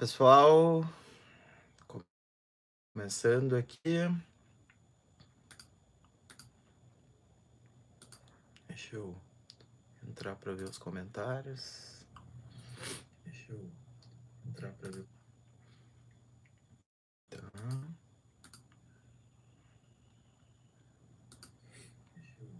Pessoal, 0.00 0.82
começando 2.94 3.54
aqui. 3.54 3.98
Deixa 8.66 8.96
eu 8.96 9.14
entrar 10.08 10.36
para 10.36 10.54
ver 10.54 10.64
os 10.64 10.78
comentários. 10.78 12.02
Deixa 13.26 13.52
eu 13.52 13.70
entrar 14.46 14.72
para 14.72 14.90
ver. 14.90 15.06
Tá. 17.28 17.38
Deixa 22.14 22.36
eu 22.40 22.50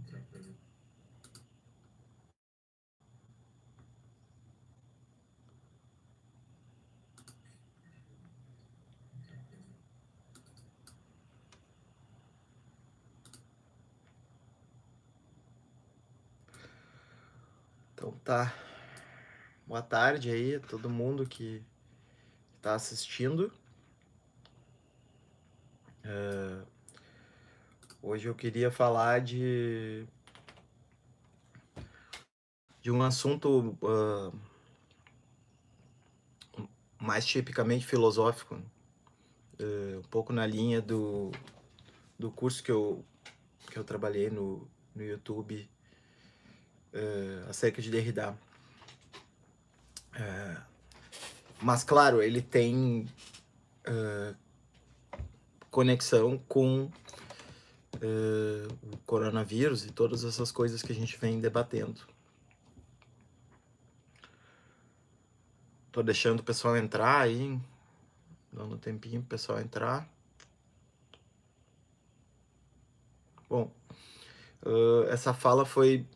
entrar 0.00 0.20
para 0.22 0.40
ver. 0.40 0.56
Então 18.00 18.12
tá. 18.24 18.54
Boa 19.66 19.82
tarde 19.82 20.30
aí 20.30 20.54
a 20.54 20.60
todo 20.60 20.88
mundo 20.88 21.26
que 21.26 21.62
está 22.56 22.74
assistindo. 22.74 23.52
É, 26.02 26.62
Hoje 28.00 28.26
eu 28.26 28.34
queria 28.34 28.70
falar 28.70 29.20
de 29.20 30.06
de 32.80 32.90
um 32.90 33.02
assunto 33.02 33.76
ah, 33.84 34.32
mais 36.98 37.26
tipicamente 37.26 37.84
filosófico? 37.84 38.58
É, 39.58 39.98
um 39.98 40.08
pouco 40.08 40.32
na 40.32 40.46
linha 40.46 40.80
do, 40.80 41.30
do 42.18 42.30
curso 42.30 42.62
que 42.62 42.72
eu, 42.72 43.04
que 43.70 43.78
eu 43.78 43.84
trabalhei 43.84 44.30
no, 44.30 44.66
no 44.94 45.04
YouTube 45.04 45.69
é, 46.92 47.44
acerca 47.48 47.80
de 47.80 47.90
Derrida. 47.90 48.36
É, 50.14 50.56
mas, 51.62 51.84
claro, 51.84 52.22
ele 52.22 52.42
tem 52.42 53.06
é, 53.84 54.34
conexão 55.70 56.38
com 56.48 56.90
o 58.82 58.96
coronavírus 59.04 59.84
e 59.84 59.92
todas 59.92 60.24
essas 60.24 60.50
coisas 60.50 60.80
que 60.80 60.90
a 60.90 60.94
gente 60.94 61.18
vem 61.18 61.38
debatendo. 61.38 62.00
Tô 65.92 66.02
deixando 66.02 66.40
o 66.40 66.42
pessoal 66.42 66.78
entrar 66.78 67.20
aí, 67.20 67.60
dando 68.50 68.76
um 68.76 68.78
tempinho 68.78 69.20
pro 69.20 69.30
pessoal 69.30 69.60
entrar. 69.60 70.08
Bom, 73.50 73.70
essa 75.10 75.34
fala 75.34 75.66
foi 75.66 76.06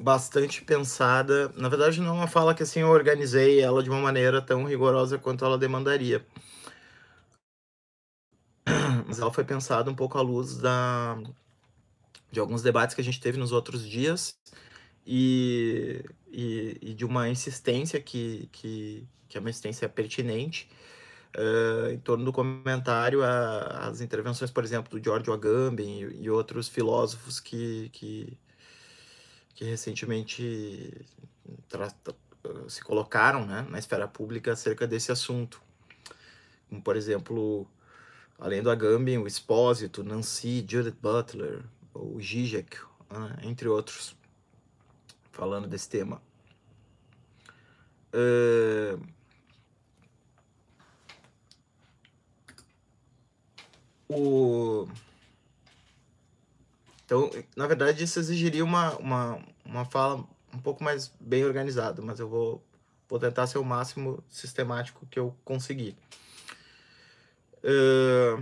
bastante 0.00 0.62
pensada. 0.64 1.48
Na 1.56 1.68
verdade, 1.68 2.00
não 2.00 2.08
é 2.08 2.12
uma 2.12 2.26
fala 2.26 2.54
que 2.54 2.62
assim 2.62 2.80
eu 2.80 2.88
organizei 2.88 3.60
ela 3.60 3.82
de 3.82 3.90
uma 3.90 4.00
maneira 4.00 4.40
tão 4.42 4.64
rigorosa 4.64 5.18
quanto 5.18 5.44
ela 5.44 5.58
demandaria. 5.58 6.26
Mas 9.06 9.18
ela 9.18 9.32
foi 9.32 9.44
pensada 9.44 9.90
um 9.90 9.94
pouco 9.94 10.18
à 10.18 10.22
luz 10.22 10.56
da, 10.56 11.18
de 12.30 12.40
alguns 12.40 12.62
debates 12.62 12.94
que 12.94 13.00
a 13.00 13.04
gente 13.04 13.20
teve 13.20 13.38
nos 13.38 13.52
outros 13.52 13.86
dias 13.86 14.34
e, 15.06 16.04
e, 16.28 16.78
e 16.80 16.94
de 16.94 17.04
uma 17.04 17.28
insistência 17.28 18.00
que, 18.00 18.48
que, 18.52 19.06
que 19.28 19.36
é 19.36 19.40
uma 19.40 19.50
insistência 19.50 19.88
pertinente 19.88 20.68
eh, 21.32 21.92
em 21.94 21.98
torno 22.00 22.24
do 22.24 22.32
comentário 22.32 23.22
às 23.22 24.00
intervenções, 24.00 24.50
por 24.50 24.64
exemplo, 24.64 24.90
do 24.90 25.04
Giorgio 25.04 25.32
Agamben 25.32 26.02
e, 26.02 26.24
e 26.24 26.30
outros 26.30 26.68
filósofos 26.68 27.38
que, 27.38 27.88
que, 27.90 28.36
que 29.54 29.64
recentemente 29.64 31.06
se 32.68 32.82
colocaram 32.82 33.46
né, 33.46 33.66
na 33.68 33.78
esfera 33.78 34.08
pública 34.08 34.52
acerca 34.52 34.86
desse 34.86 35.12
assunto. 35.12 35.62
Como, 36.68 36.80
por 36.82 36.96
exemplo, 36.96 37.66
além 38.38 38.62
do 38.62 38.70
Agamben, 38.70 39.18
o 39.18 39.26
Espósito, 39.26 40.02
Nancy, 40.02 40.64
Judith 40.66 40.96
Butler, 41.00 41.64
o 41.92 42.20
Zizek, 42.20 42.78
né, 43.10 43.36
entre 43.42 43.68
outros, 43.68 44.16
falando 45.30 45.68
desse 45.68 45.88
tema. 45.88 46.22
Eh, 48.12 48.96
o... 54.08 54.88
Então, 57.10 57.28
na 57.56 57.66
verdade, 57.66 58.04
isso 58.04 58.20
exigiria 58.20 58.64
uma, 58.64 58.96
uma, 58.98 59.44
uma 59.64 59.84
fala 59.84 60.24
um 60.54 60.58
pouco 60.58 60.84
mais 60.84 61.12
bem 61.18 61.44
organizada, 61.44 62.00
mas 62.00 62.20
eu 62.20 62.28
vou, 62.28 62.64
vou 63.08 63.18
tentar 63.18 63.48
ser 63.48 63.58
o 63.58 63.64
máximo 63.64 64.22
sistemático 64.28 65.04
que 65.10 65.18
eu 65.18 65.34
conseguir. 65.44 65.96
Eh, 67.64 68.38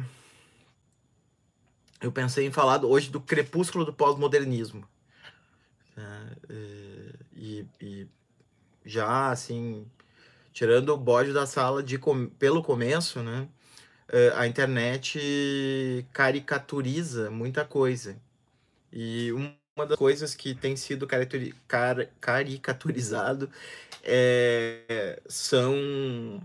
eu 2.02 2.12
pensei 2.12 2.44
em 2.46 2.52
falar 2.52 2.84
hoje 2.84 3.08
do 3.10 3.22
crepúsculo 3.22 3.86
do 3.86 3.92
pós-modernismo. 3.94 4.86
né? 5.96 6.30
Eh, 6.50 7.12
e, 7.36 7.66
e 7.80 8.06
já, 8.84 9.30
assim, 9.30 9.86
tirando 10.52 10.90
o 10.90 10.96
bode 10.98 11.32
da 11.32 11.46
sala 11.46 11.82
de 11.82 11.96
com- 11.96 12.28
pelo 12.28 12.62
começo, 12.62 13.22
né? 13.22 13.48
eh, 14.10 14.30
a 14.36 14.46
internet 14.46 16.06
caricaturiza 16.12 17.30
muita 17.30 17.64
coisa. 17.64 18.27
E 18.92 19.32
uma 19.32 19.86
das 19.86 19.98
coisas 19.98 20.34
que 20.34 20.54
tem 20.54 20.76
sido 20.76 21.06
car- 21.06 22.08
caricaturizado 22.20 23.50
é, 24.02 25.20
são 25.28 26.40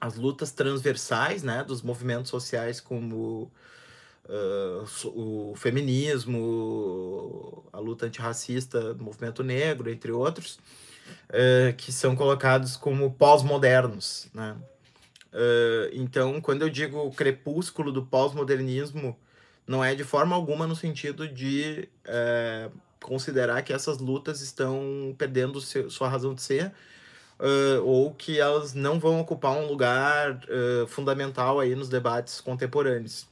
as 0.00 0.14
lutas 0.16 0.52
transversais, 0.52 1.42
né, 1.42 1.64
dos 1.64 1.82
movimentos 1.82 2.30
sociais 2.30 2.80
como 2.80 3.50
so- 4.86 5.10
o 5.10 5.54
feminismo, 5.56 7.64
a 7.72 7.78
luta 7.78 8.06
antirracista 8.06 8.94
movimento 8.94 9.42
negro, 9.42 9.90
entre 9.90 10.12
outros, 10.12 10.58
eh, 11.28 11.74
que 11.76 11.92
são 11.92 12.14
colocados 12.16 12.76
como 12.76 13.10
pós-modernos, 13.12 14.28
né? 14.34 14.56
Eh, 15.32 15.90
então, 15.94 16.40
quando 16.40 16.62
eu 16.62 16.70
digo 16.70 17.10
crepúsculo 17.12 17.92
do 17.92 18.04
pós-modernismo, 18.06 19.18
não 19.68 19.84
é 19.84 19.94
de 19.94 20.04
forma 20.04 20.34
alguma 20.36 20.66
no 20.66 20.76
sentido 20.76 21.28
de 21.28 21.88
eh, 22.06 22.70
considerar 23.02 23.62
que 23.62 23.72
essas 23.72 23.98
lutas 23.98 24.40
estão 24.42 25.14
perdendo 25.18 25.60
seu- 25.60 25.90
sua 25.90 26.08
razão 26.08 26.34
de 26.34 26.42
ser, 26.42 26.72
eh, 27.40 27.80
ou 27.84 28.14
que 28.14 28.40
elas 28.40 28.74
não 28.74 28.98
vão 29.00 29.20
ocupar 29.20 29.52
um 29.56 29.66
lugar 29.68 30.40
eh, 30.48 30.86
fundamental 30.88 31.60
aí 31.60 31.74
nos 31.76 31.88
debates 31.88 32.40
contemporâneos. 32.40 33.28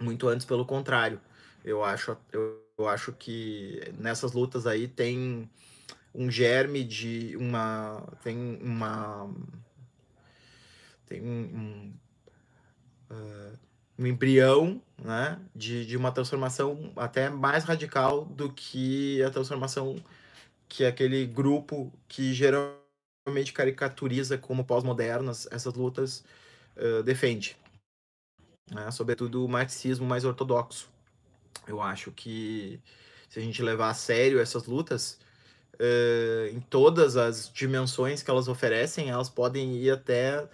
Muito 0.00 0.28
antes, 0.28 0.46
pelo 0.46 0.64
contrário. 0.66 1.20
Eu 1.64 1.84
acho, 1.84 2.16
eu, 2.32 2.60
eu 2.78 2.88
acho 2.88 3.12
que 3.12 3.80
nessas 3.98 4.32
lutas 4.32 4.66
aí 4.66 4.88
tem 4.88 5.48
um 6.14 6.30
germe 6.30 6.84
de 6.84 7.36
uma. 7.38 8.02
Tem 8.22 8.36
uma. 8.62 9.30
Tem 11.06 11.20
um, 11.22 11.42
um, 11.56 11.92
ah, 13.10 13.52
um 13.98 14.06
embrião 14.06 14.80
né, 14.98 15.38
de, 15.54 15.86
de 15.86 15.96
uma 15.96 16.10
transformação 16.12 16.92
até 16.96 17.28
mais 17.28 17.64
radical 17.64 18.24
do 18.24 18.52
que 18.52 19.22
a 19.22 19.30
transformação 19.30 20.02
que 20.68 20.84
aquele 20.84 21.26
grupo 21.26 21.92
que 22.08 22.32
geralmente 22.34 23.52
caricaturiza 23.52 24.36
como 24.36 24.64
pós-modernas 24.64 25.46
essas 25.50 25.74
lutas 25.74 26.24
ah, 26.76 27.02
defende. 27.02 27.56
Né? 28.70 28.90
Sobretudo 28.90 29.44
o 29.44 29.48
marxismo 29.48 30.06
mais 30.06 30.24
ortodoxo. 30.24 30.88
Eu 31.66 31.80
acho 31.80 32.10
que 32.12 32.80
se 33.28 33.38
a 33.38 33.42
gente 33.42 33.62
levar 33.62 33.90
a 33.90 33.94
sério 33.94 34.40
essas 34.40 34.66
lutas, 34.66 35.18
eh, 35.78 36.50
em 36.52 36.60
todas 36.60 37.16
as 37.16 37.50
dimensões 37.52 38.22
que 38.22 38.30
elas 38.30 38.48
oferecem, 38.48 39.10
elas 39.10 39.28
podem 39.28 39.76
ir 39.76 39.90
até 39.90 40.48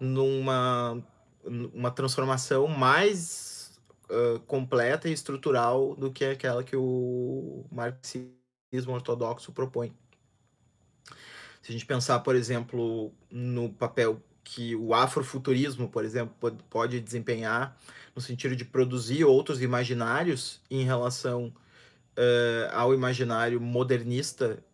numa 0.00 1.02
uma 1.48 1.90
transformação 1.90 2.66
mais 2.68 3.78
ah, 4.10 4.40
completa 4.46 5.08
e 5.08 5.12
estrutural 5.12 5.94
do 5.94 6.10
que 6.10 6.24
aquela 6.24 6.64
que 6.64 6.76
o 6.76 7.64
marxismo 7.70 8.32
ortodoxo 8.88 9.52
propõe. 9.52 9.92
Se 11.62 11.70
a 11.70 11.72
gente 11.72 11.86
pensar, 11.86 12.20
por 12.20 12.34
exemplo, 12.34 13.12
no 13.30 13.70
papel 13.70 14.22
que 14.42 14.74
o 14.74 14.94
afrofuturismo, 14.94 15.88
por 15.90 16.04
exemplo, 16.04 16.34
pode- 16.70 17.00
desempenhar 17.00 17.76
no 18.16 18.22
sentido 18.22 18.56
de 18.56 18.64
produzir 18.64 19.24
outros 19.24 19.60
imaginários 19.60 20.62
em 20.70 20.84
relação 20.84 21.52
eh, 22.16 22.70
ao 22.72 22.94
imaginário 22.94 23.60
modernista 23.60 24.64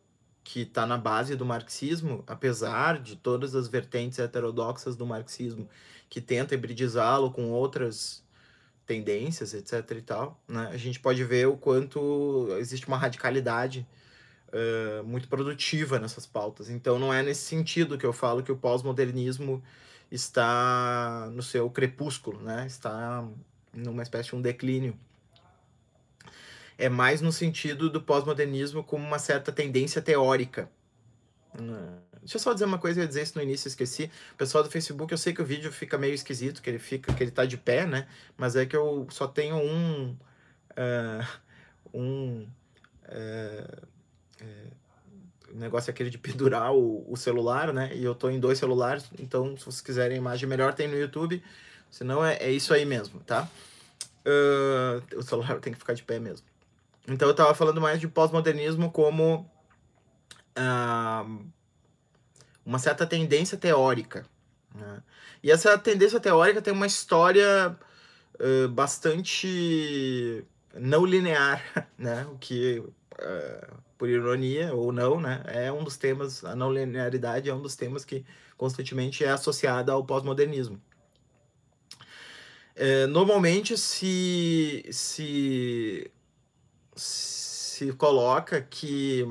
que 0.44 0.61
está 0.61 0.87
na 0.87 0.97
base 0.97 1.35
do 1.35 1.44
marxismo, 1.44 2.23
apesar 2.26 3.00
de 3.00 3.17
todas 3.17 3.55
as 3.55 3.67
vertentes 3.67 4.19
heterodoxas 4.19 4.94
do 4.94 5.06
marxismo 5.06 5.69
que 6.14 6.20
tenta 6.20 6.55
hibridizá-lo 6.55 7.28
com 7.32 7.50
outras 7.50 8.22
tendências, 8.87 9.52
etc. 9.52 9.99
e 9.99 10.00
tal, 10.00 10.40
né? 10.46 10.70
a 10.72 10.76
gente 10.76 11.00
pode 11.00 11.25
ver 11.25 11.49
o 11.49 11.56
quanto 11.56 12.55
existe 12.56 12.87
uma 12.87 12.96
radicalidade 12.96 13.84
uh, 14.50 15.02
muito 15.02 15.26
produtiva 15.26 15.99
nessas 15.99 16.25
pautas. 16.25 16.70
Então, 16.70 17.00
não 17.00 17.12
é 17.12 17.20
nesse 17.20 17.40
sentido 17.40 17.99
que 17.99 18.06
eu 18.06 18.12
falo 18.12 18.44
que 18.44 18.52
o 18.52 18.56
pós-modernismo 18.56 19.61
está 20.08 21.28
no 21.32 21.43
seu 21.43 21.69
crepúsculo, 21.69 22.40
né? 22.40 22.64
está 22.64 23.28
numa 23.72 24.05
espécie 24.05 24.28
de 24.28 24.37
um 24.37 24.40
declínio 24.40 24.96
é 26.78 26.88
mais 26.88 27.20
no 27.20 27.32
sentido 27.32 27.90
do 27.90 28.00
pós-modernismo 28.00 28.84
como 28.84 29.05
uma 29.05 29.19
certa 29.19 29.50
tendência 29.50 30.00
teórica. 30.00 30.70
Hum, 31.58 31.99
deixa 32.25 32.37
eu 32.37 32.41
só 32.41 32.53
dizer 32.53 32.65
uma 32.65 32.79
coisa, 32.79 32.99
eu 32.99 33.03
ia 33.03 33.09
dizer 33.09 33.23
isso 33.23 33.37
no 33.37 33.43
início, 33.43 33.69
esqueci. 33.69 34.11
Pessoal 34.37 34.65
do 34.65 34.71
Facebook, 34.71 35.12
eu 35.12 35.19
sei 35.19 35.35
que 35.35 35.43
o 35.43 35.44
vídeo 35.44 35.71
fica 35.71 35.99
meio 35.99 36.15
esquisito, 36.15 36.62
que 36.62 36.71
ele 36.71 36.79
fica, 36.79 37.12
que 37.12 37.23
ele 37.23 37.31
tá 37.31 37.44
de 37.44 37.56
pé, 37.56 37.87
né? 37.87 38.09
Mas 38.37 38.56
é 38.56 38.65
que 38.65 38.76
eu 38.76 39.06
só 39.11 39.29
tenho 39.29 39.56
um. 39.56 40.17
Uh, 40.73 41.26
um. 41.93 42.47
Uh, 43.05 43.94
o 45.55 45.56
negócio 45.56 45.88
é 45.91 45.93
aquele 45.93 46.11
de 46.11 46.19
pendurar 46.19 46.73
o, 46.75 47.05
o, 47.09 47.17
celular, 47.17 47.73
né? 47.73 47.94
E 47.94 48.03
eu 48.03 48.15
tô 48.15 48.29
em 48.29 48.41
dois 48.41 48.59
celulares, 48.59 49.05
então 49.21 49.56
se 49.56 49.65
vocês 49.65 49.81
quiserem 49.81 50.19
imagem 50.19 50.49
melhor, 50.49 50.75
tem 50.75 50.88
no 50.88 50.99
YouTube. 50.99 51.41
Senão 51.91 52.25
é, 52.25 52.37
é 52.38 52.50
isso 52.50 52.75
aí 52.75 52.85
mesmo, 52.85 53.21
tá? 53.21 53.49
Uh, 54.26 55.19
o 55.19 55.23
celular 55.23 55.59
tem 55.61 55.73
que 55.73 55.79
ficar 55.79 55.93
de 55.93 56.03
pé 56.03 56.19
mesmo. 56.19 56.44
Então 57.06 57.29
eu 57.29 57.32
estava 57.32 57.55
falando 57.55 57.81
mais 57.81 58.00
de 58.00 58.09
pós-modernismo 58.09 58.91
como 58.91 59.49
uh, 60.59 61.44
uma 62.64 62.78
certa 62.78 63.06
tendência 63.06 63.56
teórica. 63.56 64.26
Né? 64.75 65.02
E 65.43 65.50
essa 65.50 65.76
tendência 65.78 66.19
teórica 66.20 66.62
tem 66.62 66.72
uma 66.72 66.87
história 66.87 67.76
uh, 68.40 68.69
bastante 68.69 70.44
não 70.75 71.05
linear, 71.05 71.62
né? 71.99 72.26
o 72.32 72.38
que, 72.38 72.78
uh, 72.78 73.75
por 73.99 74.08
ironia 74.08 74.75
ou 74.75 74.93
não, 74.93 75.20
né? 75.20 75.43
é 75.46 75.72
um 75.72 75.84
dos 75.84 75.96
temas, 75.96 76.44
a 76.44 76.55
não 76.56 76.72
linearidade 76.72 77.49
é 77.49 77.55
um 77.55 77.62
dos 77.62 77.76
temas 77.76 78.05
que 78.05 78.25
constantemente 78.56 79.25
é 79.25 79.31
associada 79.31 79.93
ao 79.93 80.05
pós-modernismo. 80.05 80.81
É, 82.76 83.06
normalmente 83.06 83.76
se, 83.76 84.84
se 84.90 86.11
se 87.75 87.93
coloca 87.94 88.62
que 88.62 89.26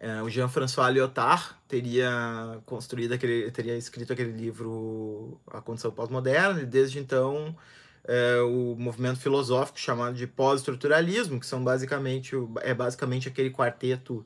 é, 0.00 0.22
o 0.22 0.30
Jean-François 0.30 0.92
Lyotard 0.92 1.44
teria 1.66 2.60
construído 2.64 3.12
aquele, 3.12 3.50
teria 3.50 3.76
escrito 3.76 4.12
aquele 4.12 4.32
livro 4.32 5.40
A 5.50 5.60
Condição 5.60 5.90
Pós-Moderna, 5.90 6.62
e 6.62 6.66
desde 6.66 7.00
então 7.00 7.54
é, 8.04 8.40
o 8.40 8.76
movimento 8.78 9.18
filosófico 9.18 9.78
chamado 9.78 10.14
de 10.14 10.26
pós-estruturalismo, 10.26 11.40
que 11.40 11.46
são 11.46 11.64
basicamente 11.64 12.34
é 12.62 12.72
basicamente 12.72 13.28
aquele 13.28 13.50
quarteto 13.50 14.24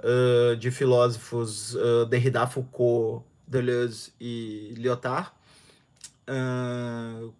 uh, 0.00 0.56
de 0.56 0.70
filósofos 0.70 1.74
uh, 1.74 2.06
Derrida, 2.06 2.46
Foucault, 2.46 3.22
Deleuze 3.46 4.12
e 4.18 4.74
Lyotard, 4.78 5.30
uh, 6.26 7.34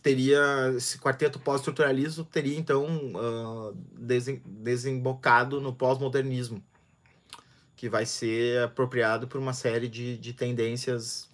teria 0.00 0.72
esse 0.76 0.96
quarteto 0.98 1.40
pós-estruturalismo 1.40 2.24
teria 2.24 2.56
então 2.56 2.86
uh, 3.14 3.76
desembocado 4.46 5.60
no 5.60 5.74
pós-modernismo 5.74 6.62
que 7.80 7.88
vai 7.88 8.04
ser 8.04 8.62
apropriado 8.62 9.26
por 9.26 9.40
uma 9.40 9.54
série 9.54 9.88
de, 9.88 10.18
de 10.18 10.34
tendências 10.34 11.30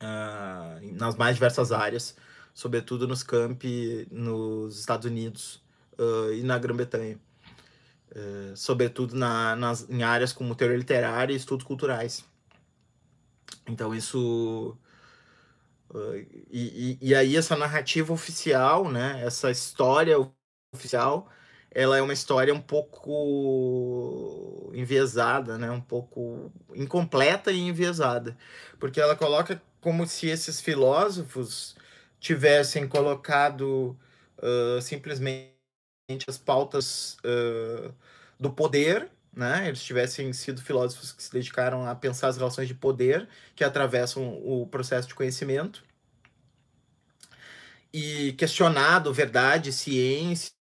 uh, 0.00 0.96
nas 0.96 1.16
mais 1.16 1.34
diversas 1.34 1.72
áreas, 1.72 2.14
sobretudo 2.54 3.08
nos 3.08 3.24
campi 3.24 4.06
nos 4.12 4.78
Estados 4.78 5.10
Unidos 5.10 5.60
uh, 5.98 6.32
e 6.32 6.44
na 6.44 6.56
Grã-Bretanha, 6.56 7.18
sobretudo 8.54 9.16
na, 9.16 9.56
nas, 9.56 9.90
em 9.90 10.04
áreas 10.04 10.32
como 10.32 10.54
teoria 10.54 10.76
literária 10.76 11.32
e 11.32 11.36
estudos 11.36 11.66
culturais. 11.66 12.24
Então 13.66 13.92
isso 13.92 14.78
e, 16.48 16.98
e, 17.02 17.08
e, 17.08 17.12
aí 17.12 17.36
essa 17.36 17.56
narrativa 17.56 18.12
oficial, 18.12 18.88
né, 18.88 19.20
essa 19.24 19.50
história 19.50 20.16
oficial, 20.72 21.28
ela 21.74 21.98
é 21.98 22.02
uma 22.02 22.12
história 22.12 22.54
um 22.54 22.60
pouco 22.60 23.10
enviesada, 24.74 25.58
né, 25.58 25.70
um 25.70 25.80
pouco 25.80 26.52
incompleta 26.74 27.52
e 27.52 27.60
enviesada, 27.60 28.36
porque 28.78 29.00
ela 29.00 29.16
coloca 29.16 29.60
como 29.80 30.06
se 30.06 30.28
esses 30.28 30.60
filósofos 30.60 31.76
tivessem 32.20 32.88
colocado 32.88 33.96
uh, 34.38 34.80
simplesmente 34.80 35.54
as 36.28 36.38
pautas 36.38 37.16
uh, 37.24 37.92
do 38.38 38.50
poder 38.50 39.10
né? 39.36 39.66
Eles 39.66 39.82
tivessem 39.82 40.32
sido 40.32 40.62
filósofos 40.62 41.12
que 41.12 41.22
se 41.22 41.32
dedicaram 41.32 41.86
a 41.86 41.94
pensar 41.94 42.28
as 42.28 42.36
relações 42.36 42.68
de 42.68 42.74
poder 42.74 43.28
que 43.54 43.64
atravessam 43.64 44.40
o 44.44 44.66
processo 44.66 45.08
de 45.08 45.14
conhecimento 45.14 45.84
e 47.92 48.32
questionado 48.34 49.12
verdade, 49.12 49.72
ciência, 49.72 50.53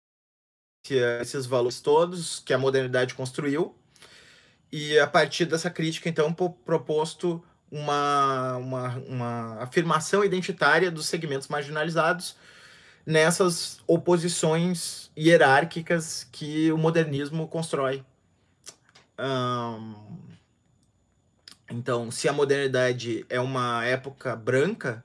esses 0.91 1.45
valores 1.45 1.79
todos 1.79 2.39
que 2.39 2.53
a 2.53 2.57
modernidade 2.57 3.13
construiu. 3.13 3.75
E 4.71 4.97
a 4.99 5.07
partir 5.07 5.45
dessa 5.45 5.69
crítica 5.69 6.09
então 6.09 6.33
proposto 6.33 7.43
uma, 7.71 8.57
uma, 8.57 8.89
uma 9.07 9.63
afirmação 9.63 10.23
identitária 10.23 10.91
dos 10.91 11.07
segmentos 11.07 11.47
marginalizados 11.47 12.35
nessas 13.05 13.79
oposições 13.87 15.11
hierárquicas 15.17 16.27
que 16.31 16.71
o 16.71 16.77
modernismo 16.77 17.47
constrói. 17.47 18.03
Então, 21.69 22.11
se 22.11 22.27
a 22.27 22.33
modernidade 22.33 23.25
é 23.29 23.39
uma 23.39 23.83
época 23.85 24.35
branca, 24.35 25.03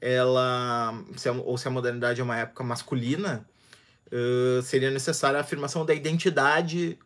ela, 0.00 0.92
se 1.16 1.28
a, 1.28 1.32
ou 1.32 1.56
se 1.56 1.66
a 1.66 1.70
modernidade 1.70 2.20
é 2.20 2.24
uma 2.24 2.36
época 2.36 2.62
masculina, 2.64 3.46
uh, 4.12 4.62
seria 4.62 4.90
necessária 4.90 5.38
a 5.38 5.42
afirmação 5.42 5.84
da 5.84 5.94
identidade 5.94 6.98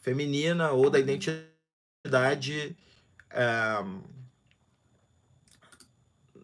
feminina 0.00 0.72
ou 0.72 0.90
da 0.90 0.98
identidade 0.98 2.76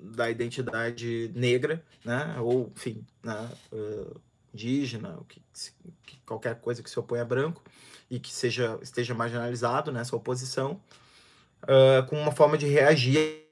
da 0.01 0.31
identidade 0.31 1.31
negra, 1.35 1.85
né? 2.05 2.37
Ou, 2.41 2.73
enfim, 2.75 3.05
né? 3.23 3.51
Uh, 3.73 4.21
indígena, 4.53 5.19
que, 5.29 5.43
que, 6.05 6.17
qualquer 6.27 6.61
coisa 6.61 6.83
que 6.83 6.91
se 6.91 6.99
oponha 6.99 7.23
a 7.23 7.25
branco 7.25 7.63
e 8.11 8.19
que 8.19 8.33
seja 8.33 8.79
esteja 8.83 9.15
marginalizado 9.15 9.93
nessa 9.93 10.17
oposição, 10.17 10.81
uh, 11.65 12.07
com 12.09 12.21
uma 12.21 12.33
forma 12.33 12.57
de 12.57 12.67
reagir 12.67 13.45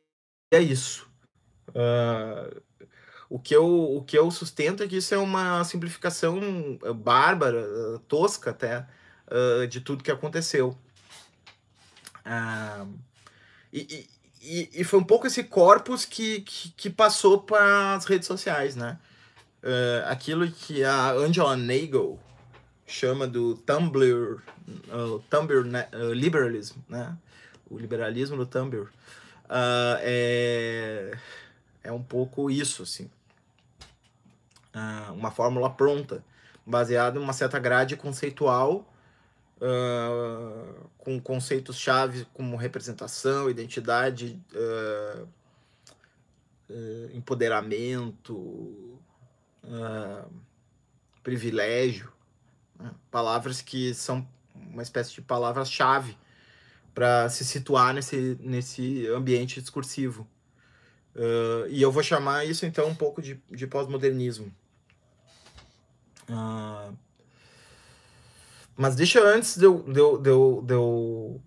a 0.52 0.58
isso. 0.58 1.08
Uh, 1.68 2.62
o 3.28 3.38
que, 3.38 3.54
eu, 3.54 3.66
o 3.66 4.02
que 4.02 4.16
eu 4.16 4.30
sustento 4.30 4.82
é 4.82 4.86
que 4.86 4.96
isso 4.96 5.14
é 5.14 5.18
uma 5.18 5.64
simplificação 5.64 6.38
bárbara, 6.96 7.64
tosca 8.06 8.50
até, 8.50 8.86
uh, 9.28 9.66
de 9.66 9.80
tudo 9.80 10.04
que 10.04 10.10
aconteceu. 10.10 10.76
E, 13.72 14.08
e, 14.42 14.70
e, 14.74 14.84
foi 14.84 14.98
um 14.98 15.04
pouco 15.04 15.26
esse 15.26 15.44
corpus 15.44 16.04
que, 16.04 16.40
que, 16.40 16.70
que 16.70 16.90
passou 16.90 17.40
para 17.42 17.94
as 17.94 18.04
redes 18.04 18.26
sociais, 18.26 18.74
né? 18.74 18.98
aquilo 20.08 20.48
que 20.48 20.84
a 20.84 21.10
Angela 21.10 21.56
Nagel, 21.56 22.18
chama 22.86 23.26
do 23.26 23.56
Tumblr, 23.56 24.40
uh, 24.88 25.18
Tumblr 25.28 25.66
uh, 25.66 26.12
liberalism, 26.12 26.78
né? 26.88 27.16
O 27.68 27.78
liberalismo 27.78 28.36
do 28.36 28.46
Tumblr 28.46 28.84
uh, 28.84 29.98
é, 30.00 31.18
é 31.82 31.92
um 31.92 32.02
pouco 32.02 32.48
isso, 32.48 32.84
assim. 32.84 33.10
Uh, 34.76 35.14
uma 35.14 35.30
fórmula 35.30 35.70
pronta, 35.70 36.22
baseada 36.66 37.18
em 37.18 37.22
uma 37.22 37.32
certa 37.32 37.58
grade 37.58 37.96
conceitual, 37.96 38.86
uh, 39.56 40.90
com 40.98 41.18
conceitos-chave 41.18 42.26
como 42.34 42.56
representação, 42.56 43.48
identidade, 43.48 44.38
uh, 44.52 45.28
empoderamento, 47.14 49.00
privilégio, 51.22 52.12
né? 52.78 52.92
Palavras 53.10 53.62
que 53.62 53.94
são 53.94 54.26
uma 54.54 54.82
espécie 54.82 55.14
de 55.14 55.22
palavras-chave 55.22 56.18
para 56.94 57.28
se 57.28 57.44
situar 57.44 57.94
nesse, 57.94 58.36
nesse 58.40 59.06
ambiente 59.08 59.60
discursivo. 59.60 60.26
Uh, 61.14 61.66
e 61.68 61.80
eu 61.80 61.90
vou 61.90 62.02
chamar 62.02 62.44
isso 62.44 62.66
então 62.66 62.88
um 62.88 62.94
pouco 62.94 63.22
de, 63.22 63.40
de 63.50 63.66
pós-modernismo. 63.66 64.52
Uh, 66.28 66.96
mas 68.76 68.94
deixa 68.94 69.20
antes 69.20 69.56
de 69.56 69.64
eu, 69.64 69.82
de 69.82 69.98
eu, 69.98 70.18
de 70.18 70.30
eu, 70.30 70.62
de 70.64 70.74
eu, 70.74 71.42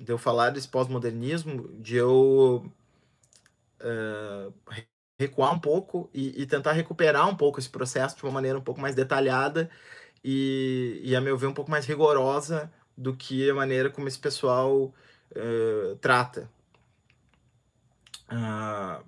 de 0.00 0.12
eu 0.12 0.18
falar 0.18 0.50
desse 0.50 0.68
pós-modernismo, 0.68 1.68
de 1.80 1.96
eu 1.96 2.64
uh, 3.80 4.72
recuar 5.18 5.52
um 5.52 5.58
pouco 5.58 6.08
e, 6.14 6.42
e, 6.42 6.46
tentar 6.46 6.72
recuperar 6.72 7.28
um 7.28 7.36
pouco 7.36 7.58
esse 7.58 7.68
processo 7.68 8.16
de 8.16 8.22
uma 8.22 8.32
maneira 8.32 8.58
um 8.58 8.62
pouco 8.62 8.80
mais 8.80 8.94
detalhada 8.94 9.70
e, 10.24 11.00
e 11.02 11.16
a 11.16 11.20
meu 11.20 11.36
ver, 11.36 11.46
um 11.46 11.54
pouco 11.54 11.70
mais 11.70 11.86
rigorosa 11.86 12.72
do 12.96 13.14
que 13.14 13.48
a 13.48 13.54
maneira 13.54 13.90
como 13.90 14.08
esse 14.08 14.18
pessoal 14.18 14.94
uh, 15.32 15.96
trata. 16.00 16.48
Uh, 18.30 19.04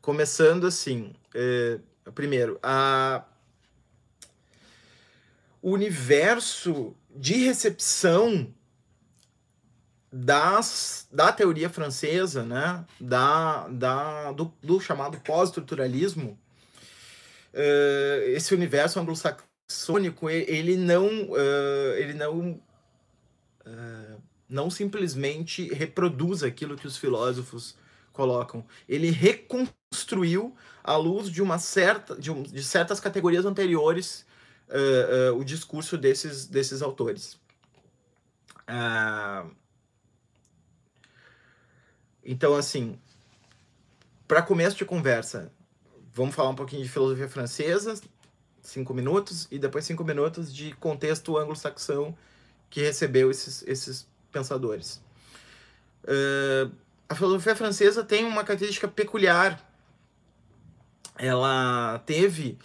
começando 0.00 0.66
assim, 0.66 1.12
uh, 1.34 2.12
primeiro, 2.12 2.58
a, 2.62 3.24
o 5.62 5.72
universo 5.72 6.94
de 7.14 7.34
recepção 7.34 8.52
das, 10.12 11.06
da 11.12 11.32
teoria 11.32 11.70
francesa, 11.70 12.42
né, 12.42 12.84
da, 13.00 13.68
da, 13.68 14.32
do, 14.32 14.52
do 14.62 14.80
chamado 14.80 15.20
pós-estruturalismo, 15.20 16.38
uh, 17.54 18.22
esse 18.28 18.54
universo 18.54 18.98
anglo-saxônico, 18.98 20.28
ele 20.28 20.76
não, 20.76 21.06
uh, 21.06 21.94
ele 21.96 22.14
não, 22.14 22.60
uh, 23.66 24.22
não 24.48 24.70
simplesmente 24.70 25.72
reproduz 25.72 26.42
aquilo 26.42 26.76
que 26.76 26.86
os 26.86 26.96
filósofos 26.96 27.76
colocam, 28.12 28.64
ele 28.88 29.10
reconstruiu 29.10 30.56
à 30.82 30.96
luz 30.96 31.30
de 31.30 31.40
uma 31.40 31.58
certa, 31.58 32.16
de, 32.16 32.32
um, 32.32 32.42
de 32.42 32.64
certas 32.64 32.98
categorias 32.98 33.46
anteriores 33.46 34.26
o 35.36 35.44
discurso 35.44 35.98
desses, 35.98 36.46
desses 36.46 36.82
autores. 36.82 37.38
Uh, 38.70 39.50
então, 42.24 42.54
assim, 42.54 42.98
para 44.28 44.42
começo 44.42 44.76
de 44.76 44.84
conversa, 44.84 45.50
vamos 46.12 46.34
falar 46.34 46.50
um 46.50 46.54
pouquinho 46.54 46.82
de 46.82 46.88
filosofia 46.88 47.28
francesa, 47.28 48.00
cinco 48.62 48.94
minutos, 48.94 49.48
e 49.50 49.58
depois 49.58 49.84
cinco 49.84 50.04
minutos 50.04 50.54
de 50.54 50.72
contexto 50.74 51.36
anglo-saxão 51.36 52.16
que 52.68 52.80
recebeu 52.80 53.30
esses, 53.30 53.64
esses 53.66 54.06
pensadores. 54.30 55.02
Uh, 56.04 56.72
a 57.08 57.14
filosofia 57.16 57.56
francesa 57.56 58.04
tem 58.04 58.24
uma 58.24 58.44
característica 58.44 58.86
peculiar. 58.86 59.60
Ela 61.18 61.98
teve 62.06 62.56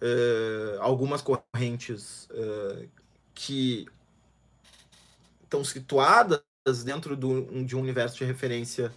uh, 0.00 0.80
algumas 0.80 1.22
correntes 1.22 2.28
uh, 2.30 2.88
que 3.34 3.86
estão 5.42 5.64
situadas 5.64 6.42
dentro 6.84 7.16
do, 7.16 7.64
de 7.64 7.76
um 7.76 7.80
universo 7.80 8.18
de 8.18 8.24
referência 8.24 8.92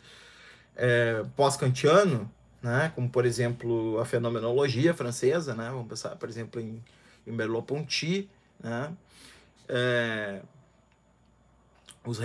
é, 0.76 1.24
pós-kantiano, 1.36 2.32
né? 2.62 2.92
como, 2.94 3.10
por 3.10 3.26
exemplo, 3.26 4.00
a 4.00 4.06
fenomenologia 4.06 4.94
francesa, 4.94 5.56
né? 5.56 5.70
vamos 5.70 5.88
pensar, 5.88 6.16
por 6.16 6.30
exemplo, 6.30 6.62
em, 6.62 6.84
em 7.26 7.32
Merleau-Ponty, 7.32 8.30
né? 8.60 8.96
Os 12.06 12.20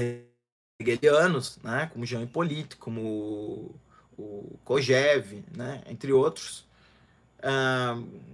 hegelianos, 0.81 1.59
né? 1.63 1.89
como 1.91 2.05
Jean 2.05 2.23
Hippolyte, 2.23 2.77
como 2.77 3.01
o, 4.19 4.59
o 4.67 4.77
né? 5.57 5.83
entre 5.87 6.13
outros, 6.13 6.68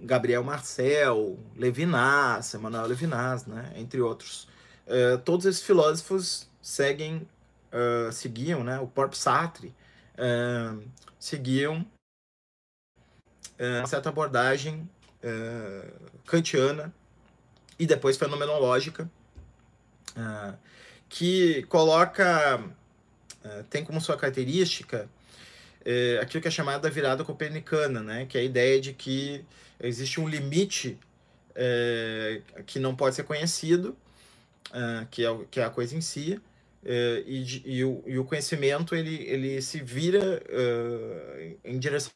Gabriel 0.01 0.43
Marcel, 0.43 1.37
Levinas, 1.55 2.53
Emmanuel 2.53 2.87
Levinas, 2.87 3.45
né? 3.45 3.71
entre 3.75 4.01
outros. 4.01 4.47
Uh, 4.85 5.17
todos 5.19 5.45
esses 5.45 5.63
filósofos 5.63 6.47
seguem, 6.61 7.27
uh, 7.73 8.11
seguiam, 8.11 8.63
né, 8.63 8.79
o 8.79 8.87
próprio 8.87 9.19
Sartre, 9.19 9.73
uh, 10.13 10.83
seguiam 11.19 11.85
uma 13.57 13.87
certa 13.87 14.09
abordagem 14.09 14.89
kantiana 16.25 16.93
e 17.79 17.87
depois 17.87 18.17
fenomenológica, 18.17 19.09
que 21.07 21.63
coloca, 21.63 22.61
tem 23.69 23.85
como 23.85 24.01
sua 24.01 24.17
característica 24.17 25.09
aquilo 26.21 26.41
que 26.41 26.47
é 26.47 26.51
chamado 26.51 26.81
da 26.81 26.89
virada 26.89 27.23
copernicana, 27.23 28.01
né, 28.01 28.25
que 28.25 28.37
é 28.37 28.41
a 28.41 28.43
ideia 28.43 28.79
de 28.81 28.93
que 28.93 29.45
existe 29.79 30.19
um 30.19 30.27
limite 30.27 30.97
que 32.65 32.79
não 32.79 32.95
pode 32.95 33.15
ser 33.15 33.23
conhecido, 33.23 33.95
que, 35.11 35.25
é, 35.25 35.37
que 35.49 35.59
é 35.59 35.63
a 35.63 35.69
coisa 35.69 35.95
em 35.95 36.01
si, 36.01 36.41
Uh, 36.85 37.17
e, 37.25 37.63
e, 37.65 37.83
o, 37.83 38.03
e, 38.05 38.19
o, 38.19 38.23
conhecimento 38.23 38.93
ele, 38.93 39.15
ele 39.23 39.59
se 39.59 39.81
vira 39.81 40.39
uh, 40.47 41.57
em 41.63 41.79
direção 41.79 42.11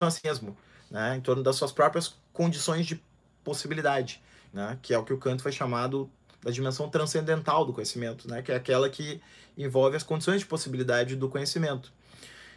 a 0.00 0.10
si 0.12 0.20
mesmo, 0.22 0.56
né? 0.88 1.16
em 1.16 1.20
torno 1.20 1.42
das 1.42 1.56
suas 1.56 1.72
próprias 1.72 2.14
condições 2.32 2.86
de 2.86 3.02
possibilidade, 3.42 4.22
né? 4.52 4.78
que 4.80 4.94
é 4.94 4.98
o 4.98 5.04
que 5.04 5.12
o 5.12 5.18
Kant 5.18 5.42
foi 5.42 5.50
chamado 5.50 6.08
da 6.40 6.52
dimensão 6.52 6.88
transcendental 6.88 7.64
do 7.64 7.72
conhecimento, 7.72 8.30
né? 8.30 8.42
que 8.42 8.52
é 8.52 8.54
aquela 8.54 8.88
que 8.88 9.20
envolve 9.58 9.96
as 9.96 10.04
condições 10.04 10.38
de 10.38 10.46
possibilidade 10.46 11.16
do 11.16 11.28
conhecimento. 11.28 11.92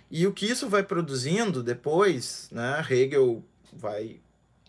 E 0.09 0.27
o 0.27 0.33
que 0.33 0.45
isso 0.45 0.69
vai 0.69 0.83
produzindo 0.83 1.63
depois, 1.63 2.49
né? 2.51 2.85
Hegel 2.89 3.43
vai, 3.73 4.19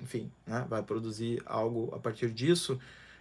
enfim, 0.00 0.31
né? 0.47 0.66
vai 0.69 0.83
produzir 0.83 1.43
algo 1.45 1.95
a 1.95 1.99
partir 1.99 2.31
disso, 2.31 2.78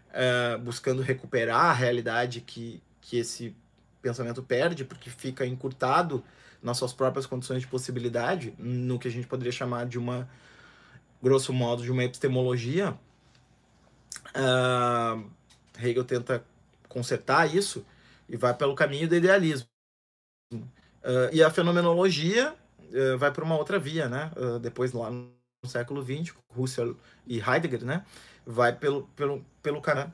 uh, 0.09 0.59
buscando 0.59 1.01
recuperar 1.01 1.65
a 1.65 1.73
realidade 1.73 2.41
que, 2.41 2.81
que 3.01 3.17
esse 3.17 3.55
pensamento 4.01 4.41
perde, 4.41 4.85
porque 4.85 5.09
fica 5.09 5.45
encurtado 5.45 6.23
nas 6.61 6.77
suas 6.77 6.93
próprias 6.93 7.25
condições 7.25 7.61
de 7.61 7.67
possibilidade, 7.67 8.53
no 8.57 8.97
que 8.97 9.07
a 9.07 9.11
gente 9.11 9.27
poderia 9.27 9.51
chamar 9.51 9.85
de 9.85 9.99
uma, 9.99 10.27
grosso 11.21 11.53
modo, 11.53 11.83
de 11.83 11.91
uma 11.91 12.03
epistemologia. 12.03 12.97
Uh, 14.35 15.29
Hegel 15.79 16.03
tenta 16.03 16.43
consertar 16.87 17.53
isso 17.53 17.85
e 18.27 18.37
vai 18.37 18.53
pelo 18.53 18.73
caminho 18.73 19.07
do 19.07 19.15
idealismo. 19.15 19.67
Uh, 21.05 21.29
e 21.31 21.43
a 21.43 21.51
fenomenologia 21.51 22.55
uh, 22.81 23.17
vai 23.19 23.31
para 23.31 23.43
uma 23.43 23.55
outra 23.55 23.77
via, 23.77 24.09
né? 24.09 24.31
depois, 24.59 24.91
lá 24.91 25.11
no 25.11 25.29
século 25.67 26.03
XX, 26.03 26.33
Husserl 26.57 26.93
e 27.27 27.39
Heidegger, 27.39 27.85
né? 27.85 28.03
Vai 28.43 28.73
pelo, 28.75 29.03
pelo, 29.15 29.45
pelo 29.61 29.81
canal. 29.81 30.11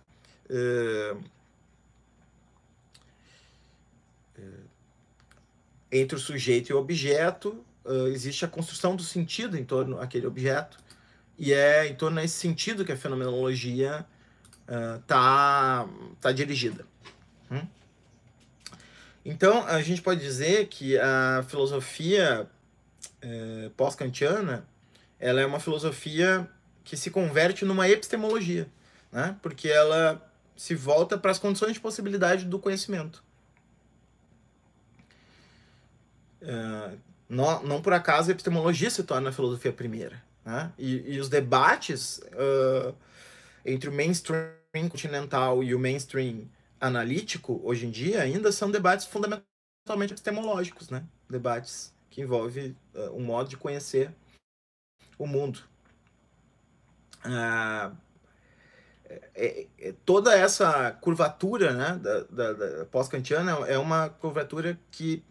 entre 5.91 6.15
o 6.15 6.19
sujeito 6.19 6.69
e 6.69 6.73
o 6.73 6.77
objeto, 6.77 7.63
uh, 7.85 8.07
existe 8.07 8.45
a 8.45 8.47
construção 8.47 8.95
do 8.95 9.03
sentido 9.03 9.57
em 9.57 9.63
torno 9.63 9.97
daquele 9.97 10.25
objeto, 10.25 10.77
e 11.37 11.53
é 11.53 11.87
em 11.87 11.95
torno 11.95 12.21
desse 12.21 12.35
sentido 12.35 12.85
que 12.85 12.91
a 12.91 12.97
fenomenologia 12.97 14.05
está 14.99 15.85
uh, 15.85 16.15
tá 16.21 16.31
dirigida. 16.31 16.85
Hum? 17.49 17.65
Então, 19.23 19.65
a 19.67 19.81
gente 19.81 20.01
pode 20.01 20.19
dizer 20.19 20.67
que 20.67 20.97
a 20.97 21.43
filosofia 21.47 22.49
uh, 23.23 23.69
pós-kantiana 23.71 24.65
ela 25.19 25.39
é 25.39 25.45
uma 25.45 25.59
filosofia 25.59 26.49
que 26.83 26.97
se 26.97 27.11
converte 27.11 27.63
numa 27.63 27.87
epistemologia, 27.87 28.67
né? 29.11 29.37
porque 29.41 29.69
ela 29.69 30.27
se 30.57 30.73
volta 30.73 31.17
para 31.17 31.31
as 31.31 31.37
condições 31.37 31.73
de 31.73 31.79
possibilidade 31.79 32.45
do 32.45 32.57
conhecimento. 32.57 33.23
Uh, 36.41 36.97
não, 37.29 37.63
não 37.63 37.81
por 37.81 37.93
acaso 37.93 38.29
a 38.29 38.33
epistemologia 38.33 38.89
se 38.89 39.03
torna 39.03 39.29
a 39.29 39.33
filosofia 39.33 39.71
primeira. 39.71 40.21
Né? 40.43 40.71
E, 40.77 41.13
e 41.13 41.19
os 41.19 41.29
debates 41.29 42.17
uh, 42.33 42.95
entre 43.63 43.89
o 43.89 43.93
mainstream 43.93 44.49
continental 44.89 45.63
e 45.63 45.75
o 45.75 45.79
mainstream 45.79 46.47
analítico, 46.81 47.61
hoje 47.63 47.85
em 47.85 47.91
dia, 47.91 48.21
ainda 48.21 48.51
são 48.51 48.71
debates 48.71 49.05
fundamentalmente 49.05 50.13
epistemológicos, 50.13 50.89
né? 50.89 51.05
debates 51.29 51.93
que 52.09 52.21
envolvem 52.21 52.75
uh, 52.95 53.15
um 53.15 53.23
modo 53.23 53.49
de 53.49 53.55
conhecer 53.55 54.11
o 55.17 55.27
mundo. 55.27 55.63
Uh, 57.23 57.95
é, 59.35 59.67
é, 59.77 59.93
toda 60.05 60.35
essa 60.35 60.91
curvatura 60.93 61.73
né, 61.73 61.99
da, 62.01 62.23
da, 62.23 62.53
da 62.53 62.85
pós-kantiana 62.85 63.51
é 63.67 63.77
uma 63.77 64.09
curvatura 64.09 64.79
que 64.89 65.23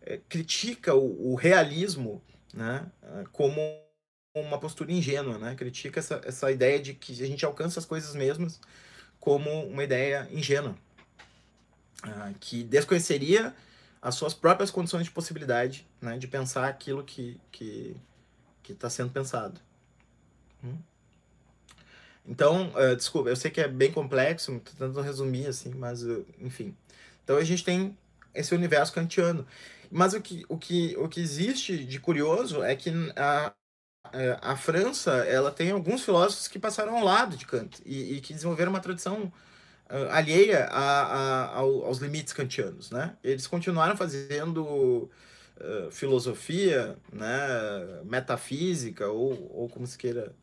é, 0.00 0.18
critica 0.28 0.94
o, 0.94 1.32
o, 1.32 1.34
realismo 1.34 2.22
né, 2.54 2.90
como 3.30 3.60
uma 4.34 4.58
postura 4.58 4.90
ingênua, 4.90 5.38
né? 5.38 5.54
critica 5.54 6.00
essa, 6.00 6.20
essa 6.24 6.50
ideia 6.50 6.80
de 6.80 6.94
que 6.94 7.22
a 7.22 7.26
gente 7.26 7.44
alcança 7.44 7.78
as 7.78 7.86
coisas 7.86 8.14
mesmas 8.14 8.58
como 9.22 9.64
uma 9.68 9.84
ideia 9.84 10.28
ingênua, 10.32 10.76
uh, 12.04 12.34
que 12.40 12.64
desconheceria 12.64 13.54
as 14.02 14.16
suas 14.16 14.34
próprias 14.34 14.68
condições 14.68 15.04
de 15.04 15.12
possibilidade 15.12 15.86
né, 16.00 16.18
de 16.18 16.26
pensar 16.26 16.66
aquilo 16.66 17.04
que 17.04 17.40
está 18.68 18.80
tá 18.80 18.90
sendo 18.90 19.12
pensado. 19.12 19.60
Hum? 20.64 20.76
Então, 22.26 22.72
uh, 22.74 22.96
desculpa, 22.96 23.28
eu 23.28 23.36
sei 23.36 23.48
que 23.48 23.60
é 23.60 23.68
bem 23.68 23.92
complexo, 23.92 24.58
tô 24.58 24.72
tentando 24.72 25.00
resumir 25.00 25.46
assim, 25.46 25.70
mas 25.70 26.02
uh, 26.02 26.26
enfim. 26.40 26.76
Então 27.22 27.36
a 27.36 27.44
gente 27.44 27.62
tem 27.62 27.96
esse 28.34 28.52
universo 28.52 28.92
kantiano. 28.92 29.46
Mas 29.88 30.14
o 30.14 30.20
que, 30.20 30.44
o 30.48 30.58
que, 30.58 30.96
o 30.98 31.08
que 31.08 31.20
existe 31.20 31.84
de 31.84 32.00
curioso 32.00 32.60
é 32.64 32.74
que 32.74 32.90
a, 33.14 33.52
a 34.40 34.56
França 34.56 35.10
ela 35.26 35.50
tem 35.50 35.70
alguns 35.70 36.04
filósofos 36.04 36.48
que 36.48 36.58
passaram 36.58 36.96
ao 36.96 37.04
lado 37.04 37.36
de 37.36 37.46
Kant 37.46 37.82
e, 37.84 38.14
e 38.14 38.20
que 38.20 38.34
desenvolveram 38.34 38.70
uma 38.70 38.80
tradição 38.80 39.32
uh, 39.90 40.10
alheia 40.10 40.66
a, 40.66 41.02
a, 41.02 41.56
aos 41.56 41.98
limites 41.98 42.32
kantianos. 42.32 42.90
Né? 42.90 43.14
Eles 43.22 43.46
continuaram 43.46 43.96
fazendo 43.96 44.62
uh, 44.64 45.90
filosofia, 45.90 46.96
né, 47.12 47.28
metafísica, 48.04 49.08
ou, 49.08 49.50
ou 49.54 49.68
como 49.68 49.86
se 49.86 49.98
queira 49.98 50.34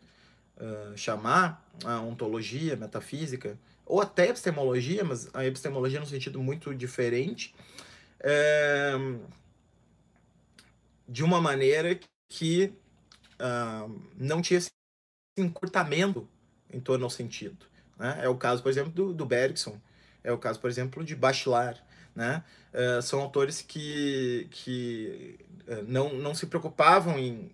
uh, 0.57 0.97
chamar, 0.97 1.65
a 1.83 1.99
ontologia, 2.01 2.75
metafísica, 2.75 3.57
ou 3.85 3.99
até 4.01 4.27
epistemologia, 4.29 5.03
mas 5.03 5.29
a 5.33 5.45
epistemologia 5.45 5.99
num 5.99 6.05
sentido 6.05 6.39
muito 6.41 6.75
diferente, 6.75 7.55
é, 8.19 8.93
de 11.07 11.23
uma 11.23 11.41
maneira 11.41 11.99
que 12.27 12.71
uh, 13.39 14.01
não 14.17 14.41
tinha 14.41 14.57
esse 14.57 14.69
encurtamento 15.37 16.27
em 16.71 16.79
torno 16.79 17.05
ao 17.05 17.09
sentido. 17.09 17.65
Né? 17.97 18.19
É 18.21 18.29
o 18.29 18.35
caso, 18.35 18.61
por 18.61 18.69
exemplo, 18.69 18.91
do, 18.91 19.13
do 19.13 19.25
Bergson, 19.25 19.79
é 20.23 20.31
o 20.31 20.37
caso, 20.37 20.59
por 20.59 20.69
exemplo, 20.69 21.03
de 21.03 21.15
Bachelard. 21.15 21.81
Né? 22.15 22.43
Uh, 22.73 23.01
são 23.01 23.21
autores 23.21 23.61
que, 23.61 24.47
que 24.51 25.39
uh, 25.67 25.83
não, 25.87 26.13
não 26.13 26.35
se 26.35 26.47
preocupavam 26.47 27.17
em, 27.17 27.51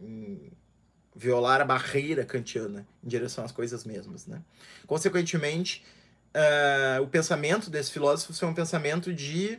em 0.00 0.52
violar 1.14 1.60
a 1.60 1.64
barreira 1.64 2.24
kantiana 2.24 2.86
em 3.02 3.08
direção 3.08 3.44
às 3.44 3.52
coisas 3.52 3.84
mesmas. 3.84 4.26
Né? 4.26 4.42
Consequentemente, 4.86 5.84
uh, 6.34 7.02
o 7.02 7.08
pensamento 7.08 7.70
desses 7.70 7.90
filósofos 7.90 8.38
foi 8.38 8.48
um 8.48 8.54
pensamento 8.54 9.12
de 9.12 9.58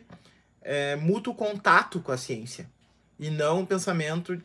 uh, 0.62 1.00
mútuo 1.00 1.34
contato 1.34 2.00
com 2.00 2.12
a 2.12 2.16
ciência, 2.16 2.70
e 3.18 3.30
não 3.30 3.60
um 3.60 3.66
pensamento 3.66 4.40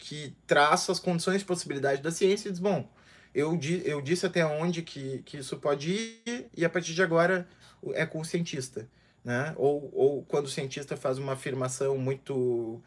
que 0.00 0.34
traça 0.46 0.90
as 0.90 0.98
condições 0.98 1.40
de 1.40 1.44
possibilidade 1.44 2.02
da 2.02 2.10
ciência 2.10 2.48
e 2.48 2.50
diz, 2.50 2.58
bom, 2.58 2.90
eu, 3.34 3.54
di 3.56 3.82
eu 3.84 4.00
disse 4.00 4.24
até 4.24 4.44
onde 4.44 4.82
que, 4.82 5.22
que 5.24 5.36
isso 5.36 5.58
pode 5.58 5.90
ir, 6.26 6.46
e 6.56 6.64
a 6.64 6.70
partir 6.70 6.94
de 6.94 7.02
agora 7.02 7.46
é 7.92 8.06
com 8.06 8.20
o 8.20 8.24
cientista. 8.24 8.88
Né? 9.22 9.54
Ou, 9.56 9.90
ou 9.92 10.22
quando 10.24 10.46
o 10.46 10.50
cientista 10.50 10.96
faz 10.96 11.18
uma 11.18 11.34
afirmação 11.34 11.98
muito 11.98 12.82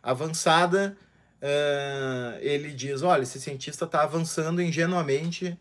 avançada, 0.00 0.96
uh, 1.42 2.38
ele 2.40 2.72
diz: 2.72 3.02
olha, 3.02 3.22
esse 3.24 3.40
cientista 3.40 3.84
está 3.84 4.04
avançando 4.04 4.62
ingenuamente 4.62 5.58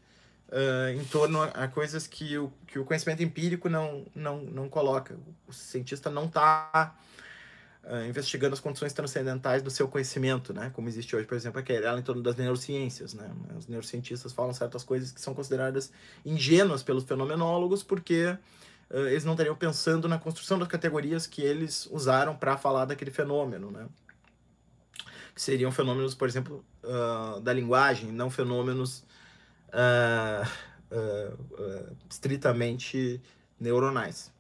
uh, 0.50 0.90
em 0.96 1.04
torno 1.06 1.42
a, 1.42 1.68
coisas 1.68 2.06
que 2.06 2.38
o, 2.38 2.54
que 2.68 2.78
o 2.78 2.86
conhecimento 2.86 3.24
empírico 3.24 3.68
não, 3.68 4.06
não, 4.14 4.44
não 4.44 4.70
coloca. 4.70 5.18
O 5.48 5.52
cientista 5.52 6.12
não 6.12 6.26
está 6.26 6.96
uh, 7.84 7.96
ah, 7.96 8.08
investigando 8.08 8.54
as 8.54 8.60
condições 8.60 8.94
transcendentais 8.94 9.62
do 9.62 9.70
seu 9.70 9.88
conhecimento, 9.88 10.54
né? 10.54 10.72
como 10.74 10.88
existe 10.88 11.16
hoje, 11.16 11.28
por 11.28 11.36
exemplo, 11.36 11.60
aquela 11.60 12.00
em 12.00 12.04
torno 12.04 12.22
das 12.22 12.36
neurociências. 12.36 13.14
Né? 13.14 13.30
Os 13.58 13.68
neurocientistas 13.68 14.34
falam 14.34 14.54
certas 14.54 14.84
coisas 14.84 15.12
que 15.12 15.22
são 15.22 15.34
consideradas 15.34 15.92
ingênuas 16.26 16.84
pelos 16.84 17.04
fenomenólogos, 17.04 17.84
porque 17.84 18.38
eles 18.94 19.24
não 19.24 19.32
estariam 19.32 19.56
pensando 19.56 20.10
na 20.10 20.20
construção 20.20 20.60
das 20.60 20.68
categorias 20.68 21.26
que 21.26 21.42
eles 21.42 21.88
usaram 21.90 22.36
para 22.36 22.58
falar 22.58 22.84
daquele 22.84 23.10
fenômeno. 23.10 23.72
Né? 23.72 23.88
que 25.34 25.42
seriam 25.42 25.72
fenômenos, 25.72 26.14
por 26.14 26.28
exemplo, 26.28 26.64
uh, 26.84 27.40
da 27.42 27.54
linguagem, 27.54 28.12
não 28.12 28.30
fenômenos 28.30 29.04
uh, 29.70 30.48
uh, 30.92 31.98
estritamente 32.10 33.22
neuronais. 33.60 34.32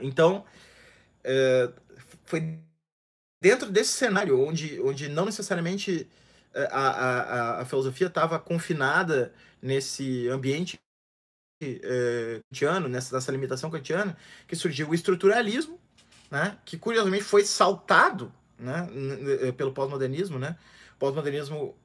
então, 0.00 0.44
eh, 1.24 1.72
foi 2.24 2.58
dentro 3.42 3.70
desse 3.70 3.92
cenário, 3.92 4.40
onde, 4.40 4.80
onde 4.80 5.08
não 5.08 5.24
necessariamente 5.24 6.08
eh, 6.54 6.68
a, 6.70 6.88
a, 6.88 7.60
a 7.62 7.64
filosofia 7.64 8.06
estava 8.06 8.38
confinada 8.38 9.32
nesse 9.60 10.28
ambiente 10.28 10.80
eh, 11.62 12.40
kantiano, 12.50 12.88
nessa, 12.88 13.14
nessa 13.14 13.32
limitação 13.32 13.70
kantiana, 13.70 14.16
que 14.46 14.56
surgiu 14.56 14.90
o 14.90 14.94
estruturalismo, 14.94 15.80
né, 16.30 16.58
que 16.64 16.78
curiosamente 16.78 17.24
foi 17.24 17.44
saltado 17.44 18.32
né, 18.58 18.88
pelo 19.56 19.72
pós-modernismo, 19.72 20.38
né? 20.38 20.56
O 20.96 20.98
pós-modernismo 20.98 21.76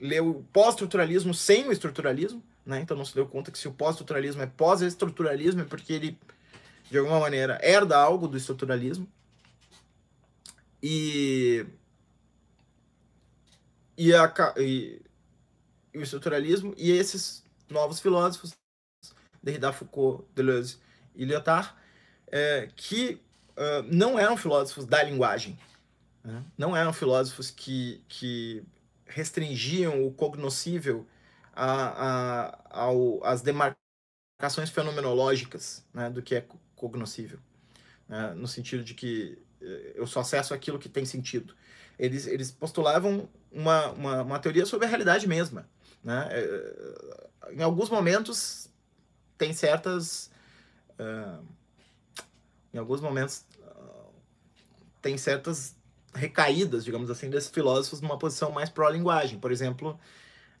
leu 0.00 0.30
o 0.30 0.42
pós-estruturalismo 0.52 1.32
sem 1.32 1.68
o 1.68 1.72
estruturalismo, 1.72 2.42
né? 2.66 2.80
Então 2.80 2.96
não 2.96 3.04
se 3.04 3.14
deu 3.14 3.26
conta 3.26 3.50
que 3.50 3.58
se 3.58 3.68
o 3.68 3.72
pós-estruturalismo 3.72 4.42
é 4.42 4.46
pós-estruturalismo 4.46 5.62
é 5.62 5.64
porque 5.64 5.92
ele 5.92 6.18
de 6.90 6.98
alguma 6.98 7.20
maneira 7.20 7.58
herda 7.62 7.96
algo 7.96 8.28
do 8.28 8.36
estruturalismo. 8.36 9.08
E 10.82 11.66
e, 13.96 14.12
a, 14.12 14.32
e, 14.58 15.00
e 15.92 15.98
o 15.98 16.02
estruturalismo 16.02 16.74
e 16.76 16.90
esses 16.90 17.44
novos 17.70 18.00
filósofos 18.00 18.52
Derrida, 19.42 19.72
Foucault, 19.72 20.24
Deleuze 20.34 20.78
e 21.14 21.24
Lyotard, 21.24 21.72
é, 22.26 22.68
que 22.74 23.20
uh, 23.56 23.82
não 23.90 24.18
eram 24.18 24.36
filósofos 24.36 24.86
da 24.86 25.02
linguagem, 25.02 25.58
né? 26.24 26.42
Não 26.56 26.74
eram 26.74 26.92
filósofos 26.92 27.50
que, 27.50 28.02
que 28.08 28.64
restringiam 29.04 30.06
o 30.06 30.12
cognoscível 30.12 31.06
a, 31.54 31.68
a, 32.06 32.58
ao, 32.70 33.22
às 33.22 33.42
demarcações 33.42 34.70
fenomenológicas 34.70 35.84
né, 35.92 36.08
do 36.08 36.22
que 36.22 36.34
é 36.34 36.46
cognoscível, 36.88 37.38
né, 38.08 38.34
no 38.34 38.46
sentido 38.46 38.84
de 38.84 38.94
que 38.94 39.38
eh, 39.62 39.92
eu 39.94 40.06
só 40.06 40.20
acesso 40.20 40.52
aquilo 40.52 40.78
que 40.78 40.88
tem 40.88 41.04
sentido. 41.04 41.54
Eles, 41.98 42.26
eles 42.26 42.50
postulavam 42.50 43.28
uma, 43.50 43.90
uma, 43.92 44.22
uma 44.22 44.38
teoria 44.38 44.66
sobre 44.66 44.86
a 44.86 44.88
realidade 44.88 45.26
mesma. 45.26 45.66
Né? 46.02 46.28
Eh, 46.30 47.28
em 47.52 47.62
alguns 47.62 47.88
momentos, 47.88 48.68
tem 49.38 49.52
certas. 49.52 50.30
Uh, 50.98 51.44
em 52.72 52.78
alguns 52.78 53.00
momentos, 53.00 53.44
uh, 53.60 54.12
tem 55.00 55.16
certas 55.16 55.76
recaídas, 56.12 56.84
digamos 56.84 57.10
assim, 57.10 57.30
desses 57.30 57.50
filósofos 57.50 58.00
numa 58.00 58.18
posição 58.18 58.50
mais 58.50 58.68
pró-linguagem. 58.68 59.38
Por 59.38 59.52
exemplo, 59.52 59.98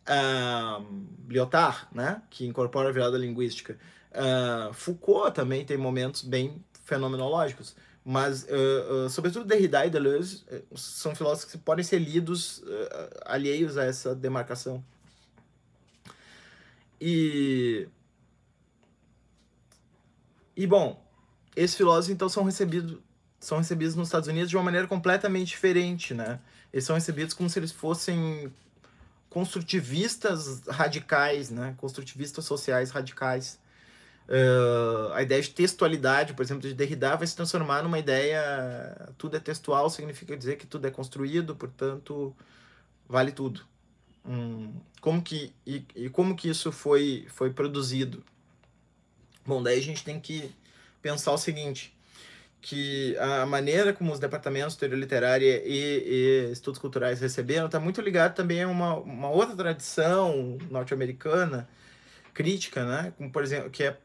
uh, 0.08 1.06
Lyotard, 1.28 1.86
né, 1.92 2.22
que 2.30 2.46
incorpora 2.46 2.88
a 2.88 2.92
virada 2.92 3.18
linguística. 3.18 3.78
Uh, 4.14 4.72
Foucault 4.72 5.34
também 5.34 5.64
tem 5.64 5.76
momentos 5.76 6.22
bem 6.22 6.64
fenomenológicos, 6.84 7.74
mas, 8.04 8.44
uh, 8.44 9.06
uh, 9.06 9.10
sobretudo, 9.10 9.44
Derrida 9.44 9.84
e 9.84 9.90
Deleuze 9.90 10.44
são 10.76 11.14
filósofos 11.14 11.50
que 11.50 11.58
podem 11.58 11.84
ser 11.84 11.98
lidos 11.98 12.62
alheios 13.24 13.76
a 13.76 13.84
essa 13.84 14.14
demarcação. 14.14 14.84
E, 17.00 17.88
e 20.56 20.66
bom, 20.66 21.02
esses 21.56 21.76
filósofos, 21.76 22.10
então, 22.10 22.28
são 22.28 22.44
recebidos 22.44 22.98
são 23.44 23.58
recebidos 23.58 23.94
nos 23.94 24.08
Estados 24.08 24.26
Unidos 24.26 24.48
de 24.48 24.56
uma 24.56 24.62
maneira 24.62 24.86
completamente 24.86 25.48
diferente, 25.48 26.14
né? 26.14 26.40
Eles 26.72 26.86
são 26.86 26.94
recebidos 26.94 27.34
como 27.34 27.50
se 27.50 27.58
eles 27.58 27.70
fossem 27.70 28.50
construtivistas 29.28 30.62
radicais, 30.66 31.50
né? 31.50 31.74
Construtivistas 31.76 32.46
sociais 32.46 32.90
radicais. 32.90 33.58
Uh, 34.26 35.12
a 35.12 35.22
ideia 35.22 35.42
de 35.42 35.50
textualidade, 35.50 36.32
por 36.32 36.42
exemplo, 36.42 36.62
de 36.62 36.74
Derrida 36.74 37.14
vai 37.16 37.26
se 37.26 37.36
transformar 37.36 37.82
numa 37.82 37.98
ideia 37.98 39.12
tudo 39.18 39.36
é 39.36 39.40
textual, 39.40 39.90
significa 39.90 40.36
dizer 40.36 40.56
que 40.56 40.66
tudo 40.66 40.86
é 40.86 40.90
construído, 40.90 41.54
portanto, 41.54 42.34
vale 43.08 43.32
tudo. 43.32 43.60
Hum, 44.24 44.72
como 45.00 45.20
que, 45.22 45.52
e, 45.66 45.84
e 45.94 46.08
como 46.08 46.34
que 46.34 46.48
isso 46.48 46.72
foi, 46.72 47.26
foi 47.28 47.50
produzido? 47.52 48.24
Bom, 49.44 49.62
daí 49.62 49.78
a 49.78 49.82
gente 49.82 50.02
tem 50.02 50.18
que 50.18 50.50
pensar 51.02 51.32
o 51.32 51.38
seguinte, 51.38 51.94
que 52.62 53.14
a 53.18 53.44
maneira 53.44 53.92
como 53.92 54.10
os 54.10 54.18
departamentos 54.18 54.72
de 54.72 54.80
teoria 54.80 54.96
literária 54.96 55.62
e, 55.66 56.48
e 56.48 56.50
estudos 56.50 56.80
culturais 56.80 57.20
receberam 57.20 57.66
está 57.66 57.78
muito 57.78 58.00
ligado 58.00 58.34
também 58.34 58.62
a 58.62 58.68
uma, 58.68 58.94
uma 58.96 59.28
outra 59.28 59.54
tradição 59.54 60.56
norte-americana 60.70 61.68
crítica, 62.32 62.84
né? 62.86 63.12
Como, 63.18 63.30
por 63.30 63.42
exemplo, 63.42 63.68
que 63.68 63.84
é, 63.84 63.98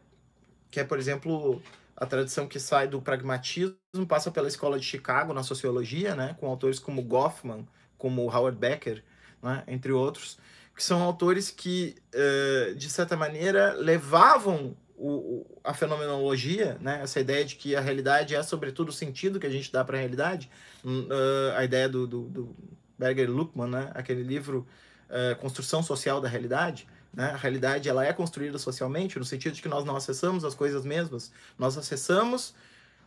que 0.69 0.79
é, 0.79 0.83
por 0.83 0.97
exemplo, 0.97 1.61
a 1.95 2.05
tradição 2.05 2.47
que 2.47 2.59
sai 2.59 2.87
do 2.87 3.01
pragmatismo, 3.01 3.75
passa 4.07 4.31
pela 4.31 4.47
escola 4.47 4.79
de 4.79 4.85
Chicago 4.85 5.33
na 5.33 5.43
sociologia, 5.43 6.15
né? 6.15 6.35
Com 6.39 6.47
autores 6.47 6.79
como 6.79 7.01
Goffman, 7.01 7.67
como 7.97 8.33
Howard 8.33 8.57
Becker, 8.57 9.03
né? 9.43 9.63
entre 9.67 9.91
outros, 9.91 10.39
que 10.75 10.83
são 10.83 11.03
autores 11.03 11.51
que, 11.51 11.95
uh, 12.15 12.73
de 12.73 12.89
certa 12.89 13.17
maneira, 13.17 13.73
levavam 13.73 14.75
o, 14.95 15.45
a 15.63 15.73
fenomenologia, 15.73 16.77
né? 16.81 17.01
essa 17.03 17.19
ideia 17.19 17.43
de 17.43 17.55
que 17.55 17.75
a 17.75 17.81
realidade 17.81 18.35
é, 18.35 18.41
sobretudo, 18.41 18.89
o 18.89 18.93
sentido 18.93 19.39
que 19.39 19.45
a 19.45 19.49
gente 19.49 19.71
dá 19.71 19.83
para 19.83 19.97
a 19.97 19.99
realidade, 19.99 20.49
uh, 20.83 21.55
a 21.55 21.63
ideia 21.63 21.87
do, 21.87 22.07
do, 22.07 22.21
do 22.23 22.55
Berger 22.97 23.29
Luckmann, 23.29 23.69
né? 23.69 23.91
aquele 23.93 24.23
livro 24.23 24.65
uh, 25.09 25.35
construção 25.39 25.83
social 25.83 26.21
da 26.21 26.29
realidade. 26.29 26.87
Né? 27.13 27.31
A 27.31 27.37
realidade 27.37 27.89
ela 27.89 28.05
é 28.05 28.13
construída 28.13 28.57
socialmente, 28.57 29.19
no 29.19 29.25
sentido 29.25 29.53
de 29.53 29.61
que 29.61 29.67
nós 29.67 29.83
não 29.85 29.95
acessamos 29.95 30.43
as 30.45 30.55
coisas 30.55 30.85
mesmas, 30.85 31.31
nós 31.57 31.77
acessamos 31.77 32.53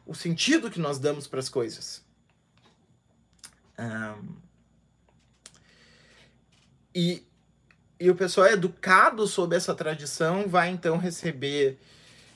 o 0.06 0.14
sentido 0.14 0.70
que 0.70 0.80
nós 0.80 0.98
damos 0.98 1.26
para 1.26 1.38
as 1.38 1.48
coisas. 1.48 2.04
Um, 3.78 4.36
e, 6.94 7.26
e 7.98 8.10
o 8.10 8.14
pessoal 8.14 8.48
educado 8.48 9.26
sob 9.26 9.56
essa 9.56 9.74
tradição 9.74 10.48
vai 10.48 10.68
então 10.68 10.98
receber 10.98 11.78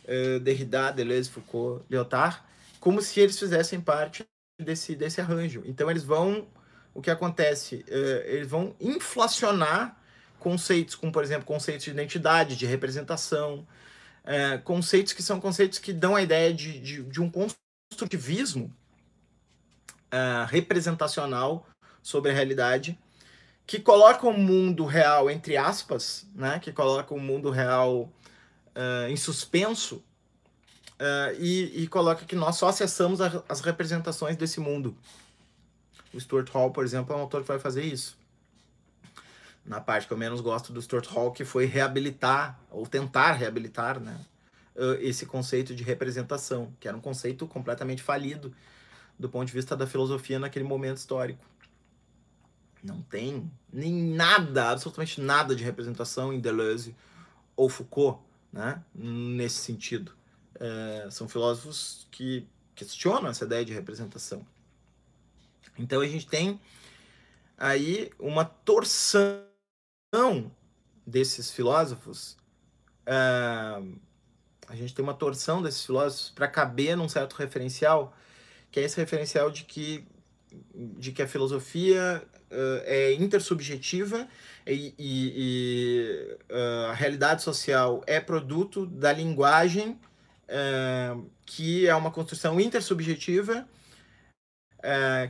uh, 0.04 0.40
Derrida, 0.40 0.92
Deleuze, 0.92 1.28
Foucault, 1.28 1.84
Lyotard, 1.90 2.40
como 2.80 3.02
se 3.02 3.20
eles 3.20 3.38
fizessem 3.38 3.80
parte 3.80 4.24
desse, 4.58 4.94
desse 4.94 5.20
arranjo. 5.20 5.62
Então 5.66 5.90
eles 5.90 6.04
vão, 6.04 6.46
o 6.94 7.02
que 7.02 7.10
acontece? 7.10 7.84
Uh, 7.88 8.22
eles 8.26 8.48
vão 8.48 8.74
inflacionar 8.80 9.95
conceitos, 10.46 10.94
como 10.94 11.10
por 11.10 11.24
exemplo 11.24 11.44
conceitos 11.44 11.84
de 11.86 11.90
identidade, 11.90 12.54
de 12.54 12.66
representação, 12.66 13.66
uh, 14.22 14.62
conceitos 14.62 15.12
que 15.12 15.24
são 15.24 15.40
conceitos 15.40 15.80
que 15.80 15.92
dão 15.92 16.14
a 16.14 16.22
ideia 16.22 16.54
de, 16.54 16.78
de, 16.78 17.02
de 17.02 17.20
um 17.20 17.28
construtivismo 17.28 18.72
representacional 20.48 21.66
sobre 22.00 22.30
a 22.30 22.34
realidade 22.34 22.96
que 23.66 23.80
coloca 23.80 24.26
o 24.26 24.32
mundo 24.32 24.84
real 24.86 25.28
entre 25.28 25.56
aspas, 25.56 26.26
né? 26.34 26.60
Que 26.60 26.72
coloca 26.72 27.12
o 27.12 27.18
mundo 27.18 27.50
real 27.50 28.12
uh, 28.76 29.08
em 29.10 29.16
suspenso 29.16 29.96
uh, 29.96 31.34
e, 31.38 31.82
e, 31.82 31.88
coloca 31.88 32.24
que 32.24 32.36
nós 32.36 32.56
só 32.56 32.68
acessamos 32.68 33.20
a, 33.20 33.42
as 33.48 33.60
representações 33.60 34.36
desse 34.36 34.60
mundo. 34.60 34.96
O 36.14 36.20
Stuart 36.20 36.48
Hall, 36.50 36.70
por 36.70 36.84
exemplo, 36.84 37.12
é 37.12 37.18
um 37.18 37.22
autor 37.22 37.42
que 37.42 37.48
vai 37.48 37.58
fazer 37.58 37.82
isso. 37.82 38.16
Na 39.66 39.80
parte 39.80 40.06
que 40.06 40.12
eu 40.12 40.16
menos 40.16 40.40
gosto 40.40 40.72
do 40.72 40.80
Stuart 40.80 41.06
Hall, 41.08 41.32
que 41.32 41.44
foi 41.44 41.66
reabilitar, 41.66 42.58
ou 42.70 42.86
tentar 42.86 43.32
reabilitar, 43.32 43.98
né? 43.98 44.18
Uh, 44.76 44.94
esse 45.00 45.26
conceito 45.26 45.74
de 45.74 45.82
representação, 45.82 46.72
que 46.78 46.86
era 46.86 46.96
um 46.96 47.00
conceito 47.00 47.46
completamente 47.46 48.02
falido 48.02 48.54
do 49.18 49.28
ponto 49.28 49.46
de 49.46 49.52
vista 49.52 49.74
da 49.74 49.86
filosofia 49.86 50.38
naquele 50.38 50.64
momento 50.64 50.98
histórico. 50.98 51.44
Não 52.82 53.00
tem 53.02 53.50
nem 53.72 53.92
nada, 53.92 54.70
absolutamente 54.70 55.20
nada 55.20 55.56
de 55.56 55.64
representação 55.64 56.32
em 56.32 56.38
Deleuze 56.38 56.94
ou 57.56 57.68
Foucault, 57.68 58.20
né? 58.52 58.82
nesse 58.94 59.56
sentido. 59.56 60.12
É, 60.60 61.08
são 61.10 61.28
filósofos 61.28 62.06
que 62.10 62.46
questionam 62.74 63.28
essa 63.28 63.44
ideia 63.44 63.64
de 63.64 63.72
representação. 63.72 64.46
Então 65.78 66.00
a 66.00 66.06
gente 66.06 66.26
tem 66.26 66.60
aí 67.58 68.10
uma 68.18 68.44
torção 68.44 69.42
desses 71.06 71.50
filósofos. 71.50 72.36
É, 73.06 73.12
a 74.68 74.74
gente 74.74 74.94
tem 74.94 75.02
uma 75.02 75.14
torção 75.14 75.62
desses 75.62 75.84
filósofos 75.84 76.30
para 76.30 76.48
caber 76.48 76.96
num 76.96 77.08
certo 77.08 77.34
referencial, 77.34 78.14
que 78.70 78.80
é 78.80 78.82
esse 78.82 78.96
referencial 78.96 79.50
de 79.50 79.64
que, 79.64 80.06
de 80.74 81.12
que 81.12 81.22
a 81.22 81.28
filosofia 81.28 82.22
uh, 82.50 82.82
é 82.84 83.12
intersubjetiva 83.14 84.26
e, 84.66 84.94
e, 84.98 85.32
e 85.36 86.38
uh, 86.52 86.90
a 86.90 86.94
realidade 86.94 87.42
social 87.42 88.02
é 88.06 88.20
produto 88.20 88.86
da 88.86 89.12
linguagem 89.12 89.98
uh, 90.48 91.30
que 91.44 91.86
é 91.86 91.94
uma 91.94 92.10
construção 92.10 92.60
intersubjetiva 92.60 93.68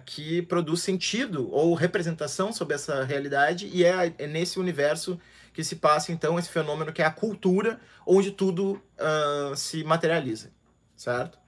que 0.04 0.42
produz 0.42 0.82
sentido 0.82 1.50
ou 1.50 1.74
representação 1.74 2.52
sobre 2.52 2.74
essa 2.74 3.04
realidade 3.04 3.66
e 3.72 3.85
é, 3.85 4.12
é, 4.18 4.26
nesse 4.26 4.59
universo 4.59 5.18
que 5.52 5.64
se 5.64 5.76
passa 5.76 6.12
então 6.12 6.38
esse 6.38 6.50
fenômeno 6.50 6.92
que 6.92 7.00
é 7.00 7.06
a 7.06 7.11
cultura 7.11 7.80
onde 8.06 8.30
tudo 8.30 8.82
se 9.56 9.82
materializa, 9.85 10.50
certo? 10.96 11.38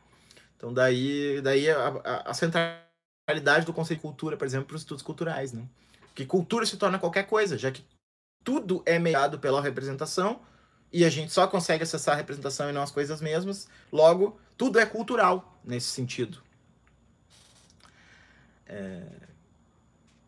Então 0.56 0.72
daí, 0.72 1.40
daí 1.42 1.70
a, 1.70 1.88
a, 2.04 2.30
a 2.30 2.34
centralidade 2.34 3.66
do 3.66 3.72
conceito 3.72 4.00
de 4.00 4.02
cultura, 4.02 4.36
por 4.36 4.46
exemplo, 4.46 4.66
para 4.66 4.76
os 4.76 4.82
estudos 4.82 5.02
culturais, 5.02 5.52
né? 5.52 5.64
Que 6.14 6.24
cultura 6.24 6.64
se 6.64 6.76
torna 6.76 6.98
qualquer 6.98 7.24
coisa, 7.24 7.58
já 7.58 7.70
que 7.70 7.84
tudo 8.42 8.82
é 8.86 8.98
mediado 8.98 9.38
pela 9.38 9.60
representação 9.60 10.40
e 10.92 11.04
a 11.04 11.10
gente 11.10 11.32
só 11.32 11.46
consegue 11.46 11.82
acessar 11.82 12.14
a 12.14 12.16
representação 12.16 12.70
e 12.70 12.72
não 12.72 12.82
as 12.82 12.90
coisas 12.90 13.20
mesmas. 13.20 13.68
Logo, 13.92 14.40
tudo 14.56 14.78
é 14.78 14.86
cultural 14.86 15.60
nesse 15.62 15.88
sentido. 15.88 16.42
É... 18.68 19.02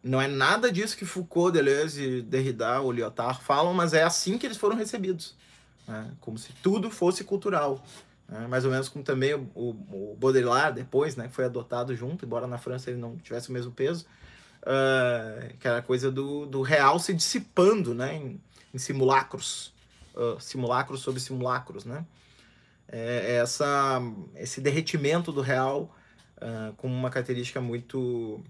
Não 0.02 0.20
é 0.20 0.26
nada 0.26 0.72
disso 0.72 0.96
que 0.96 1.04
Foucault, 1.04 1.52
Deleuze, 1.52 2.22
Derrida 2.22 2.80
ou 2.80 2.90
Lyotard 2.90 3.42
falam, 3.42 3.74
mas 3.74 3.92
é 3.92 4.02
assim 4.02 4.38
que 4.38 4.46
eles 4.46 4.56
foram 4.56 4.74
recebidos. 4.74 5.36
Né? 5.86 6.10
Como 6.20 6.38
se 6.38 6.52
tudo 6.62 6.90
fosse 6.90 7.22
cultural. 7.22 7.84
Né? 8.26 8.46
Mais 8.46 8.64
ou 8.64 8.70
menos 8.70 8.88
como 8.88 9.04
também 9.04 9.34
o, 9.34 9.50
o, 9.54 10.16
Baudrillard, 10.18 10.74
depois, 10.74 11.16
né, 11.16 11.28
que 11.28 11.34
foi 11.34 11.44
adotado 11.44 11.94
junto, 11.94 12.24
embora 12.24 12.46
na 12.46 12.56
França 12.56 12.90
ele 12.90 12.98
não 12.98 13.16
tivesse 13.18 13.50
o 13.50 13.52
mesmo 13.52 13.72
peso, 13.72 14.06
uh, 14.62 15.56
que 15.58 15.68
era 15.68 15.78
a 15.78 15.82
coisa 15.82 16.10
do, 16.10 16.46
do 16.46 16.62
real 16.62 16.98
se 16.98 17.12
dissipando 17.12 17.94
né, 17.94 18.14
em, 18.14 18.40
em 18.72 18.78
simulacros, 18.78 19.74
uh, 20.14 20.40
simulacros 20.40 21.00
sobre 21.00 21.20
simulacros. 21.20 21.84
Né? 21.84 22.06
É, 22.88 23.32
é 23.32 23.34
essa, 23.36 24.00
esse 24.36 24.62
derretimento 24.62 25.30
do 25.30 25.42
real 25.42 25.94
uh, 26.40 26.74
como 26.76 26.94
uma 26.94 27.10
característica 27.10 27.60
muito, 27.60 28.42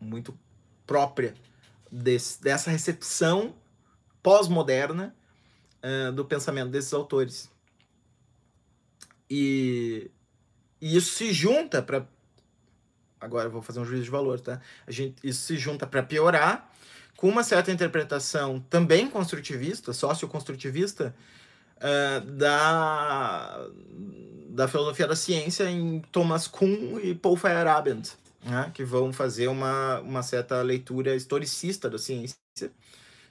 muito 0.00 0.38
própria 0.86 1.34
desse, 1.90 2.42
dessa 2.42 2.70
recepção 2.70 3.54
pós-moderna 4.22 5.14
uh, 5.82 6.12
do 6.12 6.24
pensamento 6.24 6.70
desses 6.70 6.92
autores. 6.92 7.50
E, 9.30 10.10
e 10.80 10.96
isso 10.96 11.14
se 11.14 11.32
junta 11.32 11.82
para. 11.82 12.06
Agora 13.20 13.48
eu 13.48 13.50
vou 13.50 13.62
fazer 13.62 13.80
um 13.80 13.84
juízo 13.84 14.04
de 14.04 14.10
valor, 14.10 14.40
tá? 14.40 14.60
A 14.86 14.90
gente, 14.92 15.16
isso 15.26 15.44
se 15.44 15.56
junta 15.56 15.86
para 15.86 16.02
piorar 16.02 16.70
com 17.16 17.28
uma 17.28 17.42
certa 17.42 17.72
interpretação 17.72 18.60
também 18.70 19.10
construtivista, 19.10 19.92
socioconstrutivista, 19.92 21.14
uh, 21.78 22.20
da, 22.30 23.66
da 24.58 24.66
filosofia 24.66 25.06
da 25.06 25.14
ciência 25.14 25.70
em 25.70 26.00
Thomas 26.10 26.48
Kuhn 26.48 26.98
e 26.98 27.14
Paul 27.14 27.36
Feyerabend, 27.36 28.10
né? 28.44 28.72
que 28.74 28.82
vão 28.82 29.12
fazer 29.12 29.46
uma, 29.46 30.00
uma 30.00 30.20
certa 30.20 30.60
leitura 30.62 31.14
historicista 31.14 31.88
da 31.88 31.96
ciência 31.96 32.34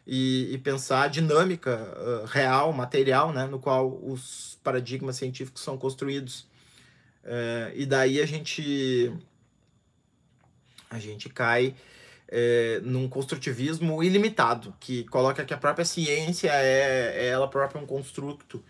e, 0.08 0.54
e 0.54 0.58
pensar 0.58 1.04
a 1.04 1.08
dinâmica 1.10 1.76
uh, 1.76 2.26
real, 2.28 2.72
material, 2.72 3.34
né, 3.34 3.46
no 3.46 3.60
qual 3.60 3.90
os 4.02 4.58
paradigmas 4.64 5.18
científicos 5.18 5.62
são 5.62 5.78
construídos. 5.78 6.48
Uh, 7.26 7.76
e 7.76 7.86
daí 7.86 8.22
a 8.22 8.26
gente 8.26 9.12
a 10.90 10.98
gente 10.98 11.28
cai 11.28 11.76
é, 12.30 12.80
num 12.86 13.10
construtivismo 13.10 14.02
ilimitado, 14.02 14.74
que 14.80 15.04
coloca 15.04 15.44
que 15.44 15.54
a 15.54 15.58
própria 15.58 15.84
ciência 15.84 16.52
é, 16.54 17.18
é 17.18 17.28
ela 17.28 17.50
própria 17.50 17.82
um 17.82 17.86
construto 17.86 18.64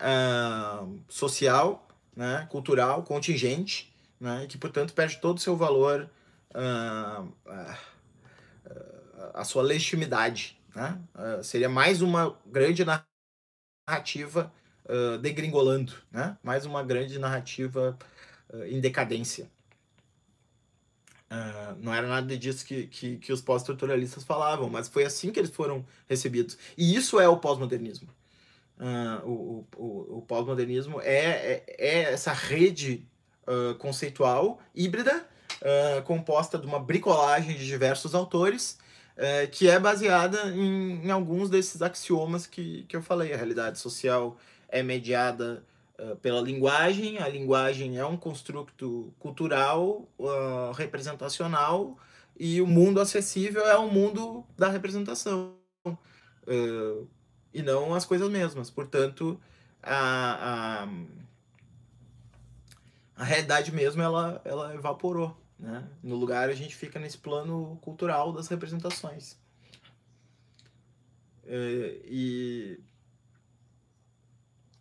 uh, 0.00 0.98
social, 1.08 1.86
né, 2.20 2.46
cultural, 2.50 3.02
contingente, 3.02 3.90
né, 4.20 4.46
que, 4.46 4.58
portanto, 4.58 4.92
perde 4.92 5.16
todo 5.22 5.38
o 5.38 5.40
seu 5.40 5.56
valor, 5.56 6.10
uh, 6.54 7.22
uh, 7.24 7.76
a 9.32 9.42
sua 9.42 9.62
legitimidade. 9.62 10.60
Né? 10.74 11.00
Uh, 11.14 11.42
seria 11.42 11.70
mais 11.70 12.02
uma 12.02 12.36
grande 12.44 12.84
narrativa 13.88 14.52
uh, 14.84 15.16
degringolando, 15.16 15.94
né? 16.12 16.36
mais 16.42 16.66
uma 16.66 16.82
grande 16.82 17.18
narrativa 17.18 17.98
uh, 18.52 18.64
em 18.64 18.80
decadência. 18.80 19.50
não 21.78 21.94
era 21.94 22.06
nada 22.06 22.36
disso 22.36 22.66
que, 22.66 22.86
que, 22.86 23.16
que 23.16 23.32
os 23.32 23.40
pós-estruturalistas 23.40 24.24
falavam, 24.24 24.68
mas 24.68 24.88
foi 24.88 25.04
assim 25.06 25.32
que 25.32 25.40
eles 25.40 25.50
foram 25.50 25.86
recebidos. 26.06 26.58
E 26.76 26.94
isso 26.94 27.18
é 27.18 27.26
o 27.26 27.38
pós-modernismo. 27.38 28.10
O, 29.24 29.64
o, 29.76 30.18
o 30.18 30.22
pós-modernismo 30.22 31.00
é, 31.02 31.14
é, 31.14 31.64
é, 31.78 32.02
essa 32.12 32.32
rede 32.32 33.06
conceitual 33.78 34.60
híbrida 34.74 35.26
composta 36.04 36.56
de 36.56 36.66
uma 36.66 36.78
bricolagem 36.78 37.56
de 37.56 37.66
diversos 37.66 38.14
autores 38.14 38.78
que 39.52 39.68
é 39.68 39.78
baseada 39.78 40.48
em, 40.50 41.04
em, 41.04 41.10
alguns 41.10 41.50
desses 41.50 41.82
axiomas 41.82 42.46
que, 42.46 42.84
que 42.84 42.96
eu 42.96 43.02
falei. 43.02 43.34
A 43.34 43.36
realidade 43.36 43.78
social 43.78 44.38
é 44.70 44.82
mediada 44.82 45.64
uh, 45.98 46.16
pela 46.16 46.40
linguagem, 46.40 47.18
a 47.18 47.28
linguagem 47.28 47.98
é 47.98 48.06
um 48.06 48.16
construto 48.16 49.12
cultural, 49.18 50.08
uh, 50.18 50.72
representacional, 50.72 51.98
e 52.38 52.60
o 52.60 52.66
mundo 52.66 53.00
acessível 53.00 53.66
é 53.66 53.76
o 53.76 53.90
mundo 53.90 54.44
da 54.56 54.68
representação, 54.68 55.54
uh, 55.86 57.08
e 57.52 57.62
não 57.62 57.94
as 57.94 58.04
coisas 58.04 58.30
mesmas. 58.30 58.70
Portanto, 58.70 59.40
a, 59.82 60.84
a, 60.84 60.88
a 63.16 63.24
realidade 63.24 63.72
mesmo 63.72 64.02
ela, 64.02 64.40
ela 64.44 64.74
evaporou. 64.74 65.36
Né? 65.58 65.86
No 66.02 66.16
lugar, 66.16 66.48
a 66.48 66.54
gente 66.54 66.74
fica 66.74 66.98
nesse 66.98 67.18
plano 67.18 67.78
cultural 67.82 68.32
das 68.32 68.48
representações. 68.48 69.32
Uh, 71.44 72.00
e, 72.04 72.80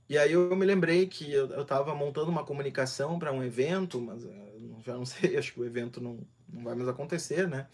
e 0.07 0.17
aí 0.17 0.31
eu 0.31 0.55
me 0.55 0.65
lembrei 0.65 1.07
que 1.07 1.31
eu 1.31 1.61
estava 1.61 1.95
montando 1.95 2.29
uma 2.29 2.45
comunicação 2.45 3.17
para 3.17 3.33
um 3.33 3.43
evento, 3.43 3.99
mas 3.99 4.23
uh, 4.23 4.77
já 4.85 4.93
não 4.93 5.05
sei, 5.05 5.35
acho 5.37 5.53
que 5.53 5.59
o 5.59 5.65
evento 5.65 5.99
não, 5.99 6.19
não 6.47 6.63
vai 6.63 6.75
mais 6.75 6.87
acontecer, 6.87 7.47
né? 7.47 7.67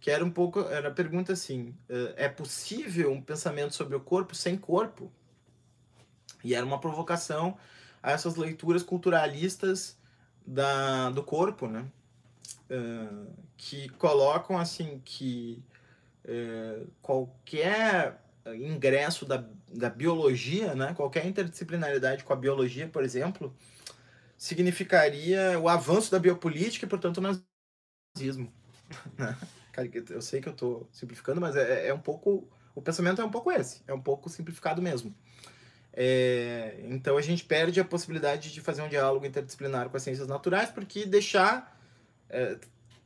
Que 0.00 0.10
era 0.10 0.24
um 0.24 0.30
pouco, 0.30 0.60
era 0.60 0.88
a 0.88 0.92
pergunta 0.92 1.32
assim, 1.32 1.74
uh, 1.90 2.14
é 2.16 2.28
possível 2.28 3.12
um 3.12 3.20
pensamento 3.20 3.74
sobre 3.74 3.94
o 3.94 4.00
corpo 4.00 4.34
sem 4.34 4.56
corpo? 4.56 5.12
E 6.42 6.54
era 6.54 6.64
uma 6.64 6.80
provocação 6.80 7.56
a 8.02 8.12
essas 8.12 8.36
leituras 8.36 8.82
culturalistas 8.82 9.98
da, 10.46 11.10
do 11.10 11.22
corpo, 11.22 11.66
né? 11.66 11.86
Uh, 12.70 13.26
que 13.56 13.88
colocam 13.90 14.58
assim 14.58 15.02
que 15.04 15.62
uh, 16.24 16.90
qualquer 17.02 18.22
ingresso 18.46 19.26
da, 19.26 19.44
da 19.70 19.90
biologia, 19.90 20.74
né? 20.74 20.94
Qualquer 20.94 21.26
interdisciplinaridade 21.26 22.24
com 22.24 22.32
a 22.32 22.36
biologia, 22.36 22.88
por 22.88 23.04
exemplo, 23.04 23.54
significaria 24.40 25.58
o 25.60 25.68
avanço 25.68 26.10
da 26.10 26.18
biopolítica 26.18 26.86
e, 26.86 26.88
portanto, 26.88 27.18
o 27.18 27.42
nazismo. 28.16 28.50
Né? 29.18 29.36
Eu 30.10 30.22
sei 30.22 30.40
que 30.40 30.48
eu 30.48 30.52
estou 30.52 30.88
simplificando, 30.92 31.40
mas 31.40 31.56
é, 31.56 31.88
é 31.88 31.94
um 31.94 32.00
pouco. 32.00 32.48
O 32.74 32.80
pensamento 32.80 33.20
é 33.20 33.24
um 33.24 33.30
pouco 33.30 33.50
esse, 33.50 33.82
é 33.86 33.92
um 33.92 34.00
pouco 34.00 34.28
simplificado 34.28 34.80
mesmo. 34.80 35.14
É, 35.92 36.80
então 36.84 37.16
a 37.16 37.22
gente 37.22 37.44
perde 37.44 37.80
a 37.80 37.84
possibilidade 37.84 38.52
de 38.52 38.60
fazer 38.60 38.82
um 38.82 38.88
diálogo 38.88 39.26
interdisciplinar 39.26 39.88
com 39.88 39.96
as 39.96 40.02
ciências 40.02 40.28
naturais, 40.28 40.70
porque 40.70 41.04
deixar. 41.04 41.78
É, 42.28 42.58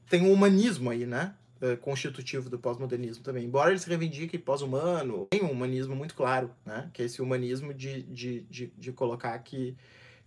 tem 0.09 0.23
um 0.23 0.33
humanismo 0.33 0.91
aí, 0.91 1.07
né? 1.07 1.35
É, 1.61 1.77
constitutivo 1.77 2.51
do 2.51 2.59
pós-modernismo 2.59 3.25
também. 3.25 3.45
Embora 3.45 3.71
ele 3.71 3.79
se 3.79 3.89
reivindique 3.89 4.37
pós-humano, 4.37 5.27
tem 5.31 5.43
um 5.43 5.51
humanismo 5.51 5.97
muito 5.97 6.15
claro, 6.15 6.51
né? 6.65 6.91
Que 6.93 7.03
é 7.03 7.05
esse 7.07 7.23
humanismo 7.23 7.73
de, 7.73 8.03
de, 8.03 8.41
de, 8.43 8.67
de 8.77 8.93
colocar 8.93 9.39
que 9.39 9.75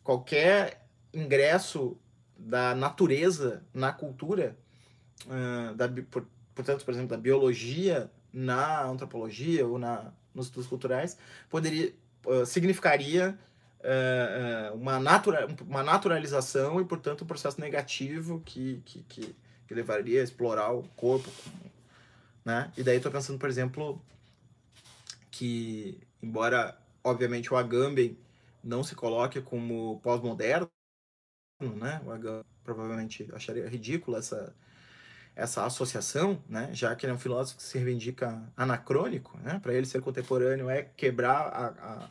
qualquer 0.04 0.88
ingresso 1.14 1.98
da 2.38 2.74
natureza 2.76 3.64
na 3.74 3.92
cultura, 3.92 4.58
uh, 5.26 5.76
da, 5.76 5.90
por, 6.10 6.26
portanto, 6.58 6.84
por 6.84 6.92
exemplo, 6.92 7.10
da 7.10 7.18
biologia 7.18 8.12
na 8.34 8.84
antropologia 8.84 9.66
ou 9.66 9.78
na, 9.78 10.12
nos 10.34 10.48
estudos 10.48 10.68
culturais, 10.68 11.18
poderia 11.50 11.94
uh, 12.26 12.46
significaria 12.46 13.38
uh, 13.80 14.76
uma, 14.76 15.00
natura, 15.00 15.48
uma 15.62 15.84
naturalização 15.84 16.82
e, 16.82 16.86
portanto, 16.86 17.24
um 17.24 17.28
processo 17.28 17.62
negativo 17.62 18.42
que, 18.44 18.82
que, 18.84 19.04
que, 19.04 19.36
que 19.68 19.74
levaria 19.74 20.20
a 20.20 20.24
explorar 20.24 20.72
o 20.74 20.84
corpo. 20.96 21.30
Né? 22.44 22.72
E 22.76 22.84
daí 22.84 22.98
estou 22.98 23.12
pensando, 23.12 23.38
por 23.38 23.50
exemplo, 23.50 24.02
que, 25.30 26.00
embora, 26.22 26.76
obviamente, 27.04 27.54
o 27.54 27.58
Agamben 27.58 28.18
não 28.64 28.84
se 28.84 28.96
coloque 28.96 29.42
como 29.42 30.00
pós-moderno, 30.02 30.70
né? 31.62 32.02
O 32.06 32.12
Agamben 32.12 32.44
provavelmente 32.64 33.30
acharia 33.34 33.68
ridícula 33.70 34.20
essa, 34.20 34.54
essa 35.38 35.64
associação, 35.64 36.42
né? 36.50 36.70
já 36.74 36.96
que 36.96 37.06
ele 37.06 37.12
é 37.12 37.16
um 37.16 37.20
filósofo 37.20 37.58
que 37.58 37.64
se 37.64 37.78
reivindica 37.78 38.42
anacrônico, 38.58 39.38
né? 39.44 39.60
para 39.62 39.72
ele 39.72 39.86
ser 39.86 40.02
contemporâneo 40.02 40.68
é 40.68 40.82
quebrar 40.82 41.38
a, 41.38 41.68
a, 41.68 42.10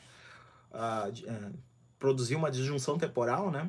a, 0.73 1.05
a 1.05 1.09
é, 1.09 1.51
produzir 1.99 2.37
uma 2.37 2.53
disjunção 2.53 2.97
temporal, 2.97 3.51
né? 3.51 3.69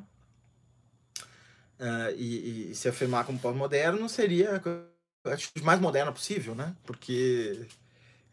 Uh, 1.79 2.09
e, 2.17 2.71
e, 2.71 2.75
se 2.75 2.89
afirmar 2.89 3.23
como 3.23 3.37
pós-moderno 3.37 4.09
seria 4.09 4.61
a 5.23 5.31
atitude 5.31 5.63
mais 5.63 5.79
moderna 5.79 6.11
possível, 6.11 6.55
né? 6.55 6.75
Porque 6.83 7.67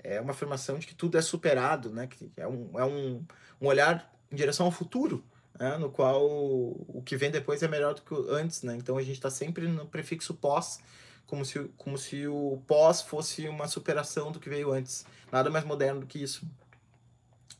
é 0.02 0.18
uma 0.18 0.30
afirmação 0.32 0.78
de 0.78 0.86
que 0.86 0.94
tudo 0.94 1.18
é 1.18 1.22
superado, 1.22 1.90
né? 1.90 2.06
Que 2.06 2.30
é 2.38 2.48
um, 2.48 2.70
é 2.78 2.84
um, 2.84 3.24
um 3.60 3.66
olhar 3.66 4.10
em 4.32 4.36
direção 4.36 4.64
ao 4.66 4.72
futuro, 4.72 5.22
né? 5.58 5.76
no 5.76 5.90
qual 5.90 6.24
o 6.26 7.02
que 7.04 7.16
vem 7.16 7.30
depois 7.30 7.62
é 7.62 7.68
melhor 7.68 7.94
do 7.94 8.02
que 8.02 8.14
antes, 8.30 8.62
né? 8.62 8.76
Então 8.76 8.96
a 8.96 9.02
gente 9.02 9.16
está 9.16 9.30
sempre 9.30 9.68
no 9.68 9.86
prefixo 9.86 10.32
pós, 10.32 10.80
como 11.26 11.44
se, 11.44 11.58
como 11.76 11.96
se 11.98 12.26
o 12.26 12.62
pós 12.66 13.02
fosse 13.02 13.48
uma 13.48 13.66
superação 13.66 14.30
do 14.30 14.40
que 14.40 14.48
veio 14.48 14.72
antes. 14.72 15.06
Nada 15.32 15.50
mais 15.50 15.64
moderno 15.64 16.00
do 16.00 16.06
que 16.06 16.22
isso. 16.22 16.46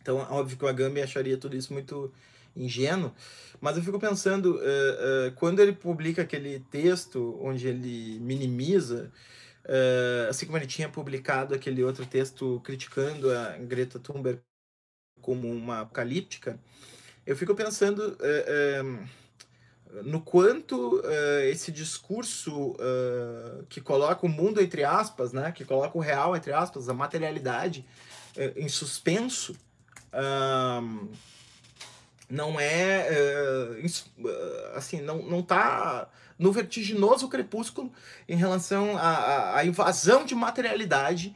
Então, 0.01 0.19
óbvio 0.31 0.57
que 0.57 0.65
o 0.65 0.69
Agamben 0.69 1.03
acharia 1.03 1.37
tudo 1.37 1.57
isso 1.57 1.73
muito 1.73 2.13
ingênuo, 2.55 3.13
mas 3.61 3.77
eu 3.77 3.83
fico 3.83 3.99
pensando, 3.99 4.57
uh, 4.57 4.59
uh, 4.59 5.33
quando 5.37 5.61
ele 5.61 5.73
publica 5.73 6.23
aquele 6.23 6.61
texto 6.71 7.39
onde 7.41 7.67
ele 7.67 8.21
minimiza, 8.21 9.11
uh, 9.65 10.29
assim 10.29 10.47
como 10.47 10.59
ele 10.59 10.67
tinha 10.67 10.89
publicado 10.89 11.55
aquele 11.55 11.83
outro 11.83 12.07
texto 12.07 12.61
criticando 12.63 13.33
a 13.33 13.57
Greta 13.59 13.99
Thunberg 13.99 14.41
como 15.21 15.51
uma 15.51 15.81
apocalíptica, 15.81 16.61
eu 17.27 17.35
fico 17.35 17.55
pensando 17.55 18.17
no 20.03 20.21
quanto 20.21 21.03
esse 21.51 21.71
discurso 21.71 22.77
que 23.69 23.81
coloca 23.81 24.27
o 24.27 24.29
mundo 24.29 24.61
entre 24.61 24.85
aspas, 24.85 25.33
né, 25.33 25.53
que 25.53 25.65
coloca 25.65 25.97
o 25.97 26.01
real 26.01 26.35
entre 26.35 26.53
aspas, 26.53 26.89
a 26.89 26.95
materialidade 26.95 27.87
em 28.57 28.69
suspenso, 28.69 29.55
não 32.29 32.59
é, 32.59 33.09
assim 34.75 35.01
não 35.01 35.23
não 35.23 35.41
está 35.41 36.09
no 36.39 36.53
vertiginoso 36.53 37.29
crepúsculo 37.29 37.93
em 38.29 38.37
relação 38.37 38.97
à, 38.99 39.65
invasão 39.65 40.25
de 40.25 40.35
materialidade 40.35 41.35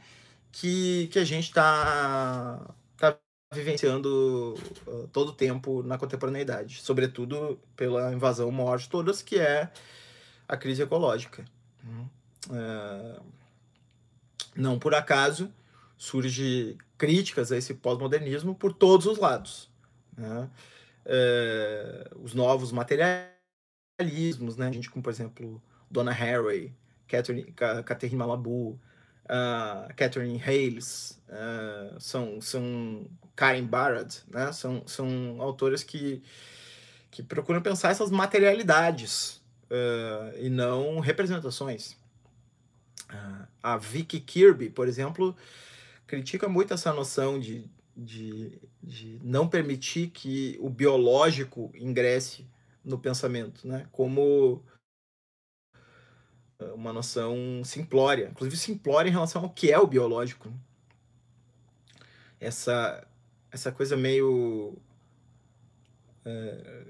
que, 0.51 1.07
que 1.11 1.19
a 1.19 1.23
gente 1.23 1.45
está 1.45 2.59
tá 2.65 2.75
vivenciando 3.51 4.55
uh, 4.85 5.07
todo 5.07 5.29
o 5.29 5.33
tempo 5.33 5.81
na 5.83 5.97
contemporaneidade, 5.97 6.81
sobretudo 6.81 7.59
pela 7.75 8.13
invasão 8.13 8.51
maior 8.51 8.77
de 8.77 8.87
todas, 8.87 9.21
que 9.21 9.39
é 9.39 9.71
a 10.47 10.55
crise 10.55 10.83
ecológica. 10.83 11.45
Uh, 12.47 13.23
não 14.55 14.77
por 14.77 14.93
acaso 14.93 15.51
surge 15.97 16.77
críticas 16.97 17.51
a 17.51 17.57
esse 17.57 17.73
pós-modernismo 17.73 18.53
por 18.55 18.73
todos 18.73 19.05
os 19.05 19.17
lados. 19.17 19.69
Né? 20.15 20.49
uh, 21.09 22.23
os 22.23 22.33
novos 22.33 22.71
materialismos, 22.71 24.55
né? 24.57 24.67
A 24.67 24.71
gente 24.71 24.89
como, 24.89 25.03
por 25.03 25.11
exemplo, 25.11 25.61
Donna 25.89 26.11
Haraway, 26.11 26.73
Catherine, 27.07 27.51
Catherine 27.85 28.17
Malabu, 28.17 28.79
uh, 29.29 29.93
Catherine 29.95 30.41
Hales, 30.41 31.21
uh, 31.29 31.99
são, 31.99 32.41
são 32.41 33.07
Karen 33.35 33.65
Barrett, 33.65 34.23
né? 34.27 34.51
São, 34.51 34.83
são 34.87 35.37
autoras 35.39 35.83
que, 35.83 36.21
que 37.11 37.21
procuram 37.21 37.61
pensar 37.61 37.91
essas 37.91 38.09
materialidades 38.09 39.41
uh, 39.69 40.37
e 40.37 40.49
não 40.49 40.99
representações. 40.99 41.97
A 43.63 43.75
Vicky 43.75 44.19
Kirby, 44.19 44.69
por 44.69 44.87
exemplo, 44.87 45.35
critica 46.05 46.47
muito 46.47 46.75
essa 46.75 46.93
noção 46.93 47.39
de, 47.39 47.65
de, 47.97 48.61
de 48.83 49.19
não 49.23 49.47
permitir 49.47 50.09
que 50.09 50.55
o 50.61 50.69
biológico 50.69 51.71
ingresse 51.73 52.47
no 52.85 52.99
pensamento, 52.99 53.67
né? 53.67 53.87
Como 53.91 54.63
uma 56.73 56.91
noção 56.91 57.61
simplória, 57.63 58.29
inclusive 58.29 58.57
simplória 58.57 59.09
em 59.09 59.13
relação 59.13 59.43
ao 59.43 59.49
que 59.49 59.71
é 59.71 59.79
o 59.79 59.87
biológico. 59.87 60.49
Né? 60.49 60.55
Essa, 62.39 63.07
essa 63.51 63.71
coisa 63.71 63.95
meio 63.95 64.77
é, 66.25 66.89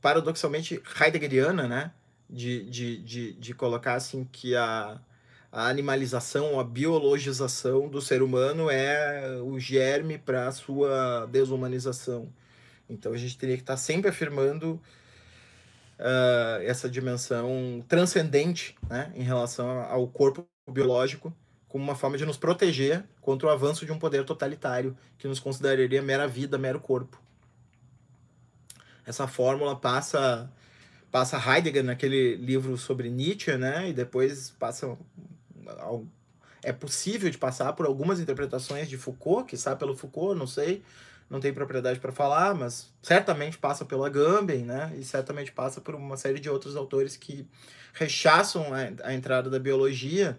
paradoxalmente 0.00 0.82
heideggeriana, 1.00 1.66
né? 1.66 1.92
De, 2.28 2.68
de, 2.68 2.96
de, 3.02 3.32
de 3.34 3.54
colocar 3.54 3.94
assim 3.94 4.24
que 4.24 4.56
a, 4.56 5.00
a 5.52 5.68
animalização, 5.68 6.58
a 6.58 6.64
biologização 6.64 7.88
do 7.88 8.00
ser 8.00 8.20
humano 8.20 8.68
é 8.68 9.40
o 9.42 9.60
germe 9.60 10.18
para 10.18 10.48
a 10.48 10.52
sua 10.52 11.26
desumanização. 11.26 12.28
Então 12.90 13.12
a 13.12 13.16
gente 13.16 13.38
teria 13.38 13.56
que 13.56 13.62
estar 13.62 13.74
tá 13.74 13.78
sempre 13.78 14.10
afirmando 14.10 14.80
uh, 15.98 16.62
essa 16.62 16.88
dimensão 16.88 17.84
transcendente 17.88 18.76
né, 18.88 19.12
em 19.14 19.22
relação 19.22 19.82
ao 19.82 20.06
corpo 20.08 20.46
biológico 20.70 21.32
como 21.68 21.84
uma 21.84 21.94
forma 21.94 22.16
de 22.16 22.24
nos 22.24 22.36
proteger 22.36 23.04
contra 23.20 23.48
o 23.48 23.50
avanço 23.50 23.84
de 23.84 23.92
um 23.92 23.98
poder 23.98 24.24
totalitário 24.24 24.96
que 25.18 25.28
nos 25.28 25.40
consideraria 25.40 26.00
mera 26.00 26.26
vida, 26.26 26.56
mero 26.56 26.80
corpo. 26.80 27.20
Essa 29.04 29.26
fórmula 29.26 29.76
passa 29.76 30.50
passa 31.10 31.38
Heidegger 31.38 31.84
naquele 31.84 32.36
livro 32.36 32.76
sobre 32.76 33.10
Nietzsche, 33.10 33.56
né? 33.56 33.88
E 33.88 33.92
depois 33.92 34.50
passa 34.50 34.96
é 36.62 36.72
possível 36.72 37.30
de 37.30 37.38
passar 37.38 37.72
por 37.74 37.86
algumas 37.86 38.20
interpretações 38.20 38.88
de 38.88 38.96
Foucault, 38.96 39.46
que 39.46 39.56
sabe 39.56 39.78
pelo 39.78 39.96
Foucault, 39.96 40.36
não 40.36 40.46
sei, 40.46 40.82
não 41.28 41.40
tem 41.40 41.52
propriedade 41.52 41.98
para 41.98 42.12
falar, 42.12 42.54
mas 42.54 42.92
certamente 43.02 43.58
passa 43.58 43.84
pelo 43.84 44.04
Agamben, 44.04 44.64
né? 44.64 44.94
E 44.96 45.04
certamente 45.04 45.52
passa 45.52 45.80
por 45.80 45.94
uma 45.94 46.16
série 46.16 46.38
de 46.38 46.48
outros 46.48 46.76
autores 46.76 47.16
que 47.16 47.46
rechaçam 47.92 48.66
a, 48.72 49.08
a 49.08 49.14
entrada 49.14 49.50
da 49.50 49.58
biologia 49.58 50.38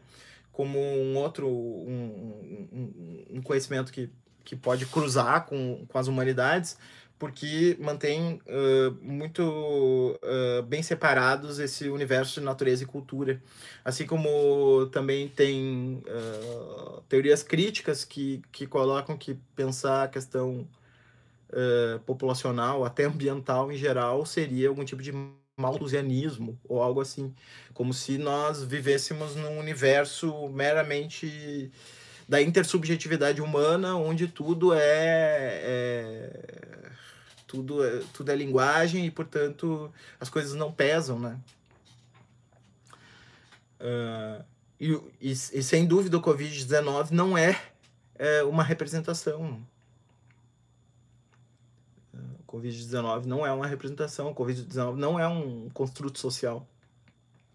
como 0.52 0.80
um 0.80 1.16
outro 1.18 1.48
um, 1.48 2.68
um, 2.72 3.26
um 3.36 3.42
conhecimento 3.42 3.92
que, 3.92 4.10
que 4.44 4.56
pode 4.56 4.86
cruzar 4.86 5.46
com, 5.46 5.86
com 5.88 5.98
as 6.00 6.08
humanidades, 6.08 6.78
porque 7.20 7.76
mantém 7.80 8.40
uh, 8.46 8.96
muito 9.02 9.42
uh, 9.42 10.62
bem 10.64 10.84
separados 10.84 11.58
esse 11.58 11.90
universo 11.90 12.40
de 12.40 12.46
natureza 12.46 12.84
e 12.84 12.86
cultura. 12.86 13.42
Assim 13.84 14.06
como 14.06 14.86
também 14.88 15.28
tem 15.28 16.04
uh, 16.06 17.02
teorias 17.10 17.42
críticas 17.42 18.06
que, 18.06 18.42
que 18.52 18.68
colocam 18.68 19.18
que 19.18 19.36
pensar 19.56 20.04
a 20.04 20.08
questão 20.08 20.68
populacional, 22.06 22.84
até 22.84 23.06
ambiental 23.06 23.72
em 23.72 23.78
geral, 23.78 24.26
seria 24.26 24.68
algum 24.68 24.84
tipo 24.84 25.02
de 25.02 25.14
malthusianismo 25.56 26.60
ou 26.68 26.84
algo 26.84 27.00
assim. 27.00 27.34
Como 27.74 27.94
se 27.94 28.18
nós 28.18 28.62
vivêssemos 28.66 29.34
num 29.34 29.58
universo 29.58 30.50
meramente 30.50 31.72
da 32.28 32.42
intersubjetividade 32.42 33.42
humana, 33.42 33.96
onde 33.96 34.28
tudo 34.28 34.74
é, 34.74 34.82
é 35.64 36.67
tudo 37.48 37.84
é, 37.84 38.04
tudo 38.14 38.30
é 38.30 38.36
linguagem 38.36 39.06
e, 39.06 39.12
portanto, 39.12 39.92
as 40.20 40.30
coisas 40.30 40.54
não 40.54 40.72
pesam, 40.72 41.18
né? 41.18 41.40
Uh, 43.80 44.44
e, 44.80 44.92
e, 45.22 45.32
e, 45.32 45.64
sem 45.64 45.86
dúvida 45.86 46.18
o 46.18 46.22
Covid-19 46.22 47.12
não 47.12 47.38
é, 47.38 47.60
é, 48.16 48.44
uma 48.44 48.64
representação. 48.64 49.66
O 52.14 52.52
Covid-19 52.52 53.26
não 53.26 53.46
é 53.46 53.52
uma 53.52 53.66
representação, 53.66 54.30
o 54.30 54.36
Covid-19 54.36 54.96
não 54.96 55.20
é 55.20 55.28
um 55.28 55.70
construto 55.70 56.20
social. 56.20 56.68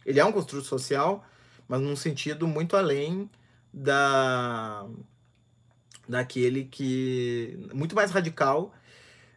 Ele 0.05 0.18
é 0.18 0.24
um 0.24 0.33
construto 0.33 0.66
social, 0.66 1.24
mas 1.68 1.81
num 1.81 1.96
sentido 1.96 2.48
muito 2.48 2.76
além 2.76 3.31
da 3.72 4.87
daquele 6.09 6.64
que 6.64 7.59
muito 7.72 7.94
mais 7.94 8.11
radical 8.11 8.74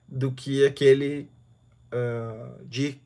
do 0.08 0.32
que 0.32 0.66
aquele 0.66 1.30
uh, 1.92 2.66
de 2.66 3.00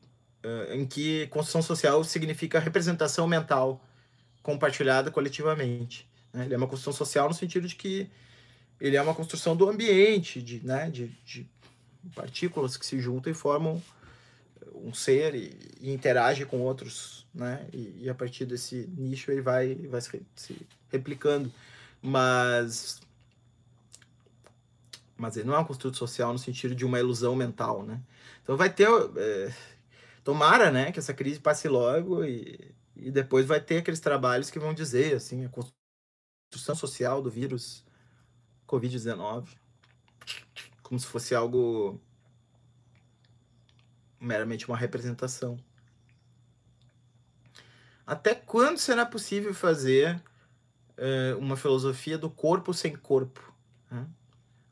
uh, 0.44 0.72
em 0.74 0.86
que 0.86 1.26
construção 1.28 1.62
social 1.62 2.02
significa 2.04 2.58
representação 2.58 3.26
mental 3.26 3.84
compartilhada 4.42 5.10
coletivamente. 5.10 6.08
Né? 6.32 6.44
Ele 6.44 6.54
é 6.54 6.56
uma 6.56 6.66
construção 6.66 6.92
social 6.92 7.28
no 7.28 7.34
sentido 7.34 7.66
de 7.66 7.76
que 7.76 8.08
ele 8.80 8.96
é 8.96 9.02
uma 9.02 9.14
construção 9.14 9.54
do 9.54 9.68
ambiente, 9.68 10.40
de, 10.40 10.64
né, 10.64 10.90
de, 10.90 11.08
de 11.24 11.46
partículas 12.14 12.76
que 12.76 12.86
se 12.86 12.98
juntam 12.98 13.30
e 13.30 13.34
formam 13.34 13.82
um 14.74 14.94
ser 14.94 15.34
e, 15.34 15.56
e 15.80 15.92
interage 15.92 16.46
com 16.46 16.60
outros, 16.60 17.26
né? 17.34 17.66
E, 17.72 18.04
e, 18.04 18.08
a 18.08 18.14
partir 18.14 18.46
desse 18.46 18.88
nicho 18.96 19.30
ele 19.30 19.42
vai, 19.42 19.74
vai 19.74 20.00
se, 20.00 20.22
se 20.34 20.66
replicando. 20.90 21.52
Mas 22.00 23.00
mas 25.20 25.36
ele 25.36 25.46
não 25.46 25.54
é 25.54 25.58
um 25.58 25.64
construto 25.64 25.98
social 25.98 26.32
no 26.32 26.38
sentido 26.38 26.74
de 26.74 26.82
uma 26.84 26.98
ilusão 26.98 27.36
mental, 27.36 27.82
né? 27.82 28.00
Então 28.42 28.56
vai 28.56 28.72
ter, 28.72 28.88
é, 28.88 29.54
tomara, 30.24 30.70
né, 30.70 30.90
que 30.90 30.98
essa 30.98 31.12
crise 31.12 31.38
passe 31.38 31.68
logo 31.68 32.24
e, 32.24 32.74
e 32.96 33.10
depois 33.10 33.44
vai 33.44 33.60
ter 33.60 33.78
aqueles 33.78 34.00
trabalhos 34.00 34.50
que 34.50 34.58
vão 34.58 34.72
dizer, 34.72 35.14
assim, 35.14 35.44
a 35.44 35.50
construção 35.50 36.74
social 36.74 37.20
do 37.20 37.30
vírus 37.30 37.84
Covid-19, 38.66 39.46
como 40.82 40.98
se 40.98 41.06
fosse 41.06 41.34
algo 41.34 42.00
meramente 44.18 44.66
uma 44.68 44.76
representação. 44.76 45.58
Até 48.06 48.34
quando 48.34 48.78
será 48.78 49.04
possível 49.04 49.52
fazer 49.52 50.20
é, 50.96 51.34
uma 51.34 51.56
filosofia 51.58 52.16
do 52.16 52.30
corpo 52.30 52.72
sem 52.72 52.96
corpo? 52.96 53.52
Né? 53.90 54.06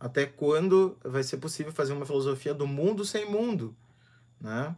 Até 0.01 0.27
quando 0.27 0.97
vai 1.05 1.23
ser 1.23 1.39
possível 1.39 1.73
fazer 1.73 1.93
uma 1.93 2.07
filosofia 2.07 2.55
do 2.55 2.67
mundo 2.67 3.05
sem 3.05 3.29
mundo, 3.29 3.75
né? 4.41 4.77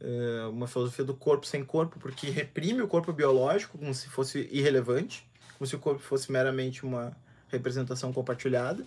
É 0.00 0.46
uma 0.46 0.66
filosofia 0.66 1.04
do 1.04 1.14
corpo 1.14 1.46
sem 1.46 1.64
corpo, 1.64 1.98
porque 2.00 2.28
reprime 2.30 2.82
o 2.82 2.88
corpo 2.88 3.12
biológico 3.12 3.78
como 3.78 3.94
se 3.94 4.08
fosse 4.08 4.48
irrelevante, 4.50 5.28
como 5.58 5.66
se 5.66 5.76
o 5.76 5.78
corpo 5.78 6.00
fosse 6.00 6.32
meramente 6.32 6.84
uma 6.84 7.16
representação 7.48 8.12
compartilhada, 8.12 8.84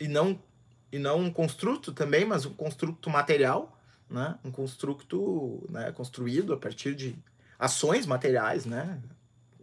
e 0.00 0.08
não 0.08 0.38
e 0.90 0.98
não 0.98 1.20
um 1.20 1.30
construto 1.30 1.92
também, 1.92 2.24
mas 2.24 2.46
um 2.46 2.54
construto 2.54 3.10
material, 3.10 3.78
né? 4.08 4.38
Um 4.44 4.50
construto 4.50 5.64
né, 5.68 5.92
construído 5.92 6.52
a 6.52 6.56
partir 6.56 6.94
de 6.94 7.16
ações 7.58 8.06
materiais, 8.06 8.64
né? 8.64 9.00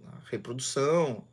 A 0.06 0.30
reprodução, 0.30 1.24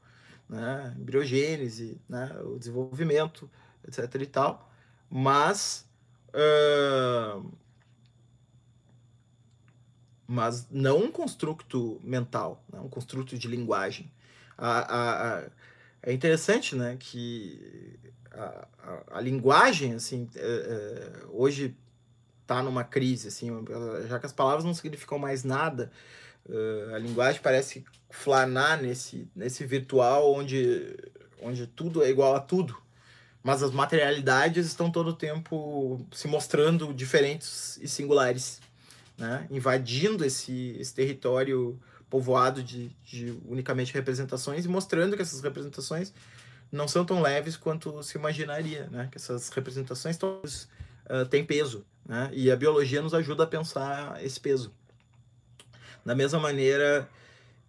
né? 0.49 0.95
embriogênese, 0.99 2.01
né? 2.09 2.35
o 2.45 2.59
desenvolvimento 2.59 3.51
etc 3.87 4.23
e 4.23 4.27
tal, 4.27 4.71
mas 5.09 5.89
uh, 6.29 7.51
mas 10.27 10.69
não 10.71 10.99
um 10.99 11.11
construto 11.11 12.01
mental, 12.05 12.63
né? 12.73 12.79
um 12.79 12.89
construto 12.89 13.37
de 13.37 13.49
linguagem. 13.49 14.13
A, 14.57 14.79
a, 14.79 15.39
a, 15.39 15.51
é 16.03 16.13
interessante, 16.13 16.77
né, 16.77 16.97
que 17.01 17.99
a, 19.11 19.21
linguagem, 19.21 19.95
assim, 19.95 20.29
é, 20.37 20.41
é, 20.41 21.27
hoje 21.31 21.77
está 22.43 22.63
numa 22.63 22.85
crise, 22.85 23.29
assim, 23.29 23.51
já 24.09 24.19
que 24.19 24.27
as 24.27 24.33
palavras 24.33 24.65
não 24.65 24.75
significam 24.75 25.19
mais 25.19 25.45
nada, 25.45 25.91
uh, 26.49 26.95
a 26.95 26.99
linguagem 26.99 27.41
parece 27.41 27.85
flanar 28.09 28.81
nesse, 28.81 29.29
nesse 29.35 29.65
virtual 29.65 30.33
onde, 30.33 30.97
onde 31.41 31.67
tudo 31.67 32.03
é 32.03 32.11
igual 32.11 32.35
a 32.35 32.41
tudo, 32.41 32.77
mas 33.43 33.63
as 33.63 33.71
materialidades 33.71 34.67
estão 34.67 34.91
todo 34.91 35.09
o 35.09 35.15
tempo 35.15 36.05
se 36.13 36.29
mostrando 36.29 36.93
diferentes 36.93 37.79
e 37.81 37.89
singulares, 37.89 38.61
né? 39.17 39.47
invadindo 39.51 40.25
esse, 40.25 40.77
esse 40.79 40.95
território 40.95 41.79
povoado 42.09 42.63
de, 42.63 42.89
de 43.05 43.39
unicamente 43.47 43.95
representações 43.95 44.65
e 44.65 44.69
mostrando 44.69 45.17
que 45.17 45.23
essas 45.23 45.41
representações 45.41 46.13
não 46.71 46.87
são 46.87 47.05
tão 47.05 47.23
leves 47.23 47.57
quanto 47.57 48.03
se 48.03 48.19
imaginaria, 48.19 48.89
né? 48.91 49.09
que 49.11 49.17
essas 49.17 49.49
representações 49.51 50.17
todas 50.17 50.69
uh, 51.09 51.25
têm 51.29 51.45
peso, 51.45 51.85
né? 52.07 52.31
e 52.33 52.51
a 52.51 52.57
biologia 52.57 53.01
nos 53.01 53.15
ajuda 53.15 53.45
a 53.45 53.47
pensar 53.47 54.23
esse 54.23 54.39
peso. 54.39 54.73
Da 56.05 56.15
mesma 56.15 56.39
maneira, 56.39 57.09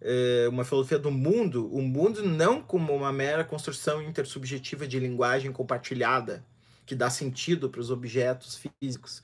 é, 0.04 0.48
uma 0.48 0.64
filosofia 0.64 0.98
do 0.98 1.10
mundo, 1.10 1.72
o 1.72 1.80
mundo 1.80 2.22
não 2.22 2.60
como 2.60 2.94
uma 2.94 3.12
mera 3.12 3.44
construção 3.44 4.02
intersubjetiva 4.02 4.86
de 4.86 4.98
linguagem 4.98 5.52
compartilhada, 5.52 6.44
que 6.84 6.94
dá 6.94 7.08
sentido 7.08 7.70
para 7.70 7.80
os 7.80 7.90
objetos 7.90 8.60
físicos, 8.80 9.22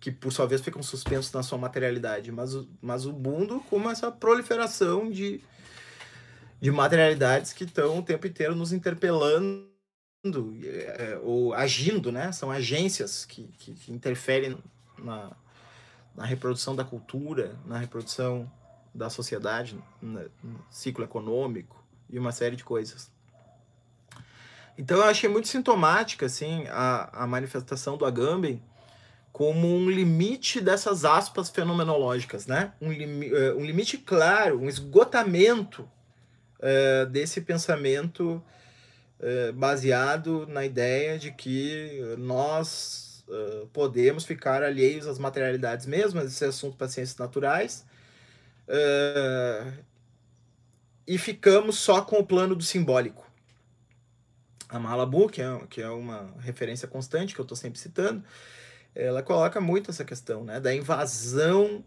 que 0.00 0.10
por 0.10 0.32
sua 0.32 0.46
vez 0.46 0.60
ficam 0.60 0.82
suspensos 0.82 1.32
na 1.32 1.42
sua 1.42 1.58
materialidade, 1.58 2.32
mas 2.32 2.56
mas 2.82 3.06
o 3.06 3.12
mundo 3.12 3.62
como 3.70 3.88
essa 3.90 4.10
proliferação 4.10 5.10
de, 5.10 5.40
de 6.60 6.70
materialidades 6.70 7.52
que 7.52 7.64
estão 7.64 7.98
o 7.98 8.02
tempo 8.02 8.26
inteiro 8.26 8.56
nos 8.56 8.72
interpelando 8.72 9.68
é, 10.64 11.18
ou 11.22 11.54
agindo, 11.54 12.10
né? 12.10 12.32
São 12.32 12.50
agências 12.50 13.24
que, 13.24 13.44
que, 13.58 13.72
que 13.72 13.92
interferem 13.92 14.58
na, 14.98 15.30
na 16.14 16.24
reprodução 16.24 16.74
da 16.74 16.84
cultura, 16.84 17.56
na 17.64 17.78
reprodução 17.78 18.50
da 18.98 19.08
sociedade, 19.08 19.78
no 20.02 20.28
ciclo 20.68 21.04
econômico 21.04 21.82
e 22.10 22.18
uma 22.18 22.32
série 22.32 22.56
de 22.56 22.64
coisas. 22.64 23.10
Então 24.76 24.98
eu 24.98 25.04
achei 25.04 25.28
muito 25.28 25.48
sintomática 25.48 26.26
assim 26.26 26.66
a, 26.68 27.24
a 27.24 27.26
manifestação 27.26 27.96
do 27.96 28.04
Agamben 28.04 28.62
como 29.32 29.72
um 29.72 29.88
limite 29.88 30.60
dessas 30.60 31.04
aspas 31.04 31.48
fenomenológicas, 31.48 32.46
né? 32.46 32.72
Um, 32.80 32.90
limi 32.90 33.32
uh, 33.32 33.56
um 33.56 33.64
limite 33.64 33.96
claro, 33.98 34.60
um 34.60 34.68
esgotamento 34.68 35.88
uh, 36.58 37.06
desse 37.06 37.40
pensamento 37.40 38.42
uh, 39.20 39.52
baseado 39.52 40.44
na 40.48 40.64
ideia 40.64 41.18
de 41.18 41.30
que 41.30 42.16
nós 42.18 43.06
podemos 43.74 44.24
ficar 44.24 44.62
alheios 44.62 45.06
às 45.06 45.18
materialidades 45.18 45.84
mesmas, 45.84 46.32
esse 46.32 46.46
assunto 46.46 46.78
para 46.78 46.88
ciências 46.88 47.18
naturais, 47.18 47.84
Uh, 48.68 49.72
e 51.06 51.16
ficamos 51.16 51.78
só 51.78 52.02
com 52.02 52.18
o 52.18 52.26
plano 52.26 52.54
do 52.54 52.62
simbólico. 52.62 53.26
A 54.68 54.78
Malabu, 54.78 55.30
que 55.30 55.40
é, 55.40 55.66
que 55.70 55.80
é 55.80 55.88
uma 55.88 56.34
referência 56.40 56.86
constante 56.86 57.34
que 57.34 57.40
eu 57.40 57.44
estou 57.44 57.56
sempre 57.56 57.78
citando, 57.78 58.22
ela 58.94 59.22
coloca 59.22 59.58
muito 59.60 59.90
essa 59.90 60.04
questão 60.04 60.44
né, 60.44 60.60
da 60.60 60.74
invasão 60.74 61.82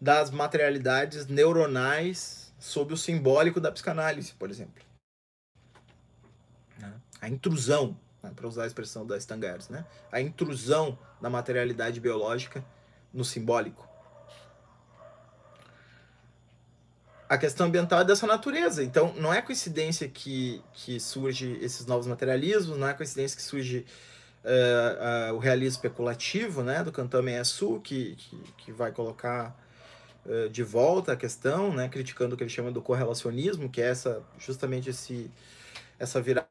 das 0.00 0.32
materialidades 0.32 1.28
neuronais 1.28 2.52
sob 2.58 2.92
o 2.92 2.96
simbólico 2.96 3.60
da 3.60 3.70
psicanálise, 3.70 4.32
por 4.34 4.50
exemplo. 4.50 4.82
Né? 6.76 6.92
A 7.20 7.28
intrusão, 7.28 7.96
né, 8.20 8.32
para 8.34 8.48
usar 8.48 8.64
a 8.64 8.66
expressão 8.66 9.06
da 9.06 9.16
Stangers, 9.16 9.68
né? 9.68 9.86
a 10.10 10.20
intrusão 10.20 10.98
da 11.20 11.30
materialidade 11.30 12.00
biológica 12.00 12.64
no 13.14 13.24
simbólico. 13.24 13.91
A 17.32 17.38
questão 17.38 17.66
ambiental 17.66 18.00
é 18.00 18.04
dessa 18.04 18.26
natureza. 18.26 18.84
Então, 18.84 19.14
não 19.14 19.32
é 19.32 19.40
coincidência 19.40 20.06
que, 20.06 20.62
que 20.74 21.00
surge 21.00 21.58
esses 21.62 21.86
novos 21.86 22.06
materialismos, 22.06 22.76
não 22.76 22.86
é 22.86 22.92
coincidência 22.92 23.34
que 23.34 23.42
surge 23.42 23.86
uh, 24.44 25.32
uh, 25.32 25.34
o 25.34 25.38
realismo 25.38 25.78
especulativo, 25.78 26.62
né, 26.62 26.84
do 26.84 26.92
Kantame 26.92 27.32
Yasu, 27.32 27.80
que, 27.80 28.16
que, 28.16 28.36
que 28.58 28.72
vai 28.72 28.92
colocar 28.92 29.58
uh, 30.26 30.50
de 30.50 30.62
volta 30.62 31.12
a 31.12 31.16
questão, 31.16 31.72
né, 31.72 31.88
criticando 31.88 32.34
o 32.34 32.36
que 32.36 32.44
ele 32.44 32.50
chama 32.50 32.70
do 32.70 32.82
correlacionismo, 32.82 33.70
que 33.70 33.80
é 33.80 33.88
essa, 33.88 34.22
justamente 34.38 34.90
esse, 34.90 35.30
essa 35.98 36.20
virada 36.20 36.46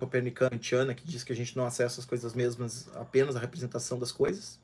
copernicana 0.00 0.94
que 0.94 1.04
diz 1.04 1.22
que 1.22 1.34
a 1.34 1.36
gente 1.36 1.54
não 1.54 1.66
acessa 1.66 2.00
as 2.00 2.06
coisas 2.06 2.32
mesmas, 2.32 2.88
apenas 2.94 3.36
a 3.36 3.40
representação 3.40 3.98
das 3.98 4.10
coisas. 4.10 4.58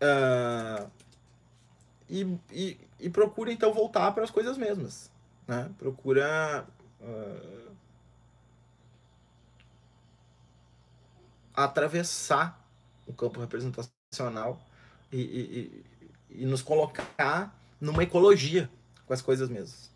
Uh, 0.00 1.03
e, 2.08 2.78
e, 3.00 3.10
procura 3.10 3.52
então 3.52 3.72
voltar 3.72 4.12
para 4.12 4.24
as 4.24 4.30
coisas 4.30 4.58
mesmas. 4.58 5.10
Né? 5.46 5.70
Procura 5.78 6.66
uh, 7.00 7.72
atravessar 11.54 12.62
o 13.06 13.12
campo 13.12 13.40
representacional 13.40 14.60
e, 15.12 15.20
e, 15.20 15.84
e, 16.30 16.46
nos 16.46 16.62
colocar 16.62 17.56
numa 17.80 18.02
ecologia 18.02 18.70
com 19.06 19.12
as 19.12 19.22
coisas 19.22 19.48
mesmas. 19.48 19.92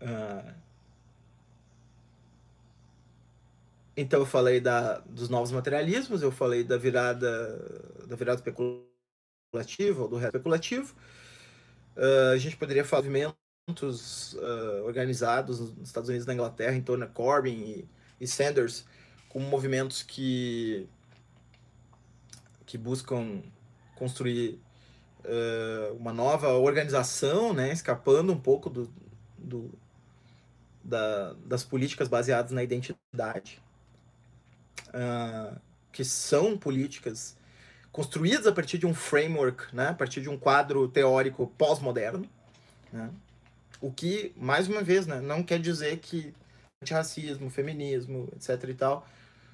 Uh, 0.00 0.52
então 3.96 4.20
eu 4.20 4.26
falei 4.26 4.60
da, 4.60 4.98
dos 4.98 5.28
novos 5.28 5.52
materialismos, 5.52 6.22
eu 6.22 6.32
falei 6.32 6.64
da 6.64 6.76
virada 6.76 7.58
da 8.06 8.16
virada 8.16 8.38
especulativa 8.38 8.91
especulativo 9.52 10.02
ou 10.02 10.08
do 10.08 10.16
resto 10.16 10.36
especulativo. 10.36 10.94
Uh, 11.96 12.32
a 12.32 12.38
gente 12.38 12.56
poderia 12.56 12.84
falar 12.84 13.02
de 13.02 13.08
movimentos 13.08 14.32
uh, 14.34 14.84
organizados 14.84 15.60
nos 15.60 15.88
Estados 15.88 16.08
Unidos 16.08 16.24
e 16.24 16.28
na 16.28 16.34
Inglaterra 16.34 16.74
em 16.74 16.80
torno 16.80 17.06
de 17.06 17.12
Corbyn 17.12 17.52
e, 17.52 17.88
e 18.20 18.26
Sanders 18.26 18.86
como 19.28 19.46
movimentos 19.46 20.02
que 20.02 20.88
que 22.64 22.78
buscam 22.78 23.42
construir 23.96 24.58
uh, 25.24 25.94
uma 25.94 26.12
nova 26.12 26.48
organização, 26.54 27.52
né, 27.52 27.70
escapando 27.70 28.32
um 28.32 28.40
pouco 28.40 28.70
do, 28.70 28.90
do 29.36 29.70
da, 30.82 31.34
das 31.44 31.62
políticas 31.62 32.08
baseadas 32.08 32.50
na 32.50 32.62
identidade, 32.64 33.62
que 35.92 36.04
são 36.04 36.58
políticas 36.58 37.36
construídas 37.92 38.46
a 38.46 38.52
partir 38.52 38.78
de 38.78 38.86
um 38.86 38.94
framework, 38.94 39.74
né, 39.74 39.88
a 39.88 39.94
partir 39.94 40.22
de 40.22 40.30
um 40.30 40.38
quadro 40.38 40.88
teórico 40.88 41.46
pós-moderno, 41.58 42.26
né, 42.90 43.10
o 43.80 43.92
que, 43.92 44.32
mais 44.36 44.66
uma 44.66 44.82
vez, 44.82 45.06
né, 45.06 45.20
não 45.20 45.42
quer 45.42 45.60
dizer 45.60 45.98
que 45.98 46.34
antirracismo, 46.82 47.50
feminismo, 47.50 48.28
etc 48.34 48.68
e 48.68 48.74
tal, 48.74 49.06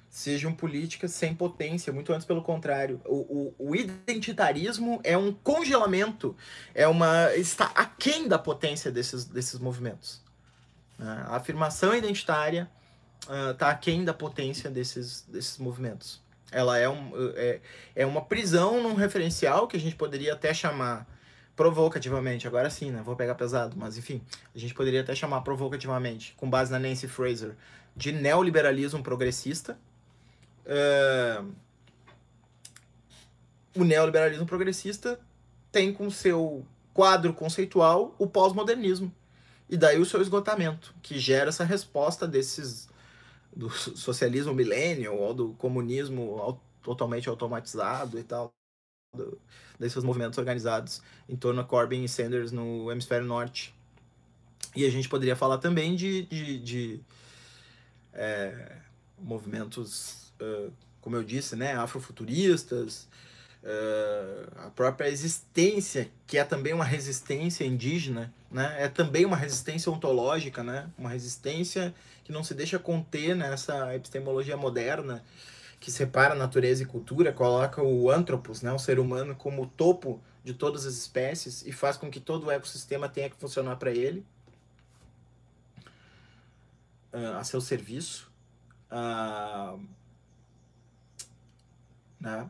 sejam 0.09 0.53
políticas 0.53 1.11
sem 1.11 1.35
potência, 1.35 1.93
muito 1.93 2.11
antes 2.11 2.25
pelo 2.25 2.41
contrário. 2.41 2.99
O, 3.05 3.53
o, 3.59 3.69
o, 3.69 3.75
identitarismo 3.75 4.99
é 5.03 5.17
um 5.17 5.31
congelamento, 5.31 6.35
é 6.73 6.87
uma 6.87 7.35
está 7.35 7.65
aquém 7.75 8.27
da 8.27 8.39
potência 8.39 8.91
desses, 8.91 9.25
desses 9.25 9.59
movimentos. 9.59 10.21
Né? 10.97 11.25
A 11.27 11.35
afirmação 11.35 11.93
identitária 11.93 12.69
está 13.51 13.67
uh, 13.67 13.69
aquém 13.69 14.03
da 14.03 14.13
potência 14.13 14.69
desses, 14.69 15.21
desses 15.21 15.57
movimentos. 15.59 16.21
Ela 16.51 16.77
é, 16.77 16.89
um, 16.89 17.11
é, 17.35 17.59
é 17.95 18.05
uma 18.05 18.21
prisão 18.21 18.81
num 18.81 18.95
referencial 18.95 19.67
que 19.67 19.77
a 19.77 19.79
gente 19.79 19.95
poderia 19.95 20.33
até 20.33 20.53
chamar 20.53 21.07
provocativamente, 21.55 22.47
agora 22.47 22.69
sim, 22.69 22.89
né? 22.89 23.01
Vou 23.03 23.15
pegar 23.15 23.35
pesado, 23.35 23.75
mas 23.77 23.97
enfim, 23.97 24.21
a 24.55 24.57
gente 24.57 24.73
poderia 24.73 25.01
até 25.01 25.13
chamar 25.13 25.41
provocativamente, 25.41 26.33
com 26.37 26.49
base 26.49 26.71
na 26.71 26.79
Nancy 26.79 27.07
Fraser, 27.07 27.55
de 27.95 28.11
neoliberalismo 28.11 29.03
progressista. 29.03 29.77
Uh, 30.65 31.53
o 33.75 33.83
neoliberalismo 33.83 34.45
progressista 34.45 35.19
tem 35.71 35.93
com 35.93 36.09
seu 36.09 36.65
quadro 36.93 37.33
conceitual 37.33 38.15
o 38.17 38.25
pós-modernismo. 38.25 39.13
E 39.69 39.77
daí 39.77 39.99
o 39.99 40.05
seu 40.05 40.21
esgotamento, 40.21 40.95
que 41.01 41.19
gera 41.19 41.49
essa 41.49 41.63
resposta 41.63 42.27
desses 42.27 42.89
do 43.59 43.69
socialismo 43.69 44.53
millennial 44.53 45.17
ou 45.17 45.33
do 45.33 45.53
comunismo 45.55 46.57
totalmente 46.81 47.27
automatizado 47.27 48.17
e 48.17 48.23
tal, 48.23 48.53
do, 49.13 49.37
desses 49.77 50.01
movimentos 50.01 50.39
organizados 50.39 51.01
em 51.27 51.35
torno 51.35 51.59
a 51.59 51.65
Corbyn 51.65 52.05
e 52.05 52.07
Sanders 52.07 52.53
no 52.53 52.89
hemisfério 52.89 53.27
norte. 53.27 53.75
E 54.73 54.85
a 54.85 54.89
gente 54.89 55.09
poderia 55.09 55.35
falar 55.35 55.57
também 55.57 55.93
de, 55.93 56.23
de, 56.23 56.59
de 56.59 57.01
é, 58.13 58.77
movimentos, 59.17 60.31
uh, 60.39 60.71
como 61.01 61.17
eu 61.17 61.23
disse, 61.23 61.57
né, 61.57 61.73
afrofuturistas, 61.73 63.09
uh, 63.63 64.65
a 64.65 64.69
própria 64.69 65.07
existência, 65.09 66.09
que 66.25 66.37
é 66.37 66.43
também 66.43 66.73
uma 66.73 66.85
resistência 66.85 67.63
indígena, 67.63 68.33
né, 68.51 68.75
é 68.79 68.87
também 68.87 69.25
uma 69.25 69.37
resistência 69.37 69.91
ontológica, 69.91 70.63
né, 70.63 70.89
uma 70.97 71.09
resistência 71.09 71.93
que 72.23 72.31
não 72.31 72.43
se 72.43 72.53
deixa 72.53 72.79
conter 72.79 73.35
nessa 73.35 73.95
epistemologia 73.95 74.57
moderna 74.57 75.23
que 75.79 75.91
separa 75.91 76.35
natureza 76.35 76.83
e 76.83 76.85
cultura, 76.85 77.31
coloca 77.31 77.81
o 77.81 78.09
antropos, 78.09 78.61
né, 78.61 78.71
o 78.71 78.79
ser 78.79 78.99
humano, 78.99 79.35
como 79.35 79.63
o 79.63 79.67
topo 79.67 80.21
de 80.43 80.53
todas 80.53 80.85
as 80.85 80.95
espécies 80.95 81.65
e 81.65 81.71
faz 81.71 81.95
com 81.95 82.09
que 82.09 82.19
todo 82.19 82.47
o 82.47 82.51
ecossistema 82.51 83.07
tenha 83.07 83.29
que 83.29 83.37
funcionar 83.37 83.77
para 83.77 83.91
ele, 83.91 84.25
uh, 87.13 87.37
a 87.37 87.43
seu 87.43 87.61
serviço. 87.61 88.29
Uh, 88.91 89.79
né? 92.19 92.49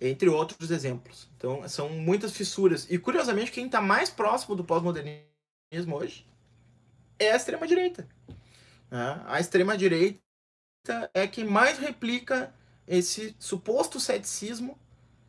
Entre 0.00 0.28
outros 0.28 0.70
exemplos. 0.70 1.28
Então, 1.36 1.68
são 1.68 1.88
muitas 1.90 2.32
fissuras. 2.32 2.86
E, 2.88 2.98
curiosamente, 2.98 3.50
quem 3.50 3.66
está 3.66 3.80
mais 3.80 4.08
próximo 4.08 4.56
do 4.56 4.64
pós-modernismo 4.64 5.96
hoje 5.96 6.26
é 7.18 7.32
a 7.32 7.36
extrema-direita. 7.36 8.08
Né? 8.90 9.22
A 9.26 9.38
extrema-direita 9.38 10.20
é 11.12 11.26
quem 11.26 11.44
mais 11.44 11.78
replica 11.78 12.52
esse 12.88 13.36
suposto 13.38 14.00
ceticismo, 14.00 14.78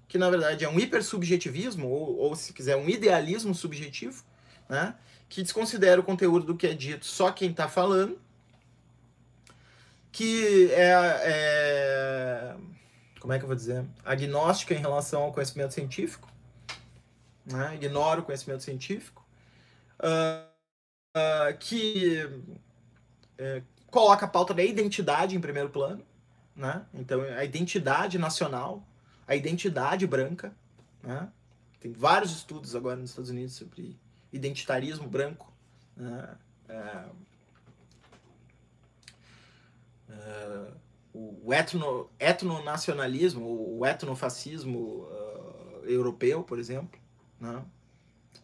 que 0.08 0.18
na 0.18 0.30
verdade 0.30 0.66
é 0.66 0.70
um 0.70 0.80
hipersubjetivismo, 0.80 1.88
ou, 1.88 2.18
ou 2.18 2.36
se 2.36 2.54
quiser, 2.54 2.76
um 2.76 2.90
idealismo 2.90 3.54
subjetivo, 3.54 4.24
né? 4.68 4.96
que 5.30 5.44
desconsidera 5.44 6.02
o 6.02 6.04
conteúdo 6.04 6.46
do 6.46 6.58
que 6.58 6.68
é 6.68 6.74
dito 6.74 7.06
só 7.06 7.32
quem 7.32 7.52
está 7.52 7.68
falando, 7.68 8.20
que 10.12 10.70
é, 10.74 10.92
é, 11.24 12.56
como 13.22 13.32
é 13.32 13.38
que 13.38 13.44
eu 13.44 13.48
vou 13.48 13.56
dizer, 13.56 13.86
agnóstica 14.04 14.74
em 14.74 14.80
relação 14.80 15.22
ao 15.22 15.32
conhecimento 15.32 15.76
científico, 15.76 16.28
né? 17.46 17.76
ignora 17.76 18.20
o 18.20 18.24
conhecimento 18.24 18.64
científico, 18.64 19.24
uh, 20.00 20.50
uh, 21.16 21.58
que 21.60 22.28
é, 23.38 23.62
coloca 23.92 24.26
a 24.26 24.28
pauta 24.28 24.56
da 24.56 24.64
identidade 24.64 25.36
em 25.36 25.40
primeiro 25.40 25.70
plano, 25.70 26.04
né? 26.56 26.84
Então, 26.94 27.22
a 27.22 27.46
identidade 27.46 28.18
nacional, 28.18 28.84
a 29.28 29.36
identidade 29.36 30.06
branca, 30.08 30.54
né? 31.04 31.30
Tem 31.80 31.92
vários 31.92 32.32
estudos 32.32 32.76
agora 32.76 32.96
nos 32.96 33.12
Estados 33.12 33.30
Unidos 33.30 33.54
sobre 33.54 34.00
identitarismo 34.34 35.08
branco, 35.08 35.54
né? 35.96 36.38
É, 36.68 37.06
é, 40.10 40.68
o 41.14 41.54
etno, 41.54 42.10
etnonacionalismo, 42.20 43.78
o 43.78 43.86
etnofascismo 43.86 45.04
uh, 45.04 45.86
europeu, 45.86 46.44
por 46.44 46.58
exemplo, 46.58 47.00
né? 47.40 47.64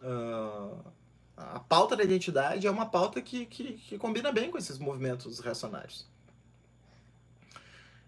Uh, 0.02 0.92
a 1.36 1.60
pauta 1.60 1.96
da 1.96 2.04
identidade 2.04 2.66
é 2.66 2.72
uma 2.72 2.88
pauta 2.88 3.22
que, 3.22 3.46
que, 3.46 3.74
que 3.74 3.98
combina 3.98 4.32
bem 4.32 4.50
com 4.50 4.58
esses 4.58 4.80
movimentos 4.80 5.40
reacionários. 5.40 6.08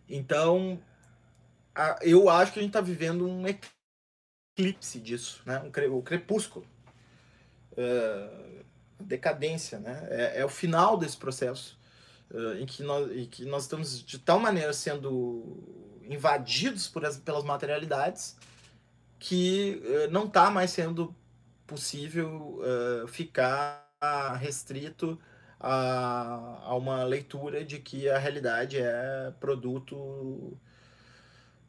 Então, 0.10 0.82
a, 1.76 2.00
eu 2.02 2.28
acho 2.28 2.52
que 2.52 2.60
a 2.60 2.62
gente 2.64 2.72
está 2.72 2.82
vivendo 2.82 3.28
um 3.28 3.46
eclipse 3.48 5.00
disso, 5.00 5.44
né? 5.46 5.60
um, 5.60 5.70
cre, 5.70 5.88
o 5.88 6.02
crepúsculo. 6.02 6.66
Uh, 7.74 8.50
decadência, 9.00 9.80
né? 9.80 10.08
É, 10.10 10.42
é, 10.42 10.46
o 10.46 10.50
final 10.50 10.98
desse 10.98 11.16
processo 11.16 11.79
em, 12.60 12.66
que 12.66 12.84
nós, 12.84 13.12
em 13.12 13.26
que 13.26 13.46
nós 13.46 13.64
estamos 13.64 14.04
de 14.04 14.20
tal 14.20 14.40
maneira 14.40 14.72
sendo 14.74 15.58
invadidos 16.10 16.88
por 16.88 17.06
as, 17.06 17.18
pelas 17.18 17.44
materialidades 17.44 18.36
que 19.20 19.82
uh, 19.84 20.12
não 20.12 20.26
está 20.26 20.50
mais 20.50 20.72
sendo 20.72 21.14
possível 21.68 22.62
uh, 22.62 23.08
ficar 23.08 23.86
restrito 24.40 25.20
a, 25.60 26.62
a 26.64 26.76
uma 26.76 27.04
leitura 27.04 27.66
de 27.66 27.80
que 27.80 28.10
a 28.10 28.18
realidade 28.18 28.78
é 28.78 29.34
produto 29.40 30.58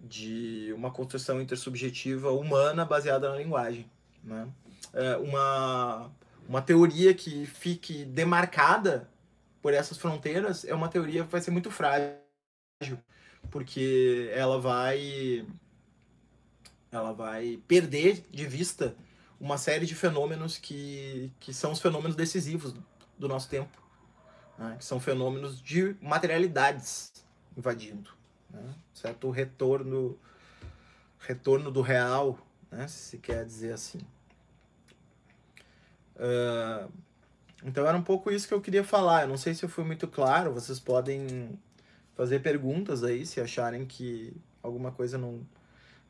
de 0.00 0.72
uma 0.74 0.90
construção 0.90 1.42
intersubjetiva 1.42 2.30
humana 2.30 2.84
baseada 2.84 3.28
na 3.28 3.36
linguagem. 3.36 3.90
Né? 4.22 4.48
É 4.94 5.16
uma, 5.16 6.10
uma 6.48 6.62
teoria 6.62 7.12
que 7.12 7.44
fique 7.46 8.04
demarcada 8.04 9.09
por 9.62 9.74
essas 9.74 9.98
fronteiras 9.98 10.64
é 10.64 10.74
uma 10.74 10.88
teoria 10.88 11.24
que 11.24 11.30
vai 11.30 11.40
ser 11.40 11.50
muito 11.50 11.70
frágil, 11.70 12.98
porque 13.50 14.30
ela 14.32 14.60
vai 14.60 15.46
ela 16.92 17.12
vai 17.12 17.62
perder 17.68 18.24
de 18.30 18.46
vista 18.46 18.96
uma 19.38 19.56
série 19.56 19.86
de 19.86 19.94
fenômenos 19.94 20.58
que, 20.58 21.32
que 21.38 21.54
são 21.54 21.72
os 21.72 21.80
fenômenos 21.80 22.16
decisivos 22.16 22.74
do 23.18 23.28
nosso 23.28 23.48
tempo, 23.48 23.80
né? 24.58 24.76
que 24.78 24.84
são 24.84 24.98
fenômenos 24.98 25.62
de 25.62 25.96
materialidades 26.00 27.12
invadindo, 27.56 28.10
né? 28.50 28.74
certo 28.92 29.30
retorno 29.30 30.18
retorno 31.20 31.70
do 31.70 31.82
real, 31.82 32.38
né? 32.70 32.88
se 32.88 33.18
quer 33.18 33.44
dizer 33.44 33.72
assim. 33.72 34.00
Uh, 36.16 36.90
então 37.62 37.86
era 37.86 37.96
um 37.96 38.02
pouco 38.02 38.30
isso 38.30 38.48
que 38.48 38.54
eu 38.54 38.60
queria 38.60 38.84
falar. 38.84 39.22
Eu 39.22 39.28
não 39.28 39.36
sei 39.36 39.54
se 39.54 39.64
eu 39.64 39.68
fui 39.68 39.84
muito 39.84 40.08
claro. 40.08 40.52
Vocês 40.52 40.80
podem 40.80 41.58
fazer 42.14 42.40
perguntas 42.40 43.04
aí 43.04 43.26
se 43.26 43.40
acharem 43.40 43.86
que 43.86 44.34
alguma 44.62 44.92
coisa 44.92 45.18
não. 45.18 45.46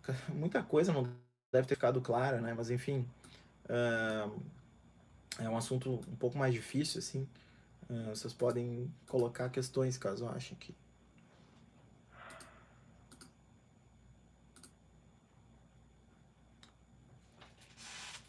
Muita 0.33 0.63
coisa 0.63 0.93
não 0.93 1.09
deve 1.53 1.67
ter 1.67 1.75
ficado 1.75 2.01
clara, 2.01 2.41
né? 2.41 2.55
Mas 2.55 2.71
enfim. 2.71 3.07
Uh, 3.65 4.41
é 5.39 5.49
um 5.49 5.57
assunto 5.57 5.95
um 6.09 6.17
pouco 6.17 6.39
mais 6.39 6.53
difícil, 6.53 6.99
assim. 6.99 7.29
Uh, 7.89 8.11
vocês 8.11 8.33
podem 8.33 8.93
colocar 9.09 9.49
questões 9.49 9.99
caso 9.99 10.27
achem 10.29 10.57
que. 10.57 10.75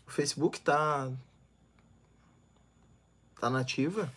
O 0.07 0.11
Facebook 0.11 0.59
tá 0.59 1.11
Tá 3.41 3.49
nativa? 3.49 4.13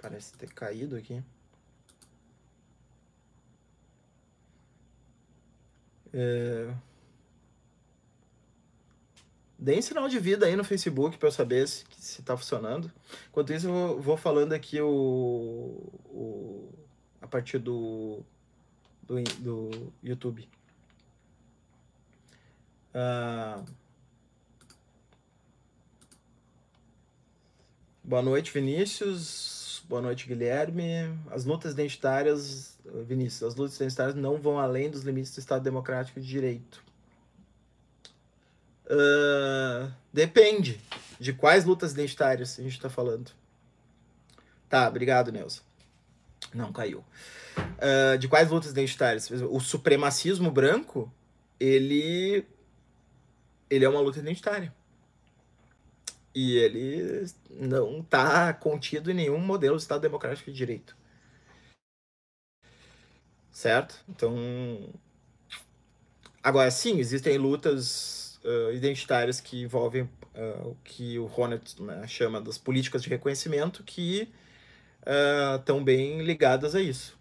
Parece 0.00 0.32
ter 0.34 0.48
caído 0.52 0.94
aqui. 0.94 1.20
É... 6.14 6.72
Deem 9.58 9.82
sinal 9.82 10.08
de 10.08 10.20
vida 10.20 10.46
aí 10.46 10.54
no 10.54 10.62
Facebook 10.62 11.18
para 11.18 11.26
eu 11.26 11.32
saber 11.32 11.66
se, 11.66 11.84
se 11.98 12.22
tá 12.22 12.36
funcionando. 12.36 12.92
Enquanto 13.28 13.52
isso, 13.52 13.66
eu 13.66 13.72
vou, 13.72 14.00
vou 14.00 14.16
falando 14.16 14.52
aqui 14.52 14.80
o, 14.80 14.86
o, 16.04 16.72
a 17.20 17.26
partir 17.26 17.58
do, 17.58 18.22
do, 19.02 19.20
do 19.40 19.92
YouTube. 20.00 20.48
Ah, 22.98 23.62
boa 28.02 28.22
noite, 28.22 28.50
Vinícius. 28.50 29.84
Boa 29.86 30.00
noite, 30.00 30.26
Guilherme. 30.26 31.14
As 31.30 31.44
lutas 31.44 31.74
identitárias, 31.74 32.78
Vinícius, 33.04 33.42
as 33.42 33.54
lutas 33.54 33.76
identitárias 33.76 34.14
não 34.14 34.38
vão 34.38 34.58
além 34.58 34.88
dos 34.90 35.02
limites 35.02 35.34
do 35.34 35.40
Estado 35.40 35.62
Democrático 35.62 36.18
de 36.18 36.26
Direito. 36.26 36.82
Uh, 38.86 39.92
depende 40.10 40.80
de 41.20 41.34
quais 41.34 41.66
lutas 41.66 41.92
identitárias 41.92 42.58
a 42.58 42.62
gente 42.62 42.76
está 42.76 42.88
falando. 42.88 43.30
Tá, 44.70 44.88
obrigado, 44.88 45.30
Nelson. 45.30 45.60
Não, 46.54 46.72
caiu. 46.72 47.04
Uh, 47.58 48.16
de 48.16 48.26
quais 48.26 48.50
lutas 48.50 48.70
identitárias? 48.70 49.30
O 49.30 49.60
supremacismo 49.60 50.50
branco, 50.50 51.12
ele 51.60 52.55
ele 53.70 53.84
é 53.84 53.88
uma 53.88 54.00
luta 54.00 54.18
identitária. 54.18 54.74
E 56.34 56.56
ele 56.56 57.26
não 57.50 58.00
está 58.00 58.52
contido 58.52 59.10
em 59.10 59.14
nenhum 59.14 59.38
modelo 59.38 59.76
de 59.76 59.82
Estado 59.82 60.02
Democrático 60.02 60.50
de 60.50 60.56
Direito. 60.56 60.96
Certo? 63.50 64.04
Então. 64.08 64.92
Agora, 66.42 66.70
sim, 66.70 66.98
existem 66.98 67.38
lutas 67.38 68.38
uh, 68.44 68.72
identitárias 68.72 69.40
que 69.40 69.62
envolvem 69.62 70.02
uh, 70.02 70.68
o 70.68 70.76
que 70.84 71.18
o 71.18 71.24
Ronert 71.26 71.80
né, 71.80 72.06
chama 72.06 72.40
das 72.40 72.58
políticas 72.58 73.02
de 73.02 73.08
reconhecimento, 73.08 73.82
que 73.82 74.30
estão 75.58 75.78
uh, 75.78 75.84
bem 75.84 76.22
ligadas 76.22 76.74
a 76.74 76.80
isso. 76.82 77.18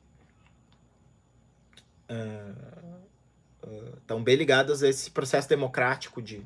Uh, 2.09 2.74
estão 4.05 4.23
bem 4.23 4.35
ligadas 4.35 4.83
a 4.83 4.87
esse 4.87 5.09
processo 5.09 5.49
democrático 5.49 6.21
de, 6.21 6.45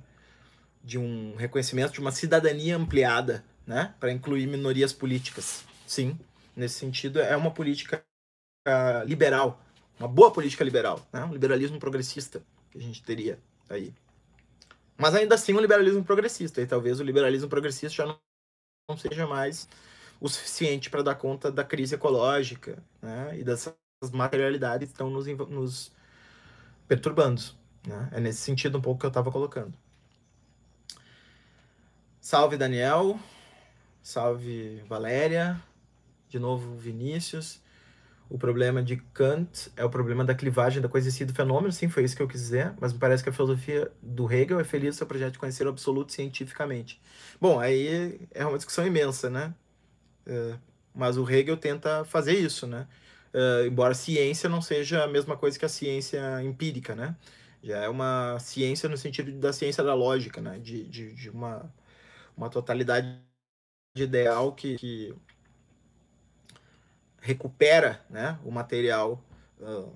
de 0.82 0.97
um 0.97 1.36
reconhecimento 1.36 1.91
de 1.91 1.99
uma 1.99 2.12
cidadania 2.12 2.78
ampliada, 2.78 3.43
né, 3.68 3.93
para 3.99 4.12
incluir 4.12 4.47
minorias 4.47 4.93
políticas. 4.93 5.66
Sim, 5.86 6.18
nesse 6.55 6.80
sentido 6.80 7.20
é 7.20 7.36
uma 7.36 7.51
política 7.51 8.03
liberal, 9.05 9.62
uma 9.99 10.07
boa 10.07 10.32
política 10.32 10.64
liberal, 10.64 11.05
né, 11.12 11.24
um 11.26 11.34
liberalismo 11.34 11.80
progressista 11.80 12.41
que 12.72 12.78
a 12.78 12.82
gente 12.82 13.03
teria 13.03 13.38
aí. 13.70 13.93
Mas 14.97 15.14
ainda 15.14 15.36
assim 15.36 15.53
um 15.53 15.60
liberalismo 15.60 16.03
progressista, 16.03 16.62
e 16.62 16.68
talvez 16.68 16.99
o 16.99 17.03
liberalismo 17.03 17.49
progressista 17.49 17.89
já 17.89 18.05
não, 18.05 18.20
não 18.89 18.97
seja 18.97 19.28
mais 19.28 19.68
o 20.20 20.30
suficiente 20.30 20.89
para 20.89 21.01
dar 21.01 21.16
conta 21.16 21.51
da 21.51 21.64
crise 21.64 21.95
ecológica 21.95 22.82
né, 23.01 23.38
e 23.38 23.43
dessas 23.43 23.76
materialidades 24.12 24.89
que 24.89 24.93
estão 24.93 25.10
nos, 25.10 25.26
nos 25.28 25.91
perturbando. 26.90 27.42
Né? 27.88 28.10
É 28.12 28.20
nesse 28.20 28.40
sentido 28.40 28.80
um 28.80 28.82
pouco 28.82 29.00
que 29.00 29.06
eu 29.06 29.10
estava 29.10 29.32
colocando. 29.32 29.74
Salve 32.20 32.58
Daniel, 32.58 33.18
salve 34.02 34.84
Valéria, 34.90 35.62
de 36.28 36.38
novo 36.38 36.76
Vinícius. 36.76 37.62
O 38.30 38.38
problema 38.38 38.84
de 38.84 38.98
Kant 39.14 39.72
é 39.76 39.84
o 39.84 39.90
problema 39.90 40.26
da 40.26 40.36
clivagem 40.36 40.82
da 40.82 40.90
coisa 40.90 41.10
e 41.10 41.26
do 41.26 41.34
fenômeno, 41.34 41.72
sim, 41.72 41.90
foi 41.90 42.04
isso 42.04 42.16
que 42.16 42.22
eu 42.22 42.28
quis 42.28 42.42
dizer, 42.42 42.74
mas 42.80 42.94
me 42.94 43.00
parece 43.00 43.24
que 43.24 43.30
a 43.30 43.34
filosofia 43.34 43.92
do 44.04 44.32
Hegel 44.32 44.60
é 44.60 44.64
feliz 44.64 44.90
no 44.90 44.94
seu 45.00 45.08
projeto 45.08 45.34
de 45.34 45.40
conhecer 45.40 45.66
o 45.66 45.70
absoluto 45.70 46.12
cientificamente. 46.12 47.02
Bom, 47.42 47.60
aí 47.60 48.20
é 48.32 48.46
uma 48.46 48.58
discussão 48.58 48.86
imensa, 48.86 49.32
né? 49.32 49.54
É, 50.28 50.56
mas 50.94 51.18
o 51.18 51.28
Hegel 51.28 51.58
tenta 51.58 52.06
fazer 52.06 52.34
isso, 52.34 52.68
né? 52.68 52.88
Uh, 53.34 53.68
embora 53.68 53.94
ciência 53.94 54.50
não 54.50 54.62
seja 54.62 55.04
a 55.04 55.08
mesma 55.08 55.38
coisa 55.38 55.58
que 55.60 55.66
a 55.66 55.70
ciência 55.70 56.42
empírica, 56.44 56.96
né? 56.96 57.16
Já 57.64 57.78
é 57.80 57.90
uma 57.90 58.40
ciência 58.40 58.90
no 58.90 58.98
sentido 58.98 59.32
da 59.40 59.54
ciência 59.54 59.84
da 59.84 59.94
lógica, 59.94 60.42
né? 60.42 60.60
De, 60.60 60.84
de, 60.86 61.14
de 61.14 61.30
uma, 61.30 61.72
uma 62.38 62.50
totalidade 62.50 63.20
ideal 63.96 64.54
que, 64.54 64.78
que 64.78 65.16
recupera 67.22 68.02
né, 68.10 68.40
o 68.44 68.52
material 68.52 69.24
uh, 69.60 69.94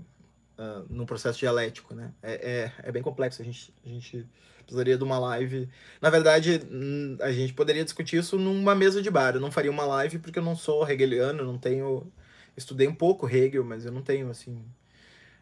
uh, 0.58 0.86
no 0.90 1.06
processo 1.06 1.40
dialético, 1.40 1.94
né? 1.94 2.14
É, 2.22 2.34
é, 2.34 2.72
é, 2.90 2.92
bem 2.92 3.02
complexo, 3.02 3.42
a 3.42 3.46
gente, 3.46 3.74
a 3.86 3.90
gente 3.90 4.28
precisaria 4.64 4.98
de 4.98 5.04
uma 5.04 5.20
live. 5.20 5.70
Na 6.02 6.10
verdade, 6.10 6.62
hum, 6.72 7.18
a 7.22 7.32
gente 7.32 7.54
poderia 7.54 7.84
discutir 7.84 8.18
isso 8.18 8.38
numa 8.38 8.76
mesa 8.76 9.02
de 9.02 9.10
bar. 9.10 9.36
Eu 9.36 9.42
não 9.42 9.52
faria 9.52 9.72
uma 9.72 9.86
live 9.86 10.20
porque 10.20 10.40
eu 10.40 10.44
não 10.44 10.56
sou 10.56 10.88
hegeliano, 10.90 11.44
não 11.44 11.58
tenho 11.58 12.12
estudei 12.56 12.88
um 12.88 12.96
pouco 12.96 13.28
Hegel, 13.28 13.64
mas 13.64 13.86
eu 13.86 13.92
não 13.92 14.02
tenho 14.02 14.30
assim 14.30 14.64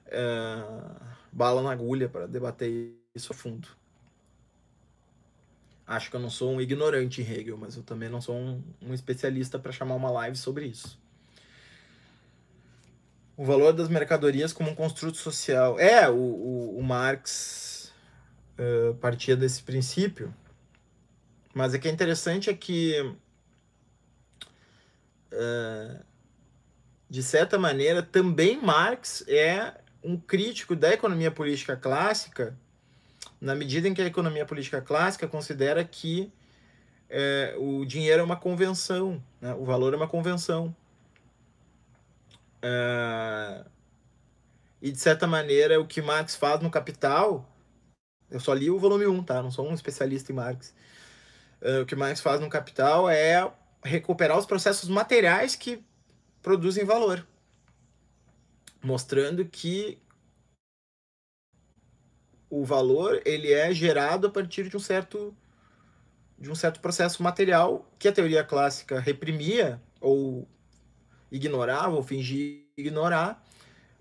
uh, 0.07 0.95
bala 1.31 1.61
na 1.61 1.71
agulha 1.71 2.09
para 2.09 2.27
debater 2.27 2.93
isso 3.13 3.31
a 3.31 3.35
fundo. 3.35 3.67
Acho 5.85 6.09
que 6.09 6.15
eu 6.15 6.21
não 6.21 6.29
sou 6.29 6.53
um 6.53 6.61
ignorante 6.61 7.21
em 7.21 7.25
Hegel, 7.29 7.57
mas 7.57 7.75
eu 7.75 7.83
também 7.83 8.07
não 8.09 8.21
sou 8.21 8.35
um, 8.35 8.63
um 8.81 8.93
especialista 8.93 9.59
para 9.59 9.71
chamar 9.71 9.95
uma 9.95 10.11
live 10.11 10.37
sobre 10.37 10.65
isso. 10.65 10.99
O 13.35 13.43
valor 13.43 13.73
das 13.73 13.89
mercadorias 13.89 14.53
como 14.53 14.69
um 14.69 14.75
construto 14.75 15.17
social. 15.17 15.79
É, 15.79 16.09
o, 16.09 16.15
o, 16.15 16.77
o 16.77 16.83
Marx 16.83 17.91
uh, 18.57 18.93
partia 18.95 19.35
desse 19.35 19.63
princípio, 19.63 20.33
mas 21.53 21.73
o 21.73 21.79
que 21.79 21.87
é 21.87 21.91
interessante 21.91 22.49
é 22.49 22.53
que 22.53 23.01
uh, 25.33 26.05
de 27.11 27.21
certa 27.21 27.59
maneira, 27.59 28.01
também 28.01 28.57
Marx 28.61 29.21
é 29.27 29.73
um 30.01 30.15
crítico 30.15 30.77
da 30.77 30.93
economia 30.93 31.29
política 31.29 31.75
clássica, 31.75 32.57
na 33.41 33.53
medida 33.53 33.85
em 33.85 33.93
que 33.93 34.01
a 34.01 34.05
economia 34.05 34.45
política 34.45 34.81
clássica 34.81 35.27
considera 35.27 35.83
que 35.83 36.31
é, 37.09 37.53
o 37.59 37.83
dinheiro 37.83 38.21
é 38.21 38.23
uma 38.23 38.37
convenção, 38.37 39.21
né? 39.41 39.53
o 39.55 39.65
valor 39.65 39.93
é 39.93 39.97
uma 39.97 40.07
convenção. 40.07 40.73
É, 42.61 43.65
e, 44.81 44.89
de 44.89 44.97
certa 44.97 45.27
maneira, 45.27 45.81
o 45.81 45.85
que 45.85 46.01
Marx 46.01 46.33
faz 46.37 46.61
no 46.61 46.71
Capital, 46.71 47.45
eu 48.29 48.39
só 48.39 48.53
li 48.53 48.71
o 48.71 48.79
volume 48.79 49.05
1, 49.05 49.23
tá? 49.25 49.43
Não 49.43 49.51
sou 49.51 49.67
um 49.67 49.73
especialista 49.73 50.31
em 50.31 50.35
Marx. 50.35 50.73
É, 51.59 51.79
o 51.79 51.85
que 51.85 51.93
Marx 51.93 52.21
faz 52.21 52.39
no 52.39 52.47
Capital 52.47 53.09
é 53.09 53.51
recuperar 53.83 54.37
os 54.37 54.45
processos 54.45 54.87
materiais 54.87 55.57
que 55.57 55.83
produzem 56.41 56.85
valor, 56.85 57.25
mostrando 58.83 59.45
que 59.45 59.97
o 62.49 62.65
valor 62.65 63.21
ele 63.25 63.51
é 63.51 63.73
gerado 63.73 64.27
a 64.27 64.29
partir 64.29 64.67
de 64.67 64.75
um 64.75 64.79
certo 64.79 65.35
de 66.37 66.49
um 66.49 66.55
certo 66.55 66.79
processo 66.79 67.21
material 67.21 67.87
que 67.99 68.07
a 68.07 68.11
teoria 68.11 68.43
clássica 68.43 68.99
reprimia 68.99 69.79
ou 69.99 70.47
ignorava 71.31 71.95
ou 71.95 72.01
fingia 72.01 72.65
ignorar 72.75 73.45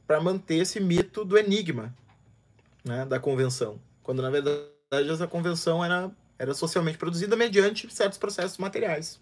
para 0.06 0.20
manter 0.20 0.56
esse 0.56 0.80
mito 0.80 1.22
do 1.22 1.36
enigma 1.36 1.94
né, 2.82 3.04
da 3.04 3.20
convenção, 3.20 3.78
quando 4.02 4.22
na 4.22 4.30
verdade 4.30 4.70
essa 5.10 5.26
convenção 5.26 5.84
era, 5.84 6.10
era 6.38 6.54
socialmente 6.54 6.98
produzida 6.98 7.36
mediante 7.36 7.92
certos 7.92 8.18
processos 8.18 8.56
materiais. 8.56 9.20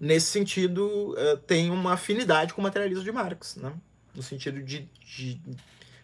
Nesse 0.00 0.26
sentido, 0.26 1.12
uh, 1.12 1.36
tem 1.46 1.70
uma 1.70 1.92
afinidade 1.92 2.54
com 2.54 2.62
o 2.62 2.64
materialismo 2.64 3.04
de 3.04 3.12
Marx, 3.12 3.56
né? 3.56 3.72
no 4.14 4.22
sentido 4.22 4.62
de, 4.62 4.88
de 5.04 5.38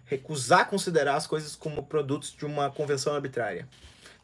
recusar 0.05 0.69
considerar 0.69 1.17
as 1.17 1.27
coisas 1.27 1.57
como 1.57 1.83
produtos 1.83 2.33
de 2.33 2.45
uma 2.45 2.71
convenção 2.71 3.15
arbitrária. 3.15 3.67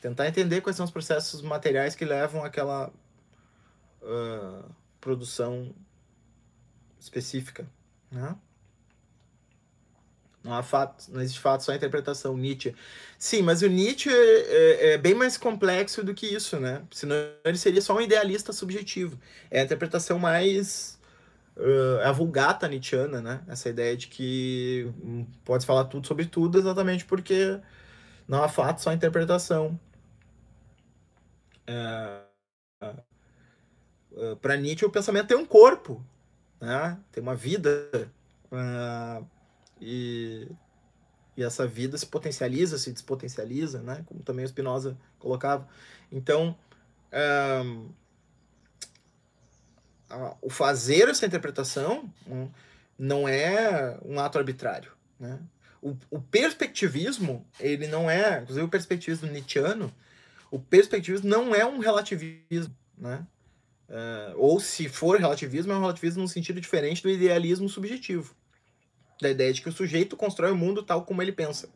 Tentar 0.01 0.29
entender 0.29 0.61
quais 0.61 0.77
são 0.77 0.85
os 0.85 0.91
processos 0.91 1.43
materiais 1.43 1.95
que 1.95 2.05
levam 2.05 2.45
àquela 2.45 2.93
uh, 4.03 4.65
produção 5.01 5.75
específica. 7.01 7.67
Né? 8.11 8.37
Não 10.45 10.53
há 10.55 10.63
fato, 10.63 11.05
não 11.11 11.21
existe 11.21 11.39
fato, 11.39 11.63
só 11.63 11.73
interpretação. 11.73 12.37
Nietzsche. 12.37 12.75
Sim, 13.17 13.43
mas 13.43 13.63
o 13.63 13.69
Nietzsche 13.69 14.11
é, 14.11 14.15
é, 14.15 14.93
é, 14.93 14.99
bem 14.99 15.15
mais 15.15 15.37
complexo 15.37 16.03
do 16.03 16.15
que 16.15 16.27
isso, 16.27 16.59
né? 16.59 16.83
Senão 16.91 17.17
ele 17.45 17.57
seria 17.57 17.81
só 17.81 17.97
um 17.97 18.01
idealista 18.01 18.53
subjetivo. 18.53 19.19
É 19.51 19.61
a 19.61 19.65
interpretação 19.65 20.19
mais 20.19 20.99
uh, 21.57 22.01
a 22.05 22.13
vulgata 22.13 22.67
nietzschiana, 22.69 23.21
né? 23.21 23.41
Essa 23.47 23.69
ideia 23.69 23.97
de 23.97 24.09
que 24.09 24.91
hum, 25.03 25.27
pode 25.45 25.65
falar 25.65 25.85
tudo 25.85 26.07
sobre 26.07 26.27
tudo 26.27 26.59
exatamente 26.59 27.05
porque 27.05 27.61
não 28.27 28.43
há 28.43 28.49
fato, 28.49 28.83
só 28.83 28.93
interpretação. 28.93 29.79
Uh, 31.69 32.97
uh, 34.13 34.37
Para 34.37 34.57
Nietzsche, 34.57 34.85
o 34.85 34.91
pensamento 34.91 35.29
tem 35.29 35.37
um 35.37 35.47
corpo, 35.47 36.05
né? 36.61 36.99
tem 37.13 37.23
uma 37.23 37.35
vida. 37.37 37.89
E, 39.83 40.49
e 41.37 41.43
essa 41.43 41.67
vida 41.67 41.99
se 41.99 42.07
potencializa, 42.07 42.79
se 42.79 42.93
despotencializa, 42.93 43.83
né? 43.83 44.03
como 44.07 44.23
também 44.23 44.45
o 44.45 44.49
Spinoza 44.49 44.97
colocava. 45.19 45.69
Então, 46.11 46.57
o 50.41 50.49
fazer 50.49 51.09
essa 51.09 51.27
interpretação 51.27 52.13
hum, 52.27 52.49
não 52.99 53.27
é 53.27 53.99
um 54.05 54.21
ato 54.21 54.39
arbitrário. 54.39 54.93
Né? 55.19 55.39
O, 55.81 55.97
o, 56.11 56.21
perspectivismo, 56.21 57.45
ele 57.59 57.89
não 57.89 58.09
é, 58.09 58.41
inclusive 58.41 58.65
o 58.65 58.71
perspectivismo 58.71 59.29
nietzscheano, 59.29 59.93
o 60.51 60.59
perspectivismo 60.61 61.29
não 61.29 61.55
é 61.55 61.67
um 61.67 61.79
relativismo, 61.79 62.77
né? 62.97 63.27
Uh, 63.89 64.33
ou 64.37 64.61
se 64.61 64.89
for 64.89 65.19
relativismo, 65.19 65.73
é 65.73 65.77
um 65.77 65.81
relativismo 65.81 66.23
no 66.23 66.29
sentido 66.29 66.61
diferente 66.61 67.03
do 67.03 67.11
idealismo 67.11 67.69
subjetivo. 67.69 68.35
Da 69.23 69.31
ideia 69.31 69.53
de 69.53 69.63
que 69.63 69.69
o 69.69 69.73
sujeito 69.73 70.17
constrói 70.17 70.51
o 70.51 70.57
mundo 70.57 70.83
tal 70.83 71.05
como 71.05 71.23
ele 71.23 71.33
pensa. 71.33 71.71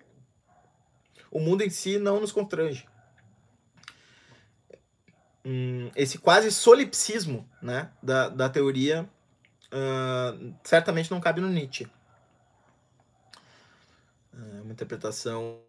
O 1.30 1.38
mundo 1.38 1.62
em 1.62 1.70
si 1.70 1.98
não 1.98 2.20
nos 2.20 2.32
constrange 2.32 2.86
hum, 5.46 5.90
esse 5.94 6.18
quase 6.18 6.50
solipsismo 6.50 7.48
né, 7.62 7.90
da, 8.02 8.28
da 8.28 8.48
teoria 8.48 9.08
uh, 9.66 10.54
certamente 10.64 11.10
não 11.10 11.20
cabe 11.20 11.40
no 11.40 11.48
Nietzsche. 11.48 11.88
É 14.34 14.60
uma 14.60 14.72
interpretação 14.72 15.60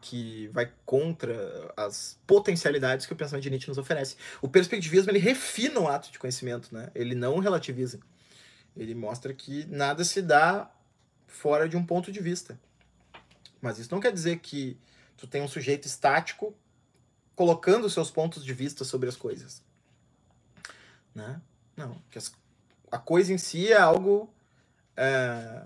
que 0.00 0.48
vai 0.54 0.72
contra 0.86 1.70
as 1.76 2.18
potencialidades 2.26 3.04
que 3.04 3.12
o 3.12 3.16
pensamento 3.16 3.42
de 3.42 3.50
Nietzsche 3.50 3.68
nos 3.68 3.76
oferece. 3.76 4.16
O 4.40 4.48
perspectivismo 4.48 5.10
ele 5.10 5.18
refina 5.18 5.80
o 5.80 5.86
ato 5.86 6.10
de 6.10 6.18
conhecimento, 6.18 6.74
né? 6.74 6.90
ele 6.94 7.14
não 7.14 7.38
relativiza. 7.40 8.00
Ele 8.76 8.94
mostra 8.94 9.32
que 9.32 9.64
nada 9.66 10.04
se 10.04 10.20
dá 10.20 10.70
fora 11.26 11.68
de 11.68 11.76
um 11.76 11.84
ponto 11.84 12.10
de 12.10 12.20
vista. 12.20 12.58
Mas 13.60 13.78
isso 13.78 13.92
não 13.92 14.00
quer 14.00 14.12
dizer 14.12 14.40
que 14.40 14.78
tu 15.16 15.26
tem 15.26 15.42
um 15.42 15.48
sujeito 15.48 15.86
estático 15.86 16.54
colocando 17.34 17.88
seus 17.90 18.10
pontos 18.10 18.44
de 18.44 18.52
vista 18.52 18.84
sobre 18.84 19.08
as 19.08 19.16
coisas. 19.16 19.62
Né? 21.14 21.40
Não, 21.76 21.96
que 22.10 22.18
as, 22.18 22.32
a 22.90 22.98
coisa 22.98 23.32
em 23.32 23.38
si 23.38 23.72
é 23.72 23.76
algo. 23.76 24.32
É, 24.96 25.62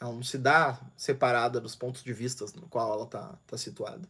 ela 0.00 0.12
não 0.12 0.22
se 0.22 0.38
dá 0.38 0.80
separada 0.96 1.60
dos 1.60 1.76
pontos 1.76 2.02
de 2.02 2.12
vista 2.12 2.44
no 2.54 2.66
qual 2.68 2.92
ela 2.92 3.04
está 3.04 3.38
tá 3.46 3.58
situada. 3.58 4.08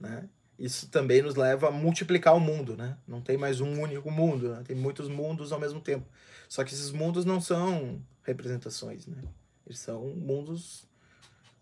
Né? 0.00 0.28
Isso 0.58 0.88
também 0.88 1.22
nos 1.22 1.36
leva 1.36 1.68
a 1.68 1.70
multiplicar 1.70 2.34
o 2.34 2.40
mundo. 2.40 2.76
Né? 2.76 2.96
Não 3.06 3.20
tem 3.20 3.36
mais 3.36 3.60
um 3.60 3.80
único 3.80 4.10
mundo, 4.10 4.50
né? 4.50 4.62
tem 4.66 4.76
muitos 4.76 5.08
mundos 5.08 5.52
ao 5.52 5.60
mesmo 5.60 5.80
tempo. 5.80 6.06
Só 6.48 6.64
que 6.64 6.74
esses 6.74 6.90
mundos 6.90 7.24
não 7.24 7.40
são 7.40 8.02
representações, 8.22 9.06
né? 9.06 9.22
eles 9.66 9.78
são 9.78 10.06
mundos 10.16 10.86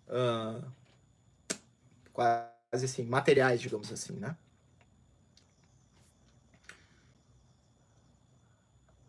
uh, 0.09 0.65
quase 2.13 2.85
assim, 2.85 3.05
materiais, 3.05 3.61
digamos 3.61 3.93
assim. 3.93 4.15
Né? 4.15 4.37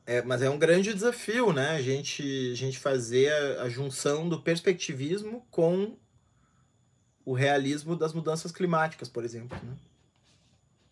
É, 0.05 0.21
mas 0.21 0.41
é 0.41 0.49
um 0.49 0.57
grande 0.57 0.93
desafio, 0.93 1.51
né? 1.51 1.71
A 1.71 1.81
gente, 1.81 2.23
a 2.53 2.55
gente 2.55 2.79
fazer 2.79 3.29
a, 3.29 3.63
a 3.63 3.69
junção 3.69 4.27
do 4.27 4.41
perspectivismo 4.41 5.45
com 5.51 5.97
o 7.27 7.33
realismo 7.33 7.93
das 7.93 8.13
mudanças 8.13 8.53
climáticas, 8.53 9.09
por 9.09 9.25
exemplo. 9.25 9.59
Né? 9.61 9.77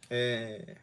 É... 0.09 0.75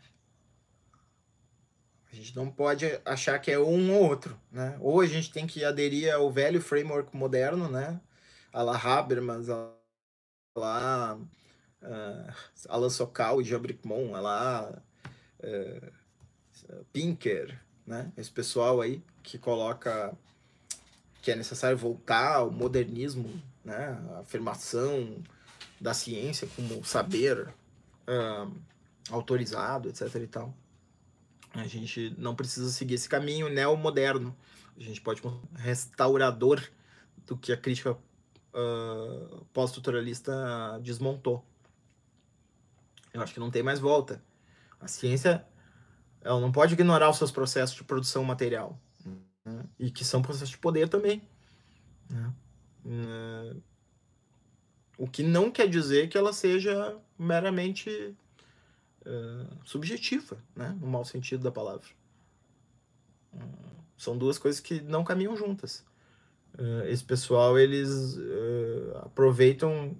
A 2.10 2.16
gente 2.16 2.34
não 2.34 2.50
pode 2.50 2.86
achar 3.04 3.38
que 3.38 3.50
é 3.50 3.58
um 3.58 3.92
ou 3.92 4.08
outro, 4.08 4.38
né? 4.50 4.78
Ou 4.80 5.02
a 5.02 5.06
gente 5.06 5.30
tem 5.30 5.46
que 5.46 5.62
aderir 5.62 6.10
ao 6.12 6.32
velho 6.32 6.60
framework 6.60 7.14
moderno, 7.14 7.68
né? 7.68 8.00
A 8.50 8.62
la 8.62 8.76
Habermas, 8.76 9.50
a 9.50 9.70
lá 10.56 11.16
uh, 11.16 12.32
Alan 12.68 12.90
Sokal 12.90 13.40
e 13.40 13.44
Jean 13.44 13.60
Bricmont, 13.60 14.14
a 14.14 14.20
lá 14.20 14.82
uh, 15.40 16.84
Pinker, 16.94 17.58
né? 17.86 18.10
Esse 18.16 18.30
pessoal 18.30 18.80
aí 18.80 19.02
que 19.22 19.38
coloca 19.38 20.16
que 21.20 21.30
é 21.30 21.36
necessário 21.36 21.76
voltar 21.76 22.36
ao 22.36 22.50
modernismo, 22.50 23.42
né? 23.62 23.98
A 24.14 24.20
afirmação 24.20 25.22
da 25.82 25.92
ciência 25.92 26.48
como 26.54 26.84
saber 26.84 27.48
uh, 27.48 28.54
autorizado, 29.10 29.88
etc 29.88 30.14
e 30.14 30.26
tal. 30.28 30.54
A 31.52 31.66
gente 31.66 32.14
não 32.16 32.34
precisa 32.36 32.70
seguir 32.70 32.94
esse 32.94 33.08
caminho 33.08 33.48
neomoderno. 33.48 34.34
A 34.76 34.80
gente 34.80 35.00
pode 35.00 35.20
restaurador 35.54 36.62
do 37.26 37.36
que 37.36 37.52
a 37.52 37.56
crítica 37.56 37.92
uh, 37.92 39.44
pós-estruturalista 39.52 40.80
desmontou. 40.82 41.44
Eu 43.12 43.20
acho 43.20 43.34
que 43.34 43.40
não 43.40 43.50
tem 43.50 43.62
mais 43.62 43.80
volta. 43.80 44.22
A 44.80 44.86
ciência 44.86 45.44
ela 46.22 46.40
não 46.40 46.52
pode 46.52 46.74
ignorar 46.74 47.10
os 47.10 47.18
seus 47.18 47.32
processos 47.32 47.76
de 47.76 47.84
produção 47.84 48.22
material. 48.24 48.78
Né? 49.44 49.64
E 49.78 49.90
que 49.90 50.04
são 50.04 50.22
processos 50.22 50.50
de 50.50 50.58
poder 50.58 50.88
também. 50.88 51.20
Né? 52.08 52.32
É, 52.86 53.56
o 55.02 55.06
que 55.08 55.24
não 55.24 55.50
quer 55.50 55.68
dizer 55.68 56.08
que 56.08 56.16
ela 56.16 56.32
seja 56.32 56.96
meramente 57.18 58.14
uh, 59.04 59.58
subjetiva, 59.64 60.38
né? 60.54 60.78
no 60.80 60.86
mau 60.86 61.04
sentido 61.04 61.42
da 61.42 61.50
palavra. 61.50 61.88
Uh, 63.34 63.40
são 63.98 64.16
duas 64.16 64.38
coisas 64.38 64.60
que 64.60 64.80
não 64.80 65.02
caminham 65.02 65.36
juntas. 65.36 65.84
Uh, 66.56 66.86
esse 66.86 67.02
pessoal, 67.02 67.58
eles 67.58 68.16
aproveitam, 69.02 69.96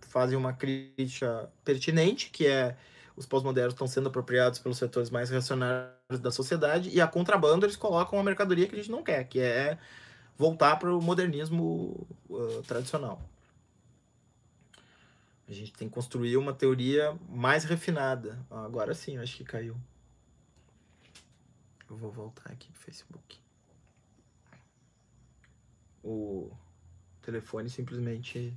fazem 0.00 0.36
uma 0.36 0.52
crítica 0.52 1.48
pertinente, 1.64 2.28
que 2.30 2.44
é 2.44 2.76
os 3.14 3.24
pós-modernos 3.24 3.72
estão 3.72 3.86
sendo 3.86 4.08
apropriados 4.08 4.58
pelos 4.58 4.78
setores 4.78 5.10
mais 5.10 5.30
reacionários 5.30 6.18
da 6.20 6.32
sociedade, 6.32 6.88
e 6.88 7.00
a 7.00 7.06
contrabando 7.06 7.66
eles 7.66 7.76
colocam 7.76 8.18
uma 8.18 8.24
mercadoria 8.24 8.66
que 8.66 8.74
a 8.74 8.78
gente 8.78 8.90
não 8.90 9.04
quer, 9.04 9.22
que 9.28 9.38
é 9.38 9.78
voltar 10.36 10.74
para 10.80 10.92
o 10.92 11.00
modernismo 11.00 12.04
uh, 12.28 12.62
tradicional. 12.66 13.22
A 15.48 15.52
gente 15.52 15.72
tem 15.72 15.88
que 15.88 15.94
construir 15.94 16.36
uma 16.36 16.52
teoria 16.52 17.18
mais 17.28 17.64
refinada. 17.64 18.38
Agora 18.50 18.94
sim, 18.94 19.18
acho 19.18 19.36
que 19.36 19.44
caiu. 19.44 19.76
Eu 21.90 21.96
vou 21.96 22.10
voltar 22.10 22.50
aqui 22.50 22.70
pro 22.72 22.80
Facebook. 22.80 23.38
O 26.02 26.50
telefone 27.20 27.68
simplesmente 27.68 28.56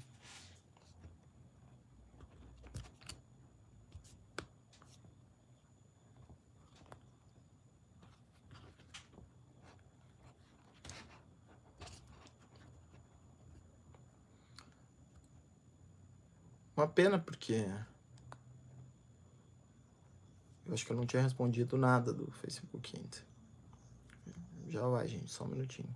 Uma 16.85 16.93
pena, 16.93 17.17
porque. 17.17 17.65
Eu 20.67 20.73
acho 20.75 20.85
que 20.85 20.91
eu 20.91 20.95
não 20.95 21.07
tinha 21.07 21.23
respondido 21.23 21.79
nada 21.79 22.13
do 22.13 22.29
Facebook 22.29 22.93
ainda. 22.95 23.17
Já 24.67 24.87
vai, 24.87 25.07
gente, 25.07 25.31
só 25.31 25.45
um 25.45 25.47
minutinho. 25.47 25.89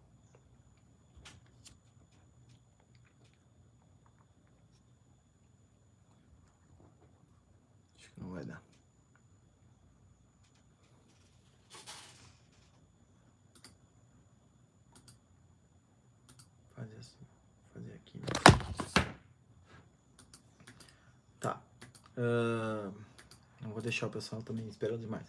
Acho 7.96 8.10
que 8.12 8.20
não 8.20 8.32
vai 8.32 8.44
dar. 8.44 8.64
Fazer 16.74 16.98
assim, 16.98 17.28
fazer 17.74 17.94
aqui. 17.94 18.20
Tá. 21.40 21.62
Uh, 22.20 22.92
não 23.62 23.72
vou 23.72 23.82
deixar 23.82 24.08
o 24.08 24.10
pessoal 24.10 24.42
também 24.42 24.68
esperando 24.68 25.00
demais. 25.00 25.26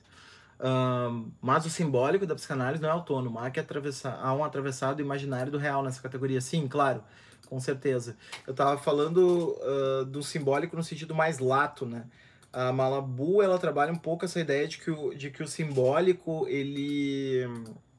Uh, 0.58 1.30
mas 1.40 1.64
o 1.64 1.70
simbólico 1.70 2.26
da 2.26 2.34
psicanálise 2.34 2.82
não 2.82 2.88
é 2.88 2.92
autônomo. 2.92 3.38
Há, 3.38 3.50
que 3.50 3.60
atravessar, 3.60 4.18
há 4.20 4.34
um 4.34 4.44
atravessado 4.44 5.00
imaginário 5.00 5.52
do 5.52 5.58
real 5.58 5.82
nessa 5.84 6.02
categoria. 6.02 6.40
Sim, 6.40 6.66
claro, 6.66 7.02
com 7.48 7.60
certeza. 7.60 8.16
Eu 8.46 8.50
estava 8.50 8.76
falando 8.76 9.56
uh, 9.60 10.04
do 10.04 10.22
simbólico 10.22 10.76
no 10.76 10.82
sentido 10.82 11.14
mais 11.14 11.38
lato, 11.38 11.86
né? 11.86 12.04
A 12.52 12.72
Malabu, 12.72 13.40
ela 13.40 13.58
trabalha 13.58 13.92
um 13.92 13.98
pouco 13.98 14.24
essa 14.24 14.40
ideia 14.40 14.66
de 14.66 14.78
que 14.78 14.90
o, 14.90 15.14
de 15.14 15.30
que 15.30 15.42
o 15.42 15.46
simbólico, 15.46 16.46
ele... 16.48 17.48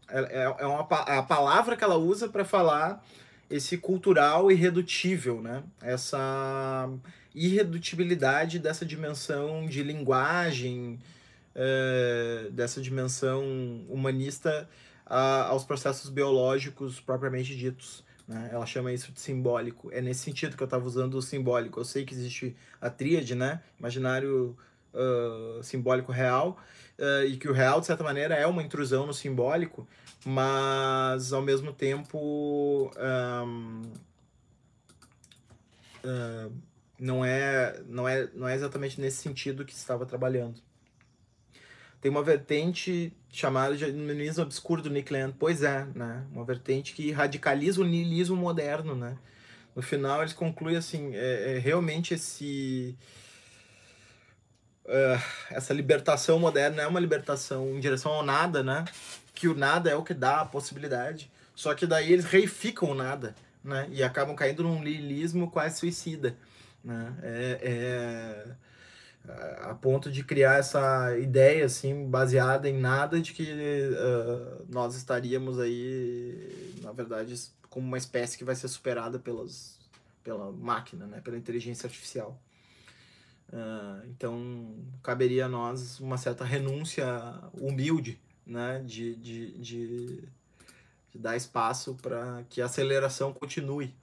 É, 0.09 0.43
é 0.59 0.67
uma, 0.67 0.81
a 0.81 1.23
palavra 1.23 1.77
que 1.77 1.85
ela 1.85 1.95
usa 1.95 2.27
para 2.27 2.43
falar 2.43 3.01
esse 3.51 3.77
cultural 3.77 4.51
irredutível, 4.51 5.41
né? 5.41 5.63
Essa 5.81 6.89
irredutibilidade 7.35 8.57
dessa 8.57 8.85
dimensão 8.85 9.65
de 9.65 9.83
linguagem, 9.83 10.99
é, 11.53 12.47
dessa 12.51 12.81
dimensão 12.81 13.43
humanista 13.89 14.69
a, 15.05 15.43
aos 15.47 15.65
processos 15.65 16.09
biológicos 16.09 16.99
propriamente 16.99 17.55
ditos. 17.55 18.03
Né? 18.27 18.49
Ela 18.51 18.65
chama 18.65 18.93
isso 18.93 19.11
de 19.11 19.19
simbólico. 19.19 19.91
É 19.91 20.01
nesse 20.01 20.21
sentido 20.21 20.55
que 20.55 20.63
eu 20.63 20.65
estava 20.65 20.85
usando 20.85 21.15
o 21.15 21.21
simbólico. 21.21 21.79
Eu 21.79 21.85
sei 21.85 22.05
que 22.05 22.13
existe 22.13 22.55
a 22.79 22.89
tríade, 22.89 23.35
né? 23.35 23.61
imaginário 23.77 24.57
uh, 24.93 25.63
simbólico 25.63 26.11
real, 26.11 26.57
uh, 26.99 27.25
e 27.25 27.37
que 27.37 27.47
o 27.49 27.53
real, 27.53 27.79
de 27.79 27.87
certa 27.87 28.03
maneira, 28.03 28.35
é 28.35 28.45
uma 28.45 28.63
intrusão 28.63 29.05
no 29.05 29.13
simbólico, 29.13 29.87
mas 30.25 31.33
ao 31.33 31.41
mesmo 31.41 31.73
tempo. 31.73 32.91
Um, 32.97 33.81
uh, 36.05 36.51
não 37.01 37.25
é, 37.25 37.81
não 37.87 38.07
é, 38.07 38.29
não 38.31 38.47
é 38.47 38.53
exatamente 38.53 39.01
nesse 39.01 39.17
sentido 39.17 39.65
que 39.65 39.73
estava 39.73 40.05
trabalhando. 40.05 40.61
Tem 41.99 42.11
uma 42.11 42.21
vertente 42.21 43.11
chamada 43.31 43.75
de 43.75 43.91
niilismo 43.91 44.43
obscuro 44.43 44.83
do 44.83 44.89
Nick 44.89 45.11
Land. 45.11 45.35
Pois 45.39 45.63
é, 45.63 45.85
né? 45.95 46.23
Uma 46.31 46.45
vertente 46.45 46.93
que 46.93 47.11
radicaliza 47.11 47.81
o 47.81 47.83
niilismo 47.83 48.35
moderno, 48.35 48.95
né? 48.95 49.17
No 49.75 49.81
final, 49.81 50.21
eles 50.21 50.33
concluem 50.33 50.75
assim, 50.77 51.15
é, 51.15 51.55
é 51.55 51.59
realmente 51.59 52.13
esse... 52.13 52.95
Uh, 54.91 55.21
essa 55.49 55.73
libertação 55.73 56.37
moderna 56.37 56.81
é 56.81 56.87
uma 56.87 56.99
libertação 56.99 57.69
em 57.75 57.79
direção 57.79 58.11
ao 58.11 58.23
nada, 58.23 58.61
né? 58.61 58.83
Que 59.33 59.47
o 59.47 59.55
nada 59.55 59.89
é 59.89 59.95
o 59.95 60.03
que 60.03 60.13
dá 60.13 60.41
a 60.41 60.45
possibilidade. 60.45 61.31
Só 61.55 61.73
que 61.73 61.87
daí 61.87 62.11
eles 62.11 62.25
reificam 62.25 62.91
o 62.91 62.95
nada, 62.95 63.33
né? 63.63 63.87
E 63.91 64.03
acabam 64.03 64.35
caindo 64.35 64.63
num 64.63 64.81
niilismo 64.81 65.49
quase 65.49 65.79
suicida 65.79 66.35
né? 66.83 67.15
É, 67.21 67.59
é, 67.61 68.55
a 69.69 69.75
ponto 69.75 70.11
de 70.11 70.23
criar 70.23 70.55
essa 70.57 71.17
ideia 71.17 71.65
assim 71.65 72.09
baseada 72.09 72.67
em 72.67 72.79
nada 72.79 73.21
de 73.21 73.33
que 73.33 73.43
uh, 73.43 74.65
nós 74.67 74.95
estaríamos 74.95 75.59
aí, 75.59 76.75
na 76.81 76.91
verdade, 76.91 77.35
como 77.69 77.85
uma 77.85 77.99
espécie 77.99 78.37
que 78.37 78.43
vai 78.43 78.55
ser 78.55 78.67
superada 78.67 79.19
pelas, 79.19 79.77
pela 80.23 80.51
máquina, 80.51 81.05
né? 81.05 81.21
Pela 81.21 81.37
inteligência 81.37 81.85
artificial. 81.85 82.37
Uh, 83.51 84.07
então 84.07 84.75
caberia 85.03 85.45
a 85.45 85.49
nós 85.49 85.99
uma 85.99 86.17
certa 86.17 86.45
renúncia 86.45 87.05
humilde, 87.53 88.19
né? 88.45 88.81
De, 88.85 89.15
de, 89.15 89.51
de, 89.57 90.23
de 91.11 91.19
dar 91.19 91.35
espaço 91.35 91.95
para 92.01 92.43
que 92.49 92.61
a 92.61 92.65
aceleração 92.65 93.33
continue. 93.33 93.93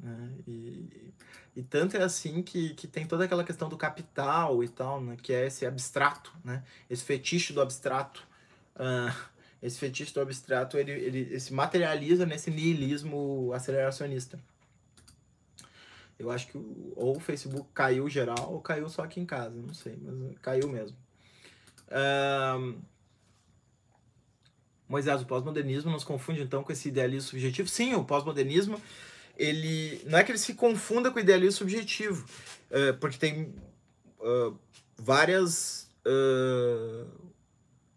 Né? 0.00 0.30
E, 0.46 1.12
e 1.54 1.62
tanto 1.62 1.96
é 1.96 2.02
assim 2.02 2.42
que, 2.42 2.74
que 2.74 2.86
tem 2.86 3.06
toda 3.06 3.24
aquela 3.24 3.44
questão 3.44 3.68
do 3.68 3.76
capital 3.76 4.62
e 4.62 4.68
tal, 4.68 5.00
né? 5.00 5.16
Que 5.22 5.32
é 5.32 5.46
esse 5.46 5.64
abstrato, 5.64 6.32
né? 6.44 6.64
Esse 6.90 7.04
fetiche 7.04 7.52
do 7.52 7.60
abstrato. 7.60 8.26
Uh, 8.74 9.36
esse 9.62 9.78
fetiche 9.78 10.12
do 10.12 10.20
abstrato, 10.20 10.76
ele, 10.76 10.92
ele, 10.92 11.18
ele 11.20 11.40
se 11.40 11.52
materializa 11.52 12.26
nesse 12.26 12.50
niilismo 12.50 13.52
aceleracionista. 13.54 14.38
Eu 16.18 16.30
acho 16.30 16.46
que 16.48 16.56
o, 16.56 16.92
ou 16.96 17.16
o 17.16 17.20
Facebook 17.20 17.68
caiu 17.74 18.08
geral 18.08 18.52
ou 18.52 18.60
caiu 18.60 18.88
só 18.88 19.02
aqui 19.02 19.20
em 19.20 19.26
casa, 19.26 19.54
não 19.54 19.74
sei, 19.74 19.98
mas 20.00 20.38
caiu 20.38 20.68
mesmo. 20.68 20.96
Uh, 21.88 22.80
Moisés, 24.88 25.20
o 25.22 25.26
pós-modernismo 25.26 25.90
nos 25.90 26.04
confunde 26.04 26.42
então 26.42 26.62
com 26.62 26.72
esse 26.72 26.88
idealismo 26.88 27.30
subjetivo? 27.30 27.68
Sim, 27.68 27.94
o 27.94 28.04
pós-modernismo 28.04 28.80
ele 29.36 30.00
não 30.06 30.18
é 30.18 30.24
que 30.24 30.32
ele 30.32 30.38
se 30.38 30.54
confunda 30.54 31.10
com 31.10 31.18
o 31.18 31.22
idealismo 31.22 31.58
subjetivo, 31.58 32.26
é, 32.70 32.92
porque 32.92 33.18
tem 33.18 33.54
uh, 34.18 34.58
várias 34.96 35.90
uh, 36.06 37.06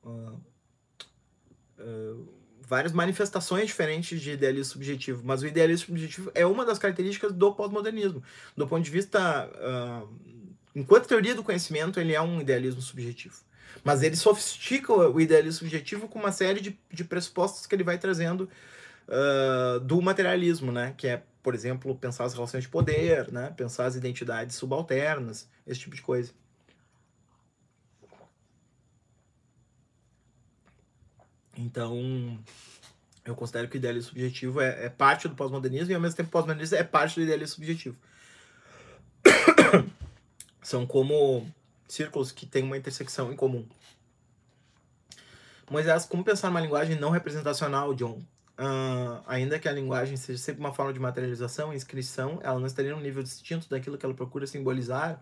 uh, 0.03 0.41
várias 2.69 2.93
manifestações 2.93 3.65
diferentes 3.65 4.21
de 4.21 4.31
idealismo 4.31 4.73
subjetivo, 4.73 5.23
mas 5.25 5.41
o 5.41 5.47
idealismo 5.47 5.87
subjetivo 5.87 6.31
é 6.35 6.45
uma 6.45 6.63
das 6.63 6.77
características 6.77 7.33
do 7.33 7.51
pós-modernismo. 7.51 8.21
Do 8.55 8.67
ponto 8.67 8.83
de 8.83 8.91
vista, 8.91 9.49
enquanto 10.75 11.07
teoria 11.07 11.33
do 11.33 11.43
conhecimento, 11.43 11.99
ele 11.99 12.13
é 12.13 12.21
um 12.21 12.39
idealismo 12.39 12.79
subjetivo. 12.79 13.35
Mas 13.83 14.03
ele 14.03 14.15
sofistica 14.15 14.93
o 14.93 15.19
idealismo 15.19 15.59
subjetivo 15.59 16.07
com 16.07 16.19
uma 16.19 16.31
série 16.31 16.61
de, 16.61 16.79
de 16.91 17.03
pressupostos 17.03 17.65
que 17.65 17.73
ele 17.73 17.83
vai 17.83 17.97
trazendo 17.97 18.47
uh, 19.07 19.79
do 19.79 19.99
materialismo, 20.01 20.71
né? 20.71 20.93
Que 20.95 21.07
é, 21.07 21.23
por 21.41 21.55
exemplo, 21.55 21.95
pensar 21.95 22.25
as 22.25 22.33
relações 22.33 22.63
de 22.63 22.69
poder, 22.69 23.31
né? 23.31 23.51
Pensar 23.57 23.85
as 23.85 23.95
identidades 23.95 24.55
subalternas, 24.55 25.47
esse 25.65 25.79
tipo 25.79 25.95
de 25.95 26.01
coisa. 26.01 26.31
Então, 31.59 32.39
eu 33.25 33.35
considero 33.35 33.67
que 33.67 33.75
o 33.75 33.79
idealismo 33.79 34.09
subjetivo 34.09 34.61
é, 34.61 34.85
é 34.85 34.89
parte 34.89 35.27
do 35.27 35.35
pós-modernismo 35.35 35.91
e, 35.91 35.95
ao 35.95 35.99
mesmo 35.99 36.15
tempo, 36.15 36.29
pós-modernismo 36.29 36.77
é 36.77 36.83
parte 36.85 37.15
do 37.15 37.21
idealismo 37.21 37.55
subjetivo. 37.55 37.97
São 40.63 40.87
como 40.87 41.45
círculos 41.85 42.31
que 42.31 42.45
têm 42.45 42.63
uma 42.63 42.77
intersecção 42.77 43.29
em 43.31 43.35
comum. 43.35 43.67
Moisés, 45.69 46.05
como 46.05 46.23
pensar 46.23 46.49
uma 46.49 46.61
linguagem 46.61 46.97
não 46.97 47.09
representacional, 47.09 47.93
John? 47.93 48.21
Uh, 48.57 49.21
ainda 49.27 49.59
que 49.59 49.67
a 49.67 49.73
linguagem 49.73 50.15
seja 50.15 50.39
sempre 50.39 50.61
uma 50.61 50.73
forma 50.73 50.93
de 50.93 50.99
materialização 50.99 51.73
inscrição, 51.73 52.39
ela 52.41 52.57
não 52.57 52.67
estaria 52.67 52.95
num 52.95 53.01
nível 53.01 53.21
distinto 53.21 53.69
daquilo 53.69 53.97
que 53.97 54.05
ela 54.05 54.15
procura 54.15 54.47
simbolizar. 54.47 55.21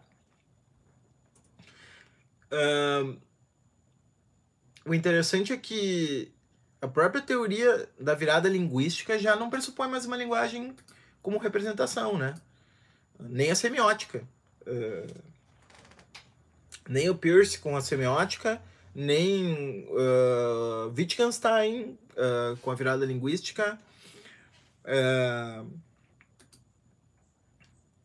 Uh, 2.52 3.20
o 4.88 4.94
interessante 4.94 5.52
é 5.52 5.58
que 5.58 6.32
a 6.82 6.88
própria 6.88 7.22
teoria 7.22 7.90
da 8.00 8.16
virada 8.16 8.48
linguística 8.48 9.20
já 9.20 9.36
não 9.36 9.50
pressupõe 9.50 9.90
mais 9.90 10.06
uma 10.06 10.16
linguagem 10.16 10.76
como 11.22 11.38
representação, 11.38 12.18
né? 12.18 12.36
Nem 13.20 13.52
a 13.52 13.56
semiótica. 13.56 14.24
Uh, 14.62 15.22
nem 16.88 17.10
o 17.10 17.16
Peirce 17.16 17.60
com 17.60 17.76
a 17.76 17.82
semiótica, 17.82 18.62
nem 18.96 19.86
uh, 19.90 20.94
Wittgenstein 20.96 21.98
uh, 22.14 22.56
com 22.62 22.72
a 22.72 22.76
virada 22.76 23.06
linguística. 23.06 23.78
Uh, 24.86 25.70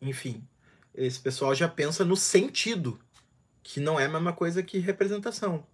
enfim, 0.01 0.45
esse 0.93 1.19
pessoal 1.19 1.55
já 1.55 1.69
pensa 1.69 2.03
no 2.03 2.17
sentido, 2.17 2.99
que 3.61 3.79
não 3.79 3.97
é 3.97 4.05
a 4.05 4.09
mesma 4.09 4.33
coisa 4.33 4.61
que 4.61 4.79
representação. 4.79 5.65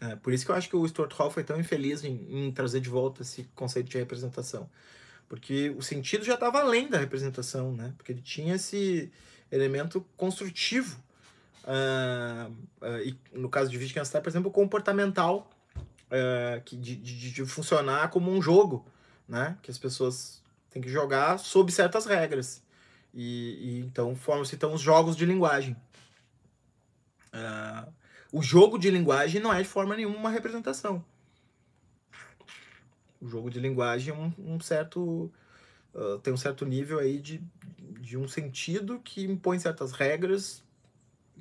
É, 0.00 0.16
por 0.16 0.32
isso 0.32 0.44
que 0.44 0.50
eu 0.50 0.54
acho 0.54 0.68
que 0.68 0.76
o 0.76 0.86
Stuart 0.86 1.12
Hall 1.14 1.30
foi 1.30 1.42
tão 1.42 1.58
infeliz 1.58 2.04
em, 2.04 2.46
em 2.46 2.52
trazer 2.52 2.80
de 2.80 2.88
volta 2.88 3.22
esse 3.22 3.44
conceito 3.54 3.88
de 3.88 3.98
representação. 3.98 4.68
Porque 5.28 5.70
o 5.70 5.82
sentido 5.82 6.24
já 6.24 6.34
estava 6.34 6.60
além 6.60 6.88
da 6.88 6.98
representação, 6.98 7.72
né? 7.72 7.92
Porque 7.96 8.12
ele 8.12 8.22
tinha 8.22 8.54
esse 8.54 9.10
elemento 9.50 10.04
construtivo. 10.16 11.02
Uh, 11.64 12.52
uh, 12.80 13.02
e 13.04 13.18
no 13.32 13.48
caso 13.48 13.70
de 13.70 13.76
Wittgenstein, 13.76 14.22
por 14.22 14.28
exemplo, 14.28 14.50
comportamental, 14.50 15.50
é, 16.08 16.62
que 16.64 16.76
de, 16.76 16.94
de, 16.94 17.32
de, 17.32 17.44
funcionar 17.44 18.10
como 18.10 18.30
um 18.30 18.40
jogo, 18.40 18.86
né? 19.28 19.58
Que 19.62 19.70
as 19.70 19.78
pessoas 19.78 20.40
têm 20.70 20.80
que 20.80 20.88
jogar 20.88 21.38
sob 21.38 21.72
certas 21.72 22.06
regras. 22.06 22.62
E, 23.12 23.58
e 23.60 23.80
então 23.80 24.14
formam-se 24.14 24.54
então 24.54 24.72
os 24.72 24.80
jogos 24.80 25.16
de 25.16 25.26
linguagem. 25.26 25.76
Uh, 27.34 27.92
o 28.32 28.42
jogo 28.42 28.78
de 28.78 28.90
linguagem 28.90 29.40
não 29.40 29.52
é 29.52 29.62
de 29.62 29.68
forma 29.68 29.96
nenhuma 29.96 30.16
uma 30.16 30.30
representação. 30.30 31.04
O 33.20 33.28
jogo 33.28 33.50
de 33.50 33.58
linguagem 33.58 34.14
é 34.14 34.16
um, 34.16 34.54
um 34.54 34.60
certo 34.60 35.30
uh, 35.94 36.18
tem 36.22 36.32
um 36.32 36.36
certo 36.36 36.64
nível 36.64 36.98
aí 36.98 37.18
de, 37.18 37.42
de 38.00 38.16
um 38.16 38.28
sentido 38.28 39.00
que 39.00 39.24
impõe 39.24 39.58
certas 39.58 39.92
regras 39.92 40.62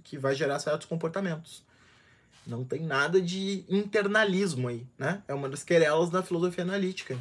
que 0.03 0.17
vai 0.17 0.35
gerar 0.35 0.59
certos 0.59 0.87
comportamentos. 0.87 1.63
Não 2.45 2.63
tem 2.63 2.81
nada 2.81 3.19
de 3.19 3.65
internalismo 3.67 4.67
aí, 4.67 4.85
né? 4.97 5.23
É 5.27 5.33
uma 5.33 5.49
das 5.49 5.63
querelas 5.63 6.11
da 6.11 6.21
filosofia 6.21 6.63
analítica. 6.63 7.17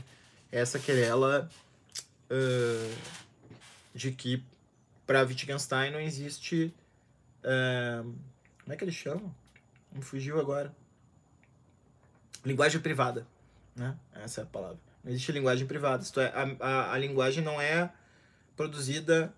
Essa 0.52 0.78
querela 0.78 1.48
uh, 2.30 2.94
de 3.94 4.12
que 4.12 4.44
para 5.06 5.22
Wittgenstein 5.22 5.90
não 5.90 6.00
existe. 6.00 6.72
Uh, 7.42 8.14
como 8.62 8.72
é 8.72 8.76
que 8.76 8.84
ele 8.84 8.92
chama? 8.92 9.34
Me 9.94 10.02
fugiu 10.02 10.40
agora. 10.40 10.74
Linguagem 12.44 12.80
privada. 12.80 13.26
Né? 13.76 13.96
Essa 14.12 14.40
é 14.40 14.44
a 14.44 14.46
palavra. 14.46 14.78
Não 15.02 15.12
existe 15.12 15.30
linguagem 15.32 15.66
privada. 15.66 16.02
Isto 16.02 16.20
é, 16.20 16.26
a, 16.26 16.56
a, 16.60 16.92
a 16.92 16.98
linguagem 16.98 17.42
não 17.42 17.60
é 17.60 17.92
produzida 18.56 19.32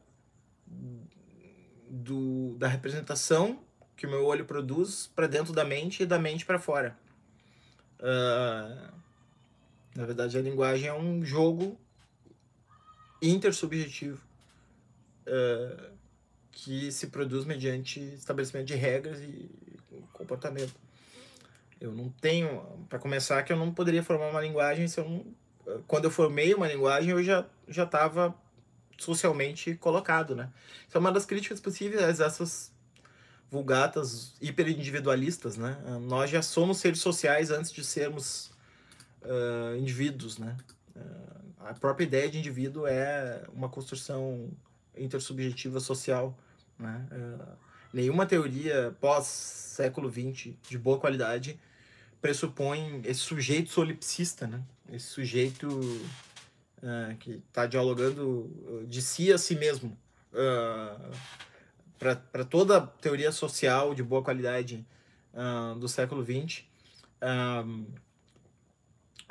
do, 1.89 2.57
da 2.57 2.69
representação 2.69 3.63
que 3.97 4.07
o 4.07 4.11
meu 4.11 4.25
olho 4.25 4.45
produz 4.45 5.11
para 5.15 5.27
dentro 5.27 5.53
da 5.53 5.65
mente 5.65 6.03
e 6.03 6.07
da 6.07 6.19
mente 6.19 6.45
para 6.45 6.59
fora. 6.59 6.97
Uh, 7.99 8.93
na 9.95 10.05
verdade, 10.05 10.37
a 10.37 10.43
linguagem 10.43 10.89
é 10.89 10.95
um 10.95 11.25
jogo 11.25 11.79
intersubjetivo 13.23 14.23
uh, 15.27 15.91
que 16.53 16.93
se 16.93 17.07
produz 17.07 17.45
mediante 17.45 18.01
estabelecimento 18.01 18.67
de 18.67 18.75
regras 18.75 19.21
e 19.21 19.51
comportamento. 20.17 20.75
Eu 21.81 21.93
não 21.93 22.09
tenho, 22.09 22.63
para 22.89 22.99
começar, 22.99 23.43
que 23.43 23.53
eu 23.53 23.57
não 23.57 23.73
poderia 23.73 24.03
formar 24.03 24.31
uma 24.31 24.41
linguagem 24.41 24.89
se 24.89 24.99
eu 24.99 25.09
não, 25.09 25.25
quando 25.87 26.05
eu 26.05 26.11
formei 26.11 26.55
uma 26.55 26.69
linguagem 26.69 27.11
eu 27.11 27.23
já 27.23 27.45
já 27.69 27.83
estava 27.85 28.35
socialmente 28.99 29.75
colocado, 29.75 30.35
né? 30.35 30.51
Isso 30.87 30.97
é 30.97 31.01
uma 31.01 31.13
das 31.13 31.27
críticas 31.27 31.61
possíveis 31.61 32.21
a 32.21 32.25
essas 32.25 32.73
vulgatas 33.51 34.35
hiperindividualistas, 34.41 35.57
né? 35.57 35.77
Nós 36.03 36.31
já 36.31 36.41
somos 36.43 36.79
seres 36.79 37.01
sociais 37.01 37.51
antes 37.51 37.73
de 37.73 37.85
sermos 37.85 38.51
uh, 39.23 39.77
indivíduos, 39.77 40.39
né? 40.39 40.57
Uh, 40.95 41.37
a 41.61 41.75
própria 41.75 42.05
ideia 42.05 42.31
de 42.31 42.39
indivíduo 42.39 42.87
é 42.87 43.43
uma 43.53 43.69
construção 43.69 44.51
intersubjetiva 44.97 45.81
social, 45.81 46.37
né? 46.79 47.07
Uh, 47.11 47.66
nenhuma 47.97 48.27
teoria 48.27 48.95
pós 49.01 49.27
século 49.27 50.11
XX 50.11 50.55
de 50.69 50.77
boa 50.77 50.99
qualidade 50.99 51.59
pressupõe 52.21 53.01
esse 53.05 53.21
sujeito 53.21 53.71
solipsista, 53.71 54.47
né? 54.47 54.63
Esse 54.93 55.07
sujeito 55.07 55.67
uh, 55.69 57.17
que 57.19 57.43
está 57.49 57.65
dialogando 57.65 58.85
de 58.87 59.01
si 59.01 59.33
a 59.33 59.39
si 59.39 59.55
mesmo. 59.55 59.97
Uh, 60.31 61.17
para 61.99 62.45
toda 62.45 62.87
teoria 62.87 63.33
social 63.33 63.95
de 63.95 64.03
boa 64.03 64.23
qualidade 64.23 64.87
uh, 65.33 65.79
do 65.79 65.89
século 65.89 66.23
XX, 66.23 66.65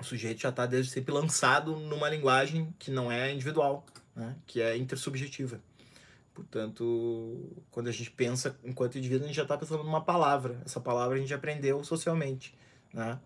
o 0.01 0.03
sujeito 0.03 0.41
já 0.41 0.49
está 0.49 0.65
desde 0.65 0.91
sempre 0.91 1.13
lançado 1.13 1.75
numa 1.77 2.09
linguagem 2.09 2.73
que 2.79 2.89
não 2.89 3.11
é 3.11 3.31
individual, 3.31 3.85
né? 4.15 4.35
que 4.47 4.59
é 4.59 4.75
intersubjetiva. 4.75 5.61
Portanto, 6.35 7.49
quando 7.71 7.87
a 7.87 7.91
gente 7.91 8.11
pensa 8.11 8.59
enquanto 8.63 8.97
indivíduo, 8.97 9.23
a 9.23 9.27
gente 9.27 9.37
já 9.37 9.43
está 9.43 9.57
pensando 9.57 9.83
numa 9.83 10.01
palavra. 10.01 10.61
Essa 10.65 10.81
palavra 10.81 11.15
a 11.15 11.19
gente 11.19 11.33
aprendeu 11.33 11.81
socialmente. 11.83 12.53
Né? 12.93 13.17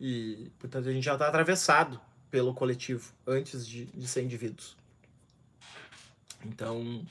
E, 0.00 0.50
portanto, 0.58 0.88
a 0.88 0.92
gente 0.92 1.04
já 1.04 1.12
está 1.12 1.28
atravessado 1.28 2.00
pelo 2.30 2.54
coletivo 2.54 3.12
antes 3.26 3.66
de, 3.66 3.84
de 3.84 4.08
ser 4.08 4.22
indivíduos. 4.22 4.76
Então, 6.44 7.06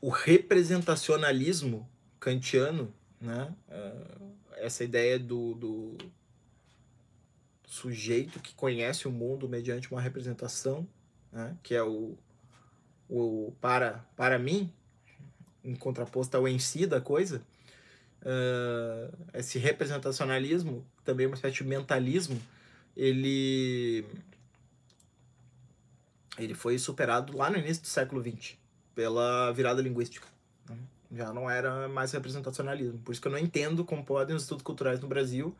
o 0.00 0.08
representacionalismo 0.08 1.88
kantiano, 2.18 2.92
né? 3.20 3.54
Uh, 3.68 4.30
essa 4.56 4.84
ideia 4.84 5.18
do, 5.18 5.54
do 5.54 5.98
sujeito 7.66 8.40
que 8.40 8.54
conhece 8.54 9.08
o 9.08 9.10
mundo 9.10 9.48
mediante 9.48 9.90
uma 9.90 10.00
representação, 10.00 10.86
né? 11.32 11.56
que 11.62 11.74
é 11.74 11.82
o, 11.82 12.18
o 13.10 13.52
para, 13.60 14.04
para 14.16 14.38
mim, 14.38 14.72
em 15.64 15.74
contraposto 15.74 16.36
ao 16.36 16.46
em 16.46 16.58
si 16.58 16.86
da 16.86 17.00
coisa, 17.00 17.42
uh, 18.22 19.16
esse 19.34 19.58
representacionalismo, 19.58 20.86
também 21.04 21.26
uma 21.26 21.34
espécie 21.34 21.56
de 21.56 21.64
mentalismo, 21.64 22.40
ele, 22.96 24.06
ele 26.38 26.54
foi 26.54 26.78
superado 26.78 27.36
lá 27.36 27.50
no 27.50 27.58
início 27.58 27.82
do 27.82 27.88
século 27.88 28.22
XX 28.22 28.56
pela 28.94 29.50
virada 29.52 29.82
linguística. 29.82 30.26
Né? 30.68 30.76
Já 31.12 31.32
não 31.32 31.50
era 31.50 31.88
mais 31.88 32.12
representacionalismo. 32.12 32.98
Por 33.00 33.12
isso 33.12 33.20
que 33.20 33.26
eu 33.26 33.32
não 33.32 33.38
entendo 33.38 33.84
como 33.84 34.04
podem 34.04 34.36
os 34.36 34.42
estudos 34.42 34.62
culturais 34.62 35.00
no 35.00 35.08
Brasil, 35.08 35.54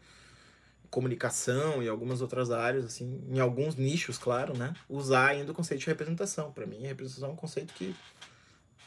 comunicação 0.90 1.82
e 1.82 1.88
algumas 1.88 2.20
outras 2.20 2.50
áreas, 2.50 2.84
assim, 2.84 3.22
em 3.28 3.38
alguns 3.38 3.76
nichos, 3.76 4.18
claro, 4.18 4.56
né, 4.56 4.74
usar 4.88 5.28
ainda 5.28 5.52
o 5.52 5.54
conceito 5.54 5.80
de 5.80 5.86
representação. 5.86 6.52
Para 6.52 6.66
mim, 6.66 6.82
representação 6.82 7.30
é 7.30 7.32
um 7.32 7.36
conceito 7.36 7.72
que 7.74 7.94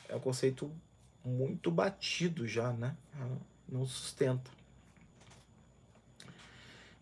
é 0.09 0.15
um 0.15 0.19
conceito 0.19 0.71
muito 1.23 1.71
batido 1.71 2.45
já, 2.45 2.71
né? 2.73 2.95
Não 3.67 3.85
sustenta. 3.85 4.51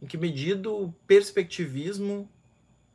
Em 0.01 0.05
que 0.05 0.17
medida 0.17 0.69
o 0.69 0.93
perspectivismo 1.07 2.29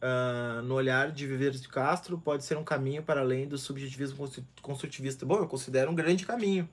uh, 0.00 0.62
no 0.62 0.74
olhar 0.74 1.10
de 1.10 1.26
Viver 1.26 1.52
de 1.52 1.68
Castro 1.68 2.18
pode 2.18 2.44
ser 2.44 2.56
um 2.56 2.64
caminho 2.64 3.02
para 3.02 3.20
além 3.20 3.46
do 3.46 3.58
subjetivismo 3.58 4.28
construtivista. 4.62 5.26
Bom, 5.26 5.38
eu 5.38 5.46
considero 5.46 5.90
um 5.90 5.94
grande 5.94 6.24
caminho. 6.24 6.68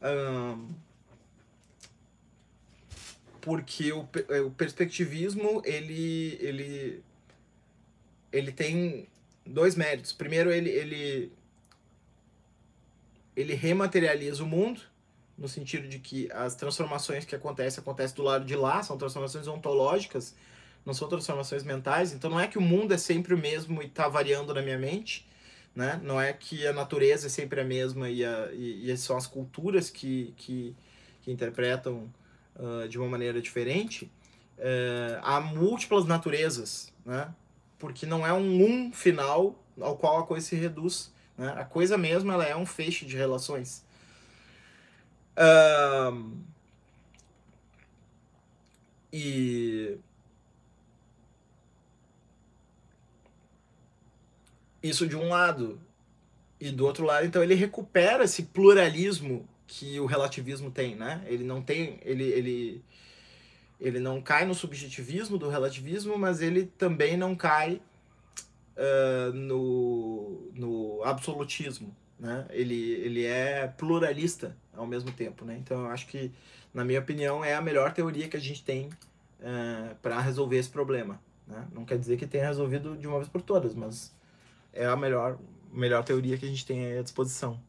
Uh, 0.00 0.68
porque 3.44 3.92
o, 3.92 4.08
é, 4.30 4.40
o 4.40 4.50
perspectivismo, 4.50 5.60
ele, 5.66 6.38
ele, 6.40 7.02
ele 8.32 8.50
tem 8.50 9.06
dois 9.44 9.76
méritos. 9.76 10.14
Primeiro, 10.14 10.50
ele, 10.50 10.70
ele, 10.70 11.32
ele 13.36 13.52
rematerializa 13.52 14.42
o 14.42 14.46
mundo, 14.46 14.80
no 15.36 15.46
sentido 15.46 15.86
de 15.86 15.98
que 15.98 16.32
as 16.32 16.54
transformações 16.54 17.26
que 17.26 17.36
acontecem, 17.36 17.82
acontecem 17.82 18.16
do 18.16 18.22
lado 18.22 18.46
de 18.46 18.56
lá, 18.56 18.82
são 18.82 18.96
transformações 18.96 19.46
ontológicas, 19.46 20.34
não 20.86 20.94
são 20.94 21.06
transformações 21.06 21.62
mentais, 21.62 22.14
então 22.14 22.30
não 22.30 22.40
é 22.40 22.48
que 22.48 22.56
o 22.56 22.62
mundo 22.62 22.94
é 22.94 22.98
sempre 22.98 23.34
o 23.34 23.38
mesmo 23.38 23.82
e 23.82 23.86
está 23.86 24.08
variando 24.08 24.54
na 24.54 24.62
minha 24.62 24.78
mente, 24.78 25.28
né? 25.74 26.00
Não 26.02 26.18
é 26.18 26.32
que 26.32 26.66
a 26.66 26.72
natureza 26.72 27.26
é 27.26 27.30
sempre 27.30 27.60
a 27.60 27.64
mesma 27.64 28.08
e, 28.08 28.24
a, 28.24 28.48
e, 28.54 28.90
e 28.90 28.96
são 28.96 29.18
as 29.18 29.26
culturas 29.26 29.90
que, 29.90 30.32
que, 30.38 30.74
que 31.20 31.30
interpretam 31.30 32.08
uh, 32.56 32.88
de 32.88 32.98
uma 32.98 33.08
maneira 33.08 33.40
diferente. 33.40 34.10
Uh, 34.58 35.20
há 35.22 35.40
múltiplas 35.40 36.04
naturezas, 36.04 36.92
né? 37.04 37.32
Porque 37.78 38.06
não 38.06 38.26
é 38.26 38.32
um 38.32 38.64
um 38.64 38.92
final 38.92 39.58
ao 39.80 39.96
qual 39.96 40.18
a 40.18 40.26
coisa 40.26 40.46
se 40.46 40.56
reduz. 40.56 41.12
Né? 41.36 41.52
A 41.56 41.64
coisa 41.64 41.98
mesmo 41.98 42.30
ela 42.30 42.44
é 42.44 42.56
um 42.56 42.66
feixe 42.66 43.04
de 43.04 43.16
relações. 43.16 43.84
Uh, 45.36 46.32
e 49.12 49.98
Isso 54.84 55.06
de 55.06 55.16
um 55.16 55.30
lado. 55.30 55.80
E 56.60 56.70
do 56.70 56.84
outro 56.84 57.06
lado, 57.06 57.24
então, 57.24 57.42
ele 57.42 57.54
recupera 57.54 58.24
esse 58.24 58.42
pluralismo 58.42 59.48
que 59.66 59.98
o 60.00 60.06
relativismo 60.06 60.70
tem, 60.70 60.94
né? 60.94 61.24
Ele 61.26 61.44
não 61.44 61.62
tem. 61.62 61.98
Ele, 62.02 62.24
ele, 62.24 62.84
ele 63.80 63.98
não 63.98 64.20
cai 64.20 64.44
no 64.44 64.54
subjetivismo 64.54 65.38
do 65.38 65.48
relativismo, 65.48 66.18
mas 66.18 66.40
ele 66.40 66.66
também 66.78 67.16
não 67.16 67.34
cai 67.34 67.80
uh, 68.76 69.32
no, 69.32 70.50
no 70.54 71.02
absolutismo. 71.04 71.94
Né? 72.18 72.46
Ele, 72.50 72.74
ele 72.74 73.24
é 73.24 73.66
pluralista 73.66 74.56
ao 74.72 74.86
mesmo 74.86 75.10
tempo. 75.12 75.44
Né? 75.44 75.58
Então, 75.58 75.82
eu 75.82 75.90
acho 75.90 76.06
que, 76.06 76.30
na 76.72 76.84
minha 76.84 77.00
opinião, 77.00 77.44
é 77.44 77.54
a 77.54 77.60
melhor 77.60 77.92
teoria 77.92 78.28
que 78.28 78.36
a 78.36 78.40
gente 78.40 78.62
tem 78.62 78.88
uh, 79.40 79.94
para 80.00 80.20
resolver 80.20 80.56
esse 80.56 80.70
problema. 80.70 81.20
Né? 81.46 81.66
Não 81.72 81.84
quer 81.84 81.98
dizer 81.98 82.16
que 82.16 82.26
tenha 82.26 82.46
resolvido 82.46 82.96
de 82.96 83.06
uma 83.06 83.18
vez 83.18 83.28
por 83.28 83.42
todas, 83.42 83.74
mas 83.74 84.14
é 84.72 84.86
a 84.86 84.96
melhor, 84.96 85.38
melhor 85.72 86.04
teoria 86.04 86.38
que 86.38 86.44
a 86.44 86.48
gente 86.48 86.64
tem 86.64 86.98
à 86.98 87.02
disposição. 87.02 87.60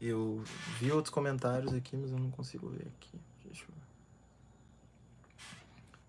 Eu 0.00 0.42
vi 0.78 0.92
outros 0.92 1.12
comentários 1.12 1.72
aqui, 1.72 1.96
mas 1.96 2.10
eu 2.10 2.18
não 2.18 2.30
consigo 2.30 2.68
ver 2.68 2.86
aqui. 2.96 3.18
Deixa 3.44 3.64
eu... 3.64 3.74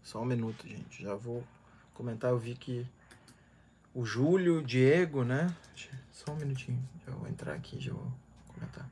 Só 0.04 0.20
Só 0.20 0.22
um 0.22 0.26
minuto, 0.26 0.68
gente. 0.68 1.04
Já 1.04 1.16
vou 1.16 1.44
comentar. 1.94 2.32
Eu 2.32 2.38
vi 2.38 2.56
que 2.56 2.86
o 3.94 4.06
Júlio, 4.06 4.60
o 4.60 4.64
Diego, 4.64 5.24
né? 5.24 5.56
Só 6.12 6.34
um 6.34 6.36
minutinho. 6.36 6.88
Já 7.06 7.12
vou 7.14 7.28
entrar 7.28 7.54
aqui, 7.54 7.80
já 7.80 7.94
vou 7.94 8.12
comentar. 8.48 8.90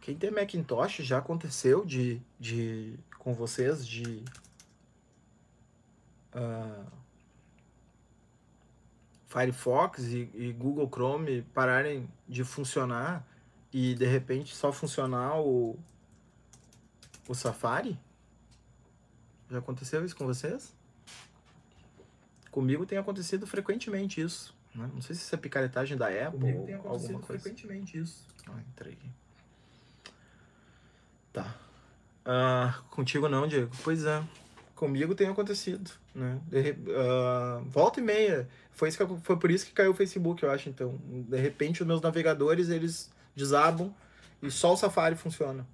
Quem 0.00 0.16
tem 0.16 0.30
Macintosh 0.30 0.98
já 0.98 1.18
aconteceu 1.18 1.84
de, 1.84 2.22
de 2.40 2.98
com 3.18 3.34
vocês 3.34 3.86
de 3.86 4.24
uh, 6.34 6.86
Firefox 9.28 10.04
e, 10.04 10.30
e, 10.34 10.52
Google 10.52 10.88
Chrome 10.88 11.42
pararem 11.54 12.08
de 12.26 12.42
funcionar 12.44 13.26
e 13.72 13.94
de 13.94 14.06
repente 14.06 14.56
só 14.56 14.72
funcionar 14.72 15.38
o, 15.40 15.78
o 17.28 17.34
Safari? 17.34 17.98
Já 19.50 19.58
aconteceu 19.58 20.04
isso 20.04 20.16
com 20.16 20.26
vocês? 20.26 20.74
Comigo 22.50 22.86
tem 22.86 22.96
acontecido 22.96 23.46
frequentemente 23.46 24.20
isso. 24.20 24.56
Né? 24.74 24.90
Não 24.94 25.02
sei 25.02 25.14
se 25.14 25.22
isso 25.22 25.34
é 25.34 25.38
picaretagem 25.38 25.96
da 25.96 26.06
Apple 26.06 26.40
Comigo 26.40 26.60
ou 26.60 26.66
tem 26.66 26.74
acontecido 26.74 27.10
alguma 27.12 27.26
coisa. 27.26 27.42
frequentemente 27.42 27.98
isso. 27.98 28.26
Ah, 28.46 28.60
entrei 28.72 28.94
aqui. 28.94 29.10
Tá. 31.32 31.54
Uh, 32.24 32.82
contigo 32.90 33.28
não, 33.28 33.46
Diego? 33.46 33.70
Pois 33.84 34.04
é. 34.04 34.24
Comigo 34.78 35.12
tem 35.12 35.26
acontecido, 35.26 35.90
né? 36.14 36.38
De, 36.46 36.70
uh, 36.70 37.64
volta 37.66 37.98
e 37.98 38.02
meia. 38.02 38.48
Foi, 38.70 38.88
isso 38.88 38.96
que, 38.96 39.20
foi 39.24 39.36
por 39.36 39.50
isso 39.50 39.66
que 39.66 39.72
caiu 39.72 39.90
o 39.90 39.94
Facebook, 39.94 40.40
eu 40.40 40.52
acho, 40.52 40.68
então. 40.68 40.96
De 41.04 41.36
repente, 41.36 41.82
os 41.82 41.86
meus 41.86 42.00
navegadores, 42.00 42.68
eles 42.68 43.10
desabam 43.34 43.92
e 44.40 44.48
só 44.52 44.72
o 44.72 44.76
Safari 44.76 45.16
funciona. 45.16 45.66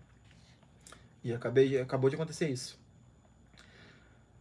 E 1.23 1.35
acabei, 1.35 1.79
acabou 1.79 2.09
de 2.09 2.17
acontecer 2.17 2.49
isso. 2.49 2.79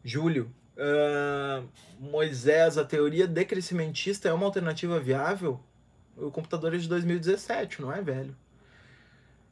Júlio, 0.02 0.50
uh, 0.78 1.68
Moisés, 2.00 2.78
a 2.78 2.86
teoria 2.86 3.28
decrescimentista 3.28 4.30
é 4.30 4.34
uma 4.34 4.46
alternativa 4.46 4.98
viável? 4.98 5.60
O 6.16 6.32
computador 6.32 6.74
é 6.74 6.78
de 6.78 6.88
2017, 6.88 7.82
não 7.82 7.92
é, 7.92 8.02
velho? 8.02 8.34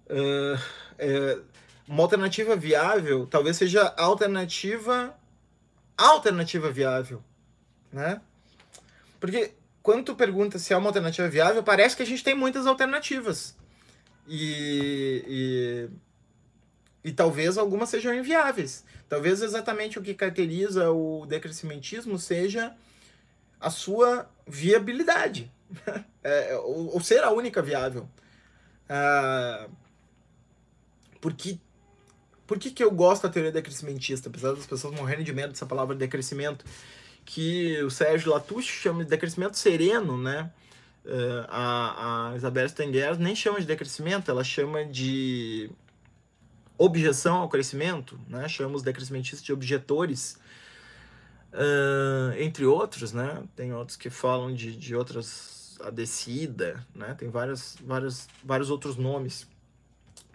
Uh, 0.07 0.57
é, 0.97 1.37
uma 1.91 2.03
alternativa 2.03 2.55
viável 2.55 3.27
talvez 3.27 3.57
seja 3.57 3.83
a 3.83 4.03
alternativa 4.03 5.13
alternativa 5.97 6.71
viável, 6.71 7.21
né? 7.91 8.21
Porque 9.19 9.51
quando 9.83 10.05
tu 10.05 10.15
pergunta 10.15 10.57
se 10.57 10.73
é 10.73 10.77
uma 10.77 10.87
alternativa 10.87 11.27
viável, 11.27 11.61
parece 11.61 11.95
que 11.97 12.01
a 12.01 12.05
gente 12.05 12.23
tem 12.23 12.33
muitas 12.33 12.65
alternativas. 12.65 13.57
E, 14.25 15.89
e, 17.03 17.09
e 17.09 17.11
talvez 17.11 17.57
algumas 17.57 17.89
sejam 17.89 18.13
inviáveis. 18.13 18.85
Talvez 19.09 19.41
exatamente 19.41 19.99
o 19.99 20.01
que 20.01 20.13
caracteriza 20.13 20.89
o 20.91 21.25
decrescimentismo 21.25 22.17
seja 22.17 22.73
a 23.59 23.69
sua 23.69 24.29
viabilidade. 24.47 25.51
é, 26.23 26.55
ou, 26.55 26.93
ou, 26.93 27.01
ser 27.01 27.23
a 27.23 27.31
única 27.31 27.61
viável. 27.61 28.07
Ah, 28.89 29.67
porque 31.19 31.59
por 32.51 32.59
que, 32.59 32.69
que 32.69 32.83
eu 32.83 32.91
gosto 32.91 33.23
da 33.23 33.29
teoria 33.29 33.49
decrescimentista, 33.49 34.27
apesar 34.27 34.51
das 34.51 34.65
pessoas 34.65 34.93
morrerem 34.93 35.23
de 35.23 35.31
medo 35.31 35.53
dessa 35.53 35.65
palavra 35.65 35.95
decrescimento? 35.95 36.65
Que 37.23 37.81
o 37.81 37.89
Sérgio 37.89 38.29
Latouche 38.29 38.73
chama 38.73 39.05
de 39.05 39.09
decrescimento 39.09 39.57
sereno, 39.57 40.17
né? 40.17 40.51
Uh, 41.05 41.47
a, 41.47 42.31
a 42.31 42.35
Isabel 42.35 42.67
Stenger 42.67 43.17
nem 43.17 43.33
chama 43.37 43.61
de 43.61 43.65
decrescimento, 43.65 44.29
ela 44.29 44.43
chama 44.43 44.83
de 44.83 45.71
objeção 46.77 47.37
ao 47.37 47.47
crescimento, 47.47 48.19
né? 48.27 48.49
Chama 48.49 48.75
os 48.75 48.83
decrescimentistas 48.83 49.41
de 49.41 49.53
objetores, 49.53 50.37
uh, 51.53 52.37
entre 52.37 52.65
outros, 52.65 53.13
né? 53.13 53.43
Tem 53.55 53.71
outros 53.71 53.95
que 53.95 54.09
falam 54.09 54.53
de, 54.53 54.75
de 54.75 54.93
outras, 54.93 55.77
a 55.85 55.89
descida, 55.89 56.85
né? 56.93 57.13
Tem 57.13 57.29
várias, 57.29 57.77
várias, 57.79 58.27
vários 58.43 58.69
outros 58.69 58.97
nomes 58.97 59.47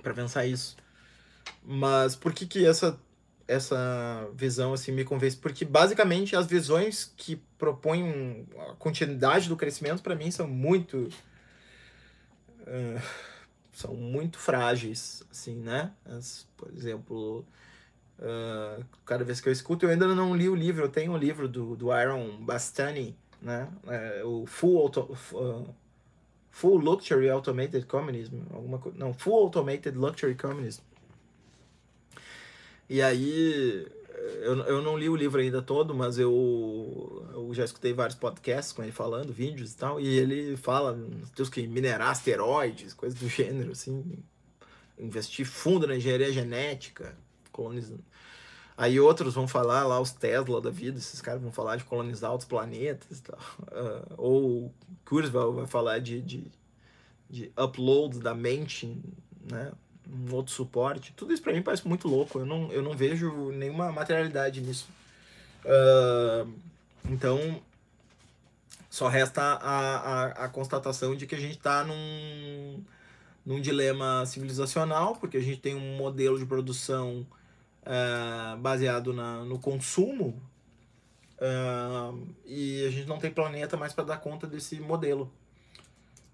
para 0.03 0.15
pensar 0.15 0.47
isso. 0.47 0.79
Mas 1.67 2.15
por 2.15 2.33
que 2.33 2.47
que 2.47 2.65
essa 2.65 2.97
essa 3.49 4.29
visão 4.35 4.73
assim 4.73 4.93
me 4.93 5.05
convence? 5.05 5.37
Porque 5.37 5.65
basicamente 5.65 6.37
as 6.37 6.47
visões 6.47 7.13
que 7.17 7.37
propõem 7.59 8.47
a 8.59 8.75
continuidade 8.75 9.49
do 9.49 9.57
crescimento 9.57 10.03
para 10.03 10.15
mim 10.15 10.31
são 10.31 10.47
muito 10.49 11.09
uh, 12.63 13.03
são 13.73 13.95
muito 13.95 14.39
frágeis, 14.39 15.23
assim, 15.31 15.57
né? 15.57 15.93
As, 16.07 16.47
por 16.57 16.73
exemplo, 16.73 17.45
uh, 18.19 18.85
cada 19.05 19.25
vez 19.25 19.41
que 19.41 19.49
eu 19.49 19.53
escuto, 19.53 19.87
eu 19.87 19.91
ainda 19.91 20.07
não 20.15 20.35
li 20.35 20.49
o 20.49 20.55
livro, 20.55 20.85
eu 20.85 20.89
tenho 20.89 21.13
um 21.13 21.17
livro 21.17 21.49
do, 21.49 21.77
do 21.77 21.91
Aaron 21.93 22.39
Bastani, 22.39 23.17
né? 23.43 23.69
É, 23.87 24.25
o 24.25 24.47
Full 24.47 24.79
Auto, 24.79 25.17
uh, 25.33 25.75
Full 26.51 26.79
Luxury 26.79 27.29
Automated 27.29 27.87
Communism, 27.87 28.39
alguma 28.53 28.79
coisa, 28.79 28.97
não, 28.99 29.13
Full 29.13 29.35
Automated 29.35 29.97
Luxury 29.97 30.35
Communism 30.35 30.83
e 32.89 33.03
aí, 33.03 33.87
eu, 34.43 34.57
eu 34.65 34.83
não 34.83 34.97
li 34.97 35.09
o 35.09 35.17
livro 35.17 35.41
ainda 35.41 35.61
todo, 35.61 35.95
mas 35.95 36.19
eu, 36.19 37.27
eu 37.33 37.53
já 37.53 37.65
escutei 37.65 37.93
vários 37.93 38.17
podcasts 38.17 38.73
com 38.73 38.83
ele 38.83 38.93
falando, 38.93 39.33
vídeos 39.33 39.73
e 39.73 39.77
tal, 39.77 40.01
e 40.01 40.07
ele 40.07 40.57
fala, 40.57 40.99
Deus 41.35 41.49
que 41.49 41.67
minerar 41.67 42.11
asteroides, 42.11 42.95
coisas 42.95 43.19
do 43.19 43.29
gênero, 43.29 43.73
assim, 43.73 44.19
investir 44.99 45.47
fundo 45.47 45.87
na 45.87 45.97
engenharia 45.97 46.33
genética, 46.33 47.17
colonizando. 47.53 48.05
Aí 48.77 49.01
outros 49.01 49.35
vão 49.35 49.49
falar 49.49 49.87
lá, 49.87 49.99
os 49.99 50.13
Tesla 50.13 50.61
da 50.61 50.71
vida, 50.71 50.99
esses 50.99 51.23
caras 51.23 51.41
vão 51.41 51.51
falar 51.51 51.77
de 51.77 51.85
colonizar 51.85 52.31
outros 52.31 52.49
planetas 52.49 53.19
e 53.19 53.23
tal. 53.23 53.39
Uh, 53.63 54.15
ou 54.19 54.75
Kurzweil 55.07 55.55
vai 55.55 55.67
falar 55.67 55.99
de, 55.99 56.21
de, 56.21 56.53
de 57.29 57.53
upload 57.57 58.21
da 58.21 58.35
mente, 58.35 59.01
né? 59.51 59.73
Um 60.11 60.35
outro 60.35 60.53
suporte. 60.53 61.13
Tudo 61.17 61.33
isso 61.33 61.43
para 61.43 61.53
mim 61.53 61.63
parece 61.63 61.87
muito 61.87 62.09
louco. 62.09 62.39
Eu 62.39 62.47
não, 62.47 62.73
eu 62.73 62.83
não 62.83 62.93
vejo 62.93 63.51
nenhuma 63.53 63.91
materialidade 63.93 64.61
nisso. 64.61 64.89
Uh, 65.65 66.53
então, 67.09 67.61
só 68.89 69.09
resta 69.09 69.43
a, 69.43 69.97
a, 69.97 70.25
a, 70.45 70.49
constatação 70.49 71.15
de 71.15 71.27
que 71.27 71.35
a 71.35 71.41
gente 71.41 71.57
está 71.57 71.85
num, 71.85 72.83
num 73.45 73.61
dilema 73.61 74.25
civilizacional, 74.27 75.17
porque 75.17 75.37
a 75.37 75.43
gente 75.43 75.61
tem 75.61 75.75
um 75.75 75.97
modelo 75.97 76.39
de 76.39 76.47
produção 76.47 77.27
uh, 77.83 78.57
baseado 78.59 79.13
na, 79.13 79.45
no 79.45 79.59
consumo 79.59 80.41
uh, 81.39 82.27
e 82.45 82.87
a 82.87 82.91
gente 82.91 83.07
não 83.07 83.19
tem 83.19 83.31
planeta 83.31 83.77
mais 83.77 83.93
para 83.93 84.05
dar 84.05 84.19
conta 84.19 84.47
desse 84.47 84.81
modelo. 84.81 85.31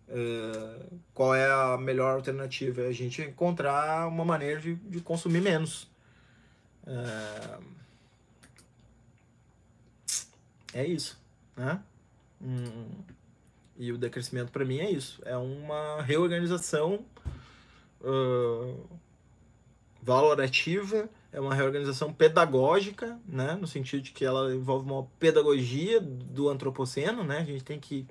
Eh, 0.08 0.86
qual 1.14 1.34
é 1.34 1.50
a 1.50 1.78
melhor 1.78 2.14
alternativa? 2.14 2.82
É 2.82 2.88
a 2.88 2.92
gente 2.92 3.22
encontrar 3.22 4.06
uma 4.08 4.24
maneira 4.24 4.60
de, 4.60 4.74
de 4.74 5.00
consumir 5.00 5.40
menos. 5.40 5.90
Uh, 6.84 7.64
é 10.74 10.84
isso, 10.84 11.20
né? 11.56 11.80
Hum, 12.42 12.90
e 13.78 13.92
o 13.92 13.98
decrescimento 13.98 14.50
para 14.50 14.64
mim 14.64 14.78
é 14.78 14.90
isso. 14.90 15.22
É 15.24 15.36
uma 15.36 16.02
reorganização 16.02 17.04
uh, 18.00 18.84
valorativa, 20.02 21.08
é 21.32 21.40
uma 21.40 21.54
reorganização 21.54 22.12
pedagógica, 22.12 23.18
né? 23.26 23.54
No 23.54 23.66
sentido 23.66 24.02
de 24.02 24.12
que 24.12 24.24
ela 24.24 24.54
envolve 24.54 24.90
uma 24.90 25.04
pedagogia 25.18 26.00
do 26.00 26.48
antropoceno, 26.48 27.22
né? 27.22 27.38
A 27.38 27.44
gente 27.44 27.64
tem 27.64 27.78
que 27.78 28.06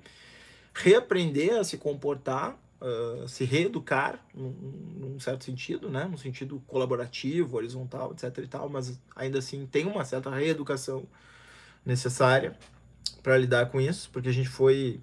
reaprender 0.74 1.58
a 1.58 1.64
se 1.64 1.76
comportar, 1.78 2.58
uh, 2.80 3.28
se 3.28 3.44
reeducar, 3.44 4.24
num, 4.34 4.50
num, 4.98 5.20
certo 5.20 5.44
sentido, 5.44 5.88
né? 5.88 6.04
Num 6.04 6.16
sentido 6.16 6.62
colaborativo, 6.66 7.56
horizontal, 7.56 8.12
etc 8.12 8.38
e 8.38 8.46
tal, 8.46 8.68
mas 8.68 8.98
ainda 9.14 9.38
assim 9.38 9.66
tem 9.66 9.86
uma 9.86 10.04
certa 10.04 10.30
reeducação 10.30 11.06
necessária 11.84 12.56
para 13.22 13.36
lidar 13.38 13.66
com 13.66 13.80
isso, 13.80 14.10
porque 14.12 14.28
a 14.28 14.32
gente 14.32 14.48
foi 14.48 15.00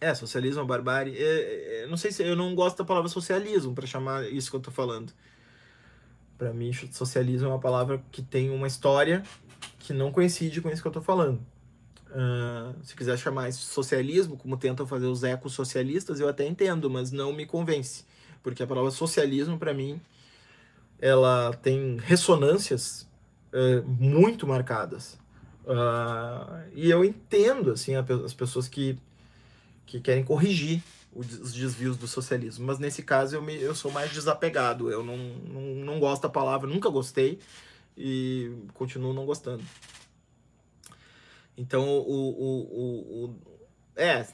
é, 0.00 0.14
socialismo, 0.14 0.64
barbárie. 0.64 1.16
É, 1.16 1.82
é, 1.82 1.86
não 1.86 1.96
sei 1.96 2.12
se 2.12 2.22
eu 2.22 2.36
não 2.36 2.54
gosto 2.54 2.78
da 2.78 2.84
palavra 2.84 3.08
socialismo 3.08 3.74
para 3.74 3.86
chamar 3.86 4.24
isso 4.30 4.50
que 4.50 4.56
eu 4.56 4.60
tô 4.60 4.70
falando. 4.70 5.12
Para 6.36 6.52
mim, 6.52 6.72
socialismo 6.72 7.48
é 7.48 7.50
uma 7.50 7.60
palavra 7.60 8.02
que 8.10 8.20
tem 8.22 8.50
uma 8.50 8.66
história 8.66 9.22
que 9.78 9.92
não 9.92 10.10
coincide 10.10 10.60
com 10.60 10.68
isso 10.68 10.82
que 10.82 10.88
eu 10.88 10.92
tô 10.92 11.00
falando. 11.00 11.40
Uh, 12.14 12.72
se 12.84 12.94
quiser 12.94 13.18
chamar 13.18 13.48
isso 13.48 13.66
socialismo, 13.66 14.36
como 14.36 14.56
tentam 14.56 14.86
fazer 14.86 15.06
os 15.06 15.24
ecossocialistas, 15.24 16.20
eu 16.20 16.28
até 16.28 16.46
entendo, 16.46 16.88
mas 16.88 17.10
não 17.10 17.32
me 17.32 17.44
convence. 17.44 18.04
Porque 18.40 18.62
a 18.62 18.66
palavra 18.66 18.92
socialismo, 18.92 19.58
para 19.58 19.74
mim, 19.74 20.00
ela 21.00 21.52
tem 21.54 21.96
ressonâncias 21.96 23.08
uh, 23.52 23.84
muito 23.86 24.46
marcadas. 24.46 25.18
Uh, 25.64 26.70
e 26.74 26.88
eu 26.88 27.04
entendo 27.04 27.72
assim, 27.72 27.96
as 27.96 28.34
pessoas 28.34 28.68
que, 28.68 28.96
que 29.84 29.98
querem 29.98 30.22
corrigir 30.22 30.82
os 31.14 31.52
desvios 31.52 31.96
do 31.96 32.06
socialismo. 32.06 32.66
Mas 32.66 32.78
nesse 32.78 33.02
caso 33.02 33.36
eu, 33.36 33.42
me, 33.42 33.54
eu 33.60 33.74
sou 33.74 33.90
mais 33.90 34.12
desapegado. 34.12 34.90
Eu 34.90 35.02
não, 35.02 35.16
não, 35.16 35.62
não 35.84 36.00
gosto 36.00 36.22
da 36.22 36.28
palavra, 36.28 36.68
nunca 36.68 36.88
gostei 36.88 37.38
e 37.96 38.52
continuo 38.74 39.12
não 39.12 39.24
gostando. 39.24 39.62
Então, 41.56 41.86
o. 41.88 42.00
o, 42.00 43.24
o, 43.24 43.24
o 43.24 43.54
é, 43.96 44.26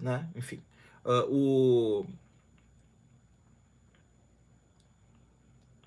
né? 0.00 0.28
Enfim. 0.34 0.62
Uh, 1.04 1.34
o. 1.34 2.06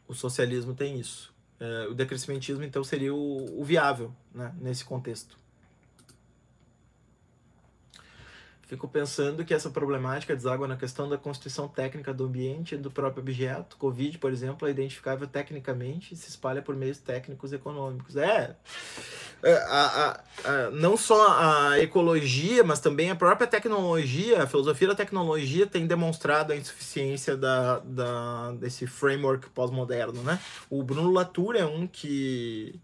O 0.07 0.13
socialismo 0.13 0.75
tem 0.75 0.99
isso. 0.99 1.33
Uh, 1.59 1.91
o 1.91 1.95
decrescimentismo, 1.95 2.63
então, 2.63 2.83
seria 2.83 3.13
o, 3.13 3.61
o 3.61 3.63
viável 3.63 4.13
né, 4.33 4.53
nesse 4.59 4.83
contexto. 4.83 5.37
Fico 8.65 8.87
pensando 8.87 9.43
que 9.43 9.53
essa 9.53 9.69
problemática 9.69 10.33
deságua 10.33 10.67
na 10.67 10.77
questão 10.77 11.09
da 11.09 11.17
constituição 11.17 11.67
técnica 11.67 12.13
do 12.13 12.25
ambiente 12.25 12.75
e 12.75 12.77
do 12.77 12.89
próprio 12.89 13.21
objeto. 13.21 13.75
Covid, 13.75 14.17
por 14.17 14.31
exemplo, 14.31 14.67
é 14.67 14.71
identificável 14.71 15.27
tecnicamente 15.27 16.13
e 16.13 16.17
se 16.17 16.29
espalha 16.29 16.61
por 16.61 16.73
meios 16.73 16.97
técnicos 16.97 17.51
e 17.51 17.55
econômicos. 17.55 18.15
É, 18.15 18.55
é 19.43 19.53
a, 19.53 19.85
a, 20.45 20.49
a, 20.49 20.71
não 20.71 20.95
só 20.95 21.37
a 21.37 21.79
ecologia, 21.81 22.63
mas 22.63 22.79
também 22.79 23.11
a 23.11 23.15
própria 23.15 23.45
tecnologia, 23.47 24.43
a 24.43 24.47
filosofia 24.47 24.87
da 24.87 24.95
tecnologia 24.95 25.67
tem 25.67 25.85
demonstrado 25.85 26.53
a 26.53 26.55
insuficiência 26.55 27.35
da, 27.35 27.79
da, 27.79 28.53
desse 28.53 28.87
framework 28.87 29.49
pós-moderno, 29.49 30.23
né? 30.23 30.39
O 30.69 30.81
Bruno 30.81 31.11
Latour 31.11 31.57
é 31.57 31.65
um 31.65 31.85
que, 31.85 32.79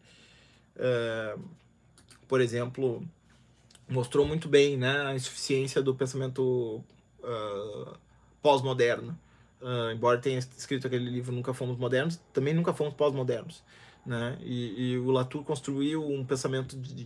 é, 0.76 1.36
por 2.28 2.42
exemplo 2.42 3.02
mostrou 3.90 4.26
muito 4.26 4.48
bem 4.48 4.78
né, 4.78 5.08
a 5.08 5.16
insuficiência 5.16 5.82
do 5.82 5.96
pensamento 5.96 6.84
uh, 7.20 7.98
pós-moderno. 8.42 9.18
Uh, 9.62 9.92
embora 9.92 10.18
tenha 10.20 10.40
escrito 10.40 10.88
aquele 10.88 11.10
livro 11.10 11.34
Nunca 11.34 11.54
Fomos 11.54 11.78
Modernos, 11.78 12.20
também 12.32 12.54
nunca 12.54 12.74
fomos 12.74 12.94
pós-modernos. 12.94 13.62
Né? 14.06 14.38
E, 14.42 14.94
e, 14.94 14.98
o 14.98 15.12
Latour 15.12 15.44
construiu 15.44 16.08
um 16.08 16.24
pensamento 16.24 16.78
de, 16.78 17.06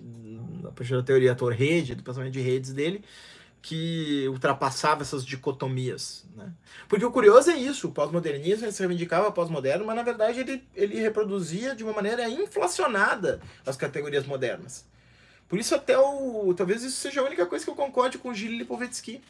a 0.64 0.72
partir 0.72 0.94
da 0.94 1.02
teoria 1.02 1.34
Tor-rede, 1.34 1.96
do 1.96 2.04
pensamento 2.04 2.32
de 2.32 2.40
redes 2.40 2.72
dele, 2.72 3.04
que 3.62 4.28
ultrapassava 4.28 5.02
essas 5.02 5.26
dicotomias. 5.26 6.26
Né? 6.36 6.52
Porque 6.88 7.04
o 7.04 7.12
curioso 7.12 7.50
é 7.50 7.56
isso, 7.56 7.88
o 7.88 7.92
pós-modernismo 7.92 8.72
se 8.72 8.80
reivindicava 8.80 9.32
pós-moderno, 9.32 9.86
mas 9.86 9.96
na 9.96 10.04
verdade 10.04 10.42
ele, 10.42 10.64
ele 10.76 11.00
reproduzia 11.00 11.76
de 11.76 11.84
uma 11.84 11.94
maneira 11.94 12.30
inflacionada 12.30 13.42
as 13.66 13.76
categorias 13.76 14.26
modernas. 14.26 14.86
Por 15.54 15.60
isso 15.60 15.76
até 15.76 15.96
o. 15.96 16.52
Talvez 16.58 16.82
isso 16.82 17.00
seja 17.00 17.22
a 17.22 17.24
única 17.24 17.46
coisa 17.46 17.64
que 17.64 17.70
eu 17.70 17.76
concorde 17.76 18.18
com 18.18 18.30
o 18.30 18.34
Gilles 18.34 18.58
Lipovetsky. 18.58 19.22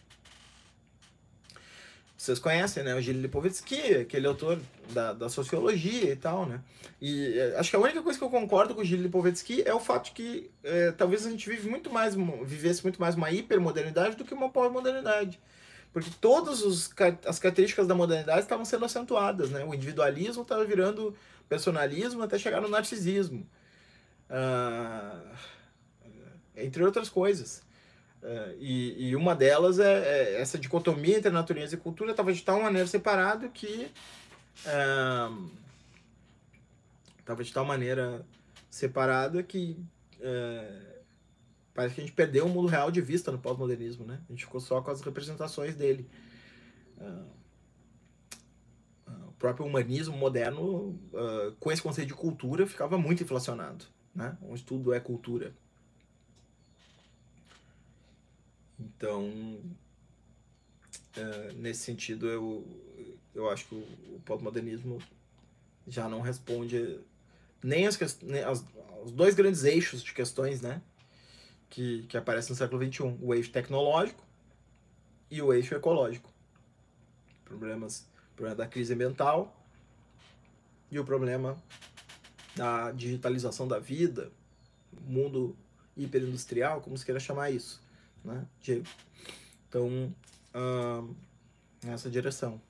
Vocês 2.15 2.39
conhecem, 2.39 2.81
né? 2.81 2.95
O 2.95 3.01
Gilles 3.01 3.21
Lipovetsky, 3.21 3.95
aquele 3.95 4.25
autor 4.25 4.57
da, 4.91 5.11
da 5.11 5.27
sociologia 5.27 6.13
e 6.13 6.15
tal, 6.15 6.45
né? 6.45 6.61
E 7.01 7.37
é, 7.37 7.57
acho 7.57 7.69
que 7.69 7.75
a 7.75 7.79
única 7.79 8.01
coisa 8.01 8.17
que 8.17 8.23
eu 8.23 8.29
concordo 8.29 8.73
com 8.73 8.79
o 8.79 8.85
Gilles 8.85 9.03
Lipovetsky 9.03 9.63
é 9.67 9.73
o 9.73 9.81
fato 9.81 10.13
que 10.13 10.49
é, 10.63 10.93
talvez 10.93 11.27
a 11.27 11.29
gente 11.29 11.49
vive 11.49 11.69
muito 11.69 11.91
mais, 11.91 12.15
vivesse 12.45 12.81
muito 12.83 13.01
mais 13.01 13.15
uma 13.15 13.29
hipermodernidade 13.29 14.15
do 14.15 14.23
que 14.23 14.33
uma 14.33 14.49
pós-modernidade. 14.49 15.41
Porque 15.91 16.09
todas 16.21 16.63
as 16.63 17.37
características 17.37 17.85
da 17.85 17.95
modernidade 17.95 18.43
estavam 18.43 18.63
sendo 18.63 18.85
acentuadas, 18.85 19.49
né? 19.49 19.61
O 19.65 19.73
individualismo 19.73 20.43
estava 20.43 20.63
virando 20.63 21.13
personalismo 21.49 22.23
até 22.23 22.39
chegar 22.39 22.61
no 22.61 22.69
narcisismo. 22.69 23.45
Ah 24.29 25.19
entre 26.55 26.83
outras 26.83 27.09
coisas. 27.09 27.63
Uh, 28.23 28.55
e, 28.57 29.09
e, 29.09 29.15
uma 29.17 29.35
delas 29.35 29.79
é, 29.79 29.99
é, 29.99 30.39
essa 30.39 30.57
dicotomia 30.57 31.17
entre 31.17 31.29
natureza 31.29 31.75
e 31.75 31.77
cultura 31.77 32.11
estava 32.11 32.31
de 32.31 32.41
tal 32.41 32.61
maneira 32.61 32.87
separado 32.87 33.49
que 33.49 33.91
uh, 34.65 35.51
de 37.43 37.51
tal 37.51 37.65
maneira 37.65 38.25
separada 38.69 39.43
que 39.43 39.77
uh, 40.19 41.03
parece 41.73 41.95
que 41.95 42.01
a 42.01 42.03
gente 42.05 42.15
perdeu 42.15 42.45
o 42.45 42.49
mundo 42.49 42.69
real 42.69 42.89
de 42.89 43.01
vista 43.01 43.29
no 43.29 43.37
pós-modernismo, 43.39 44.05
né? 44.05 44.21
A 44.29 44.31
gente 44.31 44.45
ficou 44.45 44.61
só 44.61 44.81
com 44.81 44.91
as 44.91 45.01
representações 45.01 45.75
dele. 45.75 46.07
o 49.27 49.31
próprio 49.37 49.65
humanismo 49.65 50.15
moderno, 50.15 50.97
com 51.59 51.71
esse 51.71 51.81
conceito 51.81 52.09
de 52.09 52.13
cultura, 52.13 52.65
ficava 52.65 52.97
muito 52.97 53.23
inflacionado, 53.23 53.85
né? 54.15 54.37
Um 54.41 54.55
estudo 54.55 54.93
é 54.93 54.99
cultura. 54.99 55.53
Então, 58.79 59.25
uh, 61.17 61.53
nesse 61.55 61.81
sentido, 61.81 62.27
eu, 62.27 62.65
eu 63.33 63.49
acho 63.49 63.67
que 63.67 63.75
o, 63.75 64.15
o 64.15 64.21
pós-modernismo 64.25 65.01
já 65.87 66.07
não 66.07 66.21
responde 66.21 66.99
nem, 67.61 67.85
as, 67.85 68.19
nem 68.21 68.43
as, 68.43 68.65
os 69.03 69.11
dois 69.11 69.35
grandes 69.35 69.63
eixos 69.63 70.03
de 70.03 70.13
questões 70.13 70.61
né, 70.61 70.81
que, 71.69 72.03
que 72.03 72.17
aparecem 72.17 72.51
no 72.51 72.55
século 72.55 72.83
XXI: 72.83 73.17
o 73.21 73.33
eixo 73.33 73.51
tecnológico 73.51 74.23
e 75.29 75.41
o 75.41 75.53
eixo 75.53 75.75
ecológico. 75.75 76.31
Problemas, 77.45 78.07
problema 78.35 78.55
da 78.55 78.67
crise 78.67 78.93
ambiental 78.93 79.55
e 80.89 80.99
o 80.99 81.05
problema 81.05 81.57
da 82.55 82.91
digitalização 82.91 83.67
da 83.67 83.79
vida, 83.79 84.31
mundo 85.05 85.55
hiperindustrial, 85.95 86.81
como 86.81 86.97
se 86.97 87.05
queira 87.05 87.19
chamar 87.19 87.51
isso 87.51 87.82
né, 88.23 88.45
Diego? 88.61 88.85
Então, 89.67 90.13
uh, 90.53 91.15
nessa 91.83 92.09
direção. 92.09 92.61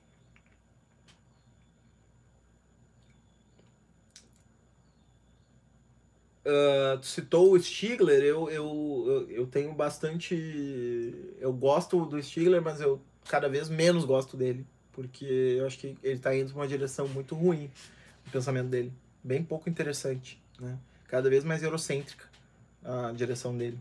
Uh, 6.45 7.01
citou 7.01 7.53
o 7.53 7.59
Stigler, 7.59 8.21
eu, 8.21 8.49
eu, 8.49 9.27
eu 9.29 9.47
tenho 9.47 9.73
bastante. 9.73 10.35
Eu 11.39 11.53
gosto 11.53 12.05
do 12.05 12.21
Stigler, 12.21 12.61
mas 12.61 12.81
eu 12.81 13.01
cada 13.29 13.47
vez 13.47 13.69
menos 13.69 14.03
gosto 14.03 14.35
dele, 14.35 14.65
porque 14.91 15.25
eu 15.25 15.65
acho 15.65 15.77
que 15.77 15.97
ele 16.03 16.15
está 16.15 16.35
indo 16.35 16.51
para 16.51 16.61
uma 16.61 16.67
direção 16.67 17.07
muito 17.07 17.33
ruim, 17.33 17.71
o 18.27 18.31
pensamento 18.31 18.67
dele. 18.67 18.91
Bem 19.23 19.41
pouco 19.41 19.69
interessante, 19.69 20.41
né? 20.59 20.77
Cada 21.07 21.29
vez 21.29 21.45
mais 21.45 21.63
eurocêntrica 21.63 22.25
a 22.83 23.13
direção 23.13 23.57
dele. 23.57 23.79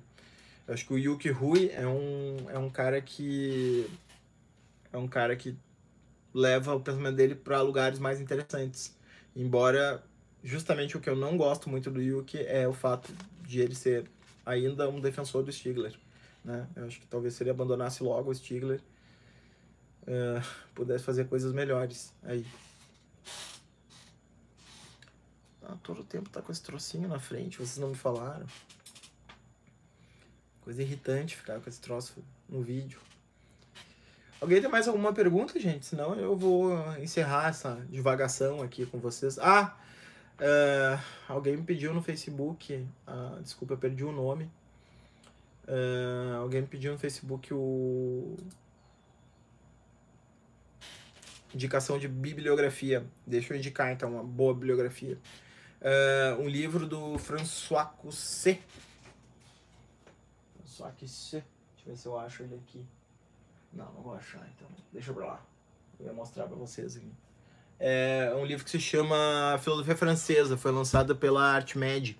Eu 0.66 0.74
acho 0.74 0.86
que 0.86 0.92
o 0.92 0.98
Yuki 0.98 1.30
Rui 1.30 1.70
é 1.72 1.86
um, 1.86 2.50
é 2.50 2.58
um 2.58 2.70
cara 2.70 3.00
que. 3.00 3.88
É 4.92 4.96
um 4.96 5.08
cara 5.08 5.34
que 5.34 5.56
leva 6.34 6.74
o 6.74 6.80
pensamento 6.80 7.16
dele 7.16 7.34
para 7.34 7.60
lugares 7.60 7.98
mais 7.98 8.20
interessantes. 8.20 8.96
Embora, 9.34 10.02
justamente 10.42 10.96
o 10.96 11.00
que 11.00 11.08
eu 11.08 11.16
não 11.16 11.36
gosto 11.36 11.68
muito 11.68 11.90
do 11.90 12.00
Yuki 12.00 12.38
é 12.38 12.66
o 12.68 12.72
fato 12.72 13.12
de 13.42 13.60
ele 13.60 13.74
ser 13.74 14.04
ainda 14.44 14.88
um 14.88 15.00
defensor 15.00 15.42
do 15.42 15.52
Stigler. 15.52 15.94
Né? 16.44 16.66
Eu 16.76 16.86
acho 16.86 17.00
que 17.00 17.06
talvez 17.06 17.34
se 17.34 17.42
ele 17.42 17.50
abandonasse 17.50 18.02
logo 18.02 18.30
o 18.30 18.34
Stigler, 18.34 18.80
uh, 20.02 20.46
pudesse 20.74 21.04
fazer 21.04 21.26
coisas 21.26 21.52
melhores 21.52 22.12
aí. 22.22 22.46
Ah, 25.62 25.76
todo 25.82 26.00
o 26.00 26.04
tempo 26.04 26.28
tá 26.28 26.42
com 26.42 26.50
esse 26.50 26.62
trocinho 26.62 27.08
na 27.08 27.20
frente, 27.20 27.58
vocês 27.58 27.78
não 27.78 27.88
me 27.88 27.94
falaram. 27.94 28.46
Coisa 30.62 30.82
irritante 30.82 31.36
ficar 31.36 31.60
com 31.60 31.68
esse 31.68 31.80
troço 31.80 32.24
no 32.48 32.62
vídeo. 32.62 33.00
Alguém 34.40 34.60
tem 34.60 34.70
mais 34.70 34.88
alguma 34.88 35.12
pergunta, 35.12 35.58
gente? 35.60 35.86
Senão 35.86 36.14
eu 36.14 36.36
vou 36.36 36.72
encerrar 36.98 37.48
essa 37.48 37.84
divagação 37.88 38.62
aqui 38.62 38.86
com 38.86 38.98
vocês. 38.98 39.38
Ah! 39.38 39.76
Uh, 40.42 41.00
alguém 41.28 41.56
me 41.56 41.62
pediu 41.62 41.94
no 41.94 42.02
Facebook. 42.02 42.74
Uh, 43.06 43.40
desculpa, 43.40 43.74
eu 43.74 43.78
perdi 43.78 44.02
o 44.02 44.10
nome. 44.10 44.50
Uh, 45.68 46.36
alguém 46.40 46.62
me 46.62 46.66
pediu 46.66 46.92
no 46.92 46.98
Facebook 46.98 47.54
o. 47.54 48.36
Indicação 51.54 51.98
de 51.98 52.08
bibliografia. 52.08 53.04
Deixa 53.24 53.52
eu 53.52 53.58
indicar 53.58 53.92
então 53.92 54.10
uma 54.10 54.24
boa 54.24 54.54
bibliografia. 54.54 55.18
um 56.40 56.48
livro 56.48 56.86
do 56.86 57.18
François 57.18 57.86
Cousset 57.98 58.60
só 60.72 60.90
que 60.90 61.06
se. 61.06 61.32
Deixa 61.32 61.86
eu 61.86 61.92
ver 61.92 61.96
se 61.96 62.06
eu 62.06 62.18
acho 62.18 62.42
ele 62.42 62.54
aqui. 62.54 62.84
Não, 63.72 63.84
não 63.92 64.02
vou 64.02 64.14
achar, 64.14 64.46
então. 64.56 64.68
Deixa 64.92 65.12
pra 65.12 65.26
lá. 65.26 65.46
Eu 66.00 66.06
ia 66.06 66.12
mostrar 66.12 66.46
pra 66.46 66.56
vocês 66.56 66.96
aqui. 66.96 67.12
É 67.78 68.32
um 68.36 68.44
livro 68.44 68.64
que 68.64 68.70
se 68.70 68.80
chama 68.80 69.58
Filosofia 69.60 69.96
Francesa, 69.96 70.56
foi 70.56 70.70
lançado 70.70 71.16
pela 71.16 71.42
ArtMed. 71.42 72.18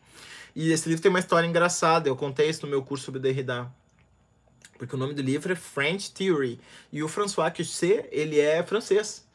E 0.55 0.71
esse 0.71 0.89
livro 0.89 1.03
tem 1.03 1.09
uma 1.09 1.21
história 1.21 1.47
engraçada, 1.47 2.09
eu 2.09 2.17
contei 2.17 2.49
isso 2.49 2.67
no 2.67 2.71
meu 2.71 2.83
curso 2.83 3.05
sobre 3.05 3.21
Derrida. 3.21 3.73
Porque 4.77 4.97
o 4.97 4.99
nome 4.99 5.15
do 5.15 5.23
livro 5.23 5.53
é 5.53 5.57
French 5.57 6.13
Theory. 6.13 6.61
E 6.93 7.03
o 7.03 7.09
François 7.09 7.53
Cousset, 7.55 8.09
ele 8.11 8.41
é 8.41 8.63
francês. 8.63 9.27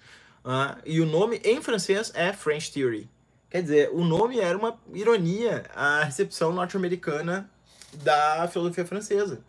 Uh, 0.44 0.80
e 0.85 0.99
o 0.99 1.06
nome 1.06 1.41
em 1.44 1.61
francês 1.61 2.11
é 2.14 2.34
French 2.34 2.72
Theory. 2.72 3.10
Quer 3.49 3.61
dizer, 3.61 3.89
o 3.94 4.03
nome 4.03 4.39
era 4.39 4.57
uma 4.57 4.77
ironia 4.94 5.65
à 5.73 6.03
recepção 6.03 6.52
norte-americana 6.52 7.49
da 7.93 8.47
filosofia 8.47 8.85
francesa, 8.85 9.41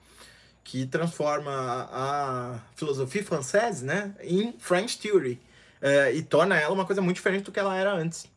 que 0.65 0.87
transforma 0.87 1.51
a 1.91 2.61
filosofia 2.75 3.25
francesa 3.25 3.85
né, 3.85 4.15
em 4.21 4.55
French 4.59 4.99
Theory. 4.99 5.41
uh, 5.83 6.15
e 6.15 6.23
torna 6.23 6.57
ela 6.57 6.75
uma 6.75 6.85
coisa 6.85 7.01
muito 7.01 7.17
diferente 7.17 7.45
do 7.45 7.53
que 7.53 7.61
ela 7.61 7.77
era 7.77 7.93
antes. 7.93 8.31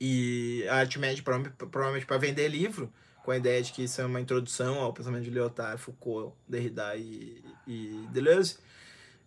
E 0.00 0.66
a 0.68 0.76
Archimedes, 0.76 1.22
provavelmente 1.22 2.06
para 2.06 2.18
vender 2.18 2.48
livro, 2.48 2.92
com 3.24 3.30
a 3.30 3.36
ideia 3.36 3.60
de 3.62 3.72
que 3.72 3.84
isso 3.84 4.00
é 4.00 4.04
uma 4.04 4.20
introdução 4.20 4.78
ao 4.78 4.92
pensamento 4.92 5.24
de 5.24 5.30
Lyotard, 5.30 5.80
Foucault, 5.80 6.34
Derrida 6.46 6.94
e, 6.96 7.42
e 7.66 8.06
Deleuze, 8.12 8.58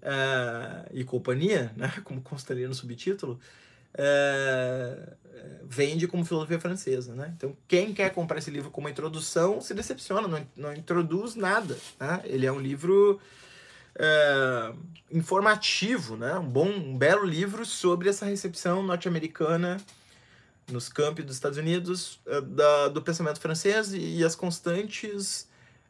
uh, 0.01 0.89
e 0.93 1.03
companhia, 1.03 1.73
né, 1.75 1.91
como 2.05 2.21
constaria 2.21 2.67
no 2.67 2.73
subtítulo, 2.73 3.39
uh, 3.93 5.17
vende 5.65 6.07
como 6.07 6.25
filosofia 6.25 6.59
francesa. 6.59 7.13
Né? 7.13 7.33
Então, 7.35 7.55
quem 7.67 7.93
quer 7.93 8.13
comprar 8.13 8.39
esse 8.39 8.49
livro 8.49 8.71
como 8.71 8.89
introdução 8.89 9.61
se 9.61 9.73
decepciona, 9.73 10.27
não, 10.27 10.45
não 10.55 10.73
introduz 10.73 11.35
nada. 11.35 11.77
Né? 11.99 12.21
Ele 12.25 12.45
é 12.45 12.51
um 12.51 12.59
livro 12.59 13.19
uh, 13.95 14.77
informativo, 15.11 16.17
né? 16.17 16.35
um 16.35 16.47
bom, 16.47 16.69
um 16.69 16.97
belo 16.97 17.25
livro 17.25 17.65
sobre 17.65 18.09
essa 18.09 18.25
recepção 18.25 18.81
norte-americana 18.83 19.77
nos 20.71 20.87
campi 20.87 21.23
dos 21.23 21.35
Estados 21.35 21.57
Unidos 21.57 22.19
uh, 22.25 22.41
da, 22.41 22.87
do 22.89 23.01
pensamento 23.01 23.39
francês 23.39 23.93
e, 23.93 24.17
e 24.17 24.23
as 24.23 24.35
constantes 24.35 25.47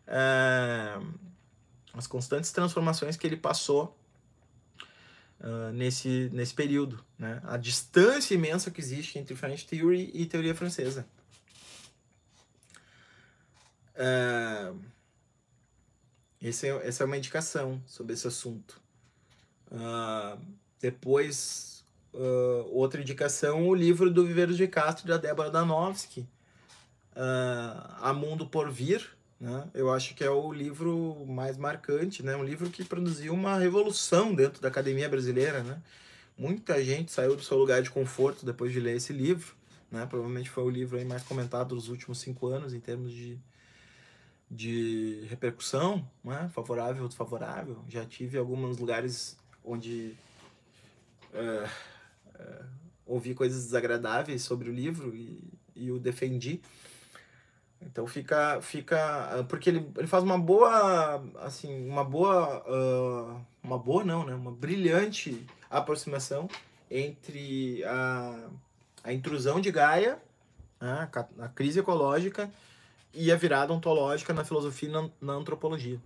uh, 0.08 1.06
as 1.94 2.08
constantes 2.08 2.52
transformações 2.52 3.18
que 3.18 3.28
ele 3.28 3.36
passou 3.36 3.99
uh, 5.40 5.72
nesse, 5.74 6.30
nesse 6.34 6.54
período, 6.54 7.04
né? 7.18 7.42
A 7.44 7.58
distância 7.58 8.34
imensa 8.34 8.72
que 8.72 8.82
existe 8.82 9.18
entre 9.18 9.36
French 9.36 9.66
Theory 9.68 10.12
e 10.14 10.26
teoria 10.26 10.56
francesa. 10.56 11.08
Uh, 13.96 14.80
esse 16.42 16.68
é, 16.68 16.88
essa 16.88 17.04
é 17.04 17.06
uma 17.06 17.18
indicação 17.18 17.82
sobre 17.86 18.14
esse 18.14 18.28
assunto. 18.28 18.80
Uh, 19.70 20.40
depois, 20.80 21.84
uh, 22.14 22.70
outra 22.72 23.02
indicação, 23.02 23.68
o 23.68 23.76
livro 23.76 24.10
do 24.10 24.26
Viveiros 24.26 24.56
de 24.56 24.68
Castro, 24.68 25.08
da 25.08 25.18
Débora 25.18 25.52
Danowski, 25.52 26.22
uh, 27.12 27.96
A 28.02 28.14
Mundo 28.14 28.48
por 28.48 28.72
Vir, 28.72 29.19
né? 29.40 29.70
Eu 29.74 29.92
acho 29.92 30.14
que 30.16 30.24
é 30.24 30.30
o 30.30 30.52
livro 30.52 31.26
mais 31.26 31.58
marcante, 31.58 32.22
né? 32.22 32.36
Um 32.36 32.44
livro 32.44 32.70
que 32.70 32.84
produziu 32.84 33.34
uma 33.34 33.58
revolução 33.58 34.36
dentro 34.36 34.62
da 34.62 34.68
academia 34.68 35.08
brasileira, 35.08 35.64
né? 35.64 35.82
Muita 36.38 36.84
gente 36.84 37.12
saiu 37.12 37.36
do 37.36 37.44
seu 37.44 37.58
lugar 37.58 37.82
de 37.82 37.90
conforto 37.90 38.46
depois 38.46 38.72
de 38.72 38.80
ler 38.80 38.98
esse 38.98 39.14
livro, 39.14 39.56
né? 39.90 40.06
Provavelmente 40.06 40.50
foi 40.50 40.64
o 40.64 40.70
livro 40.70 41.04
mais 41.06 41.24
comentado 41.24 41.76
dos 41.76 41.88
últimos 41.88 42.20
cinco 42.20 42.48
anos 42.48 42.74
em 42.74 42.80
termos 42.82 43.14
de, 43.14 43.40
de 44.52 45.26
repercussão, 45.30 46.06
né? 46.24 46.50
favorável 46.54 47.04
ou 47.04 47.08
desfavorável. 47.08 47.84
Já 47.88 48.06
tive 48.06 48.38
alguns 48.38 48.78
lugares 48.78 49.38
onde 49.64 50.18
uh, 51.34 51.70
uh, 52.40 52.66
ouvi 53.06 53.34
coisas 53.34 53.64
desagradáveis 53.64 54.42
sobre 54.42 54.70
o 54.70 54.74
livro 54.74 55.16
e, 55.16 55.42
e 55.76 55.92
o 55.92 56.00
defendi. 56.00 56.62
Então 57.82 58.06
fica, 58.06 58.62
fica, 58.62 59.46
porque 59.48 59.70
ele, 59.70 59.90
ele 59.98 60.08
faz 60.08 60.24
uma 60.24 60.38
boa, 60.38 61.24
assim, 61.40 61.88
uma 61.88 62.04
boa, 62.04 62.64
uh, 62.68 63.46
uma 63.64 63.78
boa 63.78 64.04
não, 64.04 64.26
né, 64.26 64.36
uma 64.36 64.52
brilhante 64.52 65.46
aproximação 65.70 66.50
entre 66.92 67.84
a, 67.86 68.50
a 69.04 69.14
intrusão 69.14 69.62
de 69.62 69.72
Gaia, 69.72 70.22
né, 70.80 71.10
a, 71.14 71.46
a 71.46 71.48
crise 71.48 71.80
ecológica 71.80 72.52
e 73.14 73.32
a 73.32 73.36
virada 73.36 73.72
ontológica 73.72 74.34
na 74.34 74.44
filosofia 74.44 74.90
e 74.90 74.92
na, 74.92 75.10
na 75.22 75.34
antropologia, 75.34 76.00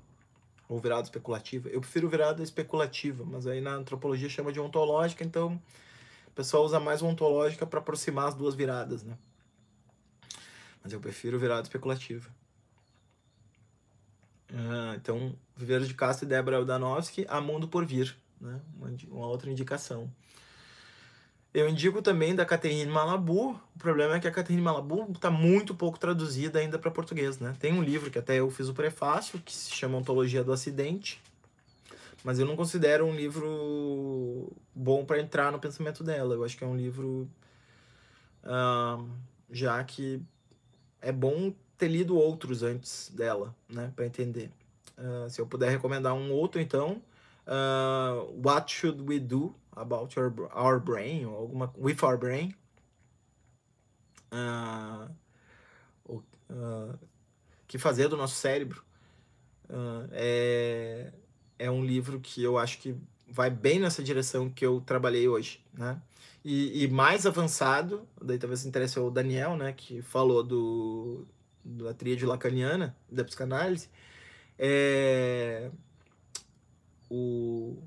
ou 0.69 0.79
virada 0.79 1.03
especulativa. 1.03 1.69
Eu 1.69 1.81
prefiro 1.81 2.07
virada 2.07 2.43
especulativa, 2.43 3.25
mas 3.25 3.47
aí 3.47 3.61
na 3.61 3.71
antropologia 3.71 4.29
chama 4.29 4.53
de 4.53 4.59
ontológica, 4.59 5.23
então 5.23 5.59
o 6.27 6.31
pessoal 6.31 6.63
usa 6.63 6.79
mais 6.79 7.01
ontológica 7.01 7.65
para 7.65 7.79
aproximar 7.79 8.27
as 8.27 8.35
duas 8.35 8.53
viradas, 8.53 9.03
né? 9.03 9.17
Mas 10.83 10.91
eu 10.91 10.99
prefiro 10.99 11.39
virada 11.39 11.61
especulativa. 11.61 12.29
Uh, 14.51 14.93
então, 14.95 15.35
Viveiro 15.55 15.85
de 15.85 15.93
Castro 15.93 16.25
e 16.25 16.29
Débora 16.29 16.57
Eldanowski, 16.57 17.25
A 17.29 17.39
Mundo 17.39 17.67
por 17.67 17.85
Vir, 17.85 18.15
né? 18.39 18.59
uma, 18.75 18.89
uma 19.09 19.27
outra 19.27 19.49
indicação. 19.49 20.11
Eu 21.53 21.69
indico 21.69 22.01
também 22.01 22.35
da 22.35 22.45
Catherine 22.45 22.91
Malabu. 22.91 23.51
O 23.75 23.79
problema 23.79 24.15
é 24.15 24.19
que 24.19 24.27
a 24.27 24.31
Catherine 24.31 24.61
Malabu 24.61 25.11
está 25.11 25.29
muito 25.29 25.75
pouco 25.75 25.99
traduzida 25.99 26.57
ainda 26.57 26.79
para 26.79 26.89
português. 26.89 27.39
Né? 27.39 27.55
Tem 27.59 27.71
um 27.71 27.83
livro 27.83 28.09
que 28.09 28.17
até 28.17 28.39
eu 28.39 28.49
fiz 28.49 28.67
o 28.67 28.73
prefácio, 28.73 29.39
que 29.39 29.53
se 29.53 29.71
chama 29.71 29.99
Ontologia 29.99 30.43
do 30.43 30.51
Acidente, 30.51 31.21
mas 32.23 32.39
eu 32.39 32.45
não 32.47 32.55
considero 32.55 33.05
um 33.05 33.15
livro 33.15 34.51
bom 34.73 35.05
para 35.05 35.19
entrar 35.19 35.51
no 35.51 35.59
pensamento 35.59 36.03
dela. 36.03 36.33
Eu 36.33 36.43
acho 36.43 36.57
que 36.57 36.63
é 36.63 36.67
um 36.67 36.75
livro 36.75 37.29
uh, 38.43 39.07
já 39.51 39.83
que 39.83 40.23
é 41.03 41.11
bom 41.11 41.53
ter 41.77 41.87
lido 41.87 42.17
outros 42.17 42.63
antes 42.63 43.11
dela, 43.13 43.53
né, 43.69 43.91
para 43.95 44.05
entender. 44.05 44.49
Uh, 44.97 45.29
se 45.29 45.41
eu 45.41 45.45
puder 45.45 45.69
recomendar 45.69 46.13
um 46.13 46.31
outro, 46.31 46.61
então, 46.61 47.01
uh, 47.45 48.41
What 48.43 48.71
Should 48.71 49.01
We 49.01 49.19
Do 49.19 49.53
About 49.75 50.17
Our, 50.17 50.79
Brain, 50.79 51.25
ou 51.25 51.35
alguma 51.35 51.73
With 51.77 51.97
Our 52.01 52.17
Brain. 52.17 52.55
Uh, 54.31 55.09
uh, 56.09 56.99
que 57.67 57.77
fazer 57.77 58.07
do 58.07 58.17
nosso 58.17 58.35
cérebro 58.35 58.83
é, 60.11 61.11
é 61.57 61.71
um 61.71 61.83
livro 61.83 62.19
que 62.19 62.43
eu 62.43 62.57
acho 62.57 62.77
que 62.77 62.95
vai 63.27 63.49
bem 63.49 63.79
nessa 63.79 64.03
direção 64.03 64.47
que 64.49 64.63
eu 64.63 64.79
trabalhei 64.81 65.27
hoje, 65.27 65.59
né? 65.73 65.99
E, 66.43 66.83
e, 66.83 66.87
mais 66.89 67.25
avançado, 67.25 68.05
daí 68.21 68.37
talvez 68.37 68.65
interesse 68.65 68.99
o 68.99 69.09
Daniel, 69.09 69.55
né, 69.55 69.71
que 69.71 70.01
falou 70.01 70.43
do, 70.43 71.25
da 71.63 71.93
tríade 71.93 72.25
lacaniana, 72.25 72.95
da 73.09 73.23
psicanálise, 73.23 73.89
é 74.59 75.71
o, 77.09 77.81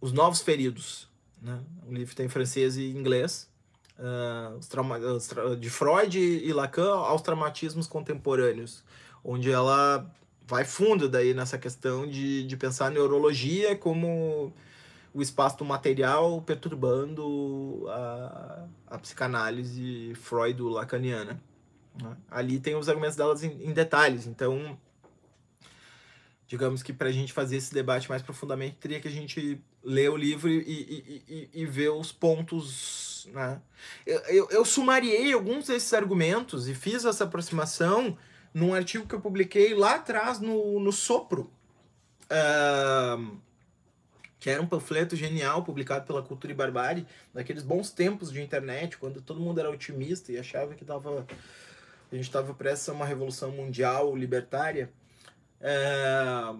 Os 0.00 0.12
Novos 0.12 0.40
Feridos, 0.40 1.08
né, 1.42 1.60
um 1.86 1.92
livro 1.92 2.14
tem 2.14 2.28
francês 2.28 2.76
e 2.78 2.88
inglês, 2.90 3.50
uh, 3.98 4.56
os 4.56 4.68
trauma, 4.68 4.98
de 5.58 5.68
Freud 5.68 6.18
e 6.18 6.52
Lacan 6.52 6.94
aos 6.94 7.20
traumatismos 7.20 7.86
contemporâneos, 7.86 8.82
onde 9.22 9.50
ela 9.50 10.10
vai 10.46 10.64
fundo 10.64 11.08
daí 11.08 11.34
nessa 11.34 11.58
questão 11.58 12.06
de, 12.06 12.44
de 12.44 12.56
pensar 12.56 12.86
a 12.86 12.90
neurologia 12.90 13.76
como 13.76 14.52
o 15.14 15.20
espaço 15.20 15.58
do 15.58 15.64
material 15.64 16.40
perturbando 16.42 17.86
a, 17.88 18.66
a 18.86 18.98
psicanálise 18.98 20.14
freud-lacaniana. 20.14 21.40
Né? 22.00 22.16
Ali 22.30 22.58
tem 22.58 22.74
os 22.74 22.88
argumentos 22.88 23.16
delas 23.16 23.42
em, 23.42 23.68
em 23.68 23.72
detalhes, 23.72 24.26
então 24.26 24.78
digamos 26.52 26.82
que 26.82 26.92
para 26.92 27.08
a 27.08 27.12
gente 27.12 27.32
fazer 27.32 27.56
esse 27.56 27.72
debate 27.72 28.10
mais 28.10 28.20
profundamente, 28.20 28.76
teria 28.76 29.00
que 29.00 29.08
a 29.08 29.10
gente 29.10 29.58
ler 29.82 30.10
o 30.10 30.16
livro 30.18 30.50
e, 30.50 30.58
e, 30.60 31.24
e, 31.26 31.62
e 31.62 31.66
ver 31.66 31.88
os 31.88 32.12
pontos. 32.12 33.26
Né? 33.32 33.58
Eu, 34.04 34.20
eu, 34.20 34.48
eu, 34.50 34.64
sumariei 34.64 35.32
alguns 35.32 35.68
desses 35.68 35.92
argumentos 35.94 36.68
e 36.68 36.74
fiz 36.74 37.06
essa 37.06 37.24
aproximação 37.24 38.18
num 38.52 38.74
artigo 38.74 39.06
que 39.06 39.14
eu 39.14 39.20
publiquei 39.20 39.74
lá 39.74 39.94
atrás 39.94 40.40
no, 40.40 40.78
no 40.78 40.92
Sopro. 40.92 41.50
Uh, 42.24 43.38
que 44.42 44.50
era 44.50 44.60
um 44.60 44.66
panfleto 44.66 45.14
genial 45.14 45.62
publicado 45.62 46.04
pela 46.04 46.20
Cultura 46.20 46.52
e 46.52 46.56
Barbárie, 46.56 47.06
naqueles 47.32 47.62
bons 47.62 47.92
tempos 47.92 48.32
de 48.32 48.42
internet, 48.42 48.98
quando 48.98 49.22
todo 49.22 49.38
mundo 49.38 49.60
era 49.60 49.70
otimista 49.70 50.32
e 50.32 50.36
achava 50.36 50.74
que 50.74 50.84
tava, 50.84 51.24
a 52.10 52.14
gente 52.16 52.24
estava 52.24 52.52
prestes 52.52 52.88
a 52.88 52.92
uma 52.92 53.06
revolução 53.06 53.52
mundial 53.52 54.16
libertária. 54.16 54.92
É, 55.60 56.56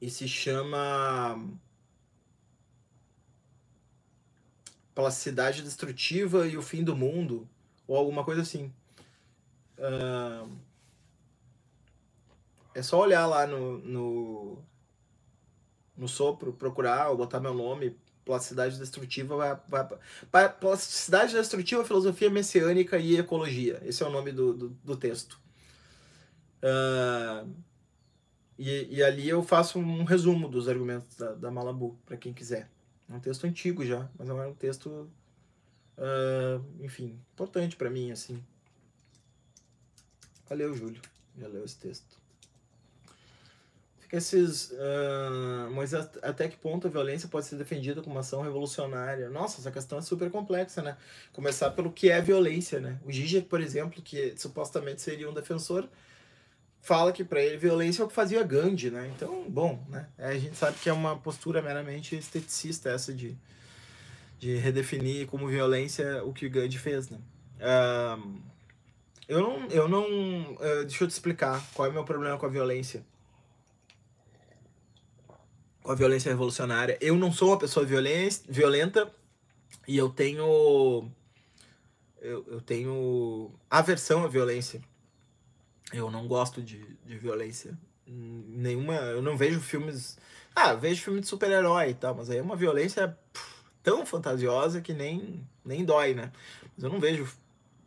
e 0.00 0.10
se 0.10 0.26
chama 0.26 1.40
Plasticidade 4.92 5.62
Destrutiva 5.62 6.48
e 6.48 6.56
o 6.56 6.62
Fim 6.62 6.82
do 6.82 6.96
Mundo, 6.96 7.48
ou 7.86 7.96
alguma 7.96 8.24
coisa 8.24 8.42
assim. 8.42 8.72
É, 9.78 10.44
é 12.74 12.82
só 12.82 12.98
olhar 13.00 13.24
lá 13.24 13.46
no, 13.46 13.78
no 13.78 14.67
no 15.98 16.08
sopro, 16.08 16.52
procurar 16.52 17.10
ou 17.10 17.16
botar 17.16 17.40
meu 17.40 17.52
nome, 17.52 17.94
plasticidade 18.24 18.78
destrutiva, 18.78 19.36
vai, 19.36 19.88
vai, 20.30 20.52
plasticidade 20.52 21.32
destrutiva, 21.34 21.84
filosofia 21.84 22.30
messiânica 22.30 22.98
e 22.98 23.18
ecologia. 23.18 23.82
Esse 23.84 24.02
é 24.02 24.06
o 24.06 24.10
nome 24.10 24.30
do, 24.30 24.54
do, 24.54 24.68
do 24.68 24.96
texto. 24.96 25.40
Uh, 26.62 27.50
e, 28.58 28.96
e, 28.96 29.02
ali 29.02 29.28
eu 29.28 29.42
faço 29.42 29.78
um 29.78 30.04
resumo 30.04 30.48
dos 30.48 30.68
argumentos 30.68 31.16
da, 31.16 31.32
da 31.32 31.50
Malabu, 31.50 31.98
para 32.04 32.16
quem 32.16 32.32
quiser. 32.32 32.68
É 33.08 33.14
um 33.14 33.20
texto 33.20 33.46
antigo 33.46 33.84
já, 33.84 34.08
mas 34.18 34.28
é 34.28 34.32
um 34.32 34.54
texto, 34.54 35.10
uh, 35.96 36.84
enfim, 36.84 37.18
importante 37.32 37.76
para 37.76 37.88
mim, 37.88 38.10
assim. 38.10 38.42
Valeu, 40.48 40.74
Júlio. 40.74 41.00
Já 41.38 41.46
leu 41.46 41.64
esse 41.64 41.78
texto. 41.78 42.27
Esses. 44.10 44.70
Uh, 44.70 45.70
mas 45.74 45.92
até 45.94 46.48
que 46.48 46.56
ponto 46.56 46.86
a 46.86 46.90
violência 46.90 47.28
pode 47.28 47.46
ser 47.46 47.56
defendida 47.56 48.02
como 48.02 48.18
ação 48.18 48.42
revolucionária? 48.42 49.28
Nossa, 49.28 49.60
essa 49.60 49.70
questão 49.70 49.98
é 49.98 50.02
super 50.02 50.30
complexa, 50.30 50.82
né? 50.82 50.96
Começar 51.32 51.70
pelo 51.70 51.92
que 51.92 52.10
é 52.10 52.20
violência, 52.20 52.80
né? 52.80 52.98
O 53.04 53.12
Zizek, 53.12 53.46
por 53.46 53.60
exemplo, 53.60 54.02
que 54.02 54.34
supostamente 54.36 55.02
seria 55.02 55.28
um 55.28 55.34
defensor, 55.34 55.88
fala 56.80 57.12
que 57.12 57.22
para 57.22 57.42
ele 57.42 57.58
violência 57.58 58.02
é 58.02 58.04
o 58.04 58.08
que 58.08 58.14
fazia 58.14 58.42
Gandhi, 58.42 58.90
né? 58.90 59.10
Então, 59.14 59.44
bom, 59.48 59.84
né? 59.88 60.08
É, 60.16 60.28
a 60.28 60.38
gente 60.38 60.56
sabe 60.56 60.78
que 60.78 60.88
é 60.88 60.92
uma 60.92 61.16
postura 61.18 61.60
meramente 61.60 62.16
esteticista 62.16 62.90
essa 62.90 63.12
de, 63.12 63.36
de 64.38 64.56
redefinir 64.56 65.26
como 65.26 65.46
violência 65.48 66.24
o 66.24 66.32
que 66.32 66.48
Gandhi 66.48 66.78
fez, 66.78 67.10
né? 67.10 67.18
Uh, 67.58 68.40
eu 69.28 69.42
não. 69.42 69.66
Eu 69.68 69.88
não 69.88 70.06
uh, 70.54 70.84
deixa 70.86 71.04
eu 71.04 71.08
te 71.08 71.10
explicar 71.10 71.62
qual 71.74 71.86
é 71.86 71.90
o 71.90 71.92
meu 71.92 72.04
problema 72.04 72.38
com 72.38 72.46
a 72.46 72.48
violência 72.48 73.04
com 75.88 75.92
a 75.92 75.94
violência 75.94 76.30
revolucionária. 76.30 76.98
Eu 77.00 77.16
não 77.16 77.32
sou 77.32 77.48
uma 77.48 77.58
pessoa 77.58 77.86
violenta 77.86 79.10
e 79.86 79.96
eu 79.96 80.10
tenho. 80.10 81.10
Eu, 82.20 82.44
eu 82.46 82.60
tenho 82.60 83.50
aversão 83.70 84.22
à 84.22 84.28
violência. 84.28 84.82
Eu 85.90 86.10
não 86.10 86.28
gosto 86.28 86.60
de, 86.60 86.84
de 87.06 87.16
violência. 87.16 87.72
Nenhuma. 88.06 88.96
Eu 88.96 89.22
não 89.22 89.34
vejo 89.34 89.60
filmes. 89.60 90.18
Ah, 90.54 90.74
vejo 90.74 91.02
filme 91.02 91.22
de 91.22 91.26
super-herói 91.26 91.88
e 91.88 91.94
tal, 91.94 92.14
mas 92.14 92.28
aí 92.28 92.36
é 92.36 92.42
uma 92.42 92.56
violência 92.56 93.16
tão 93.82 94.04
fantasiosa 94.04 94.82
que 94.82 94.92
nem, 94.92 95.42
nem 95.64 95.86
dói, 95.86 96.12
né? 96.12 96.30
Mas 96.76 96.84
eu 96.84 96.90
não 96.90 97.00
vejo 97.00 97.26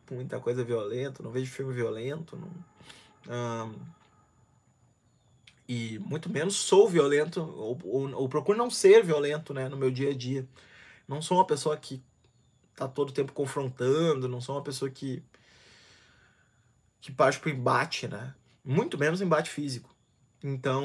muita 0.10 0.40
coisa 0.40 0.64
violenta, 0.64 1.22
não 1.22 1.30
vejo 1.30 1.52
filme 1.52 1.72
violento. 1.72 2.36
Não, 3.28 3.76
e 5.72 6.00
muito 6.00 6.30
menos 6.30 6.58
sou 6.58 6.86
violento, 6.90 7.40
ou, 7.40 7.80
ou, 7.86 8.14
ou, 8.14 8.28
procuro 8.28 8.58
não 8.58 8.70
ser 8.70 9.06
violento 9.06 9.54
né, 9.54 9.70
no 9.70 9.78
meu 9.78 9.90
dia 9.90 10.10
a 10.10 10.14
dia. 10.14 10.46
Não 11.08 11.22
sou 11.22 11.38
uma 11.38 11.48
pessoa 11.48 11.78
que 11.78 12.04
tá 12.76 12.90
todo 12.90 13.14
tempo 13.14 13.32
confrontando, 13.32 14.28
não 14.28 14.42
sou 14.42 14.56
uma 14.56 14.62
pessoa 14.62 14.92
que, 14.92 15.24
que 17.00 17.10
parte 17.10 17.40
pro 17.40 17.50
embate, 17.50 18.06
né? 18.06 18.36
Muito 18.66 18.98
menos 18.98 19.22
embate 19.22 19.50
físico. 19.50 19.96
Então, 20.44 20.84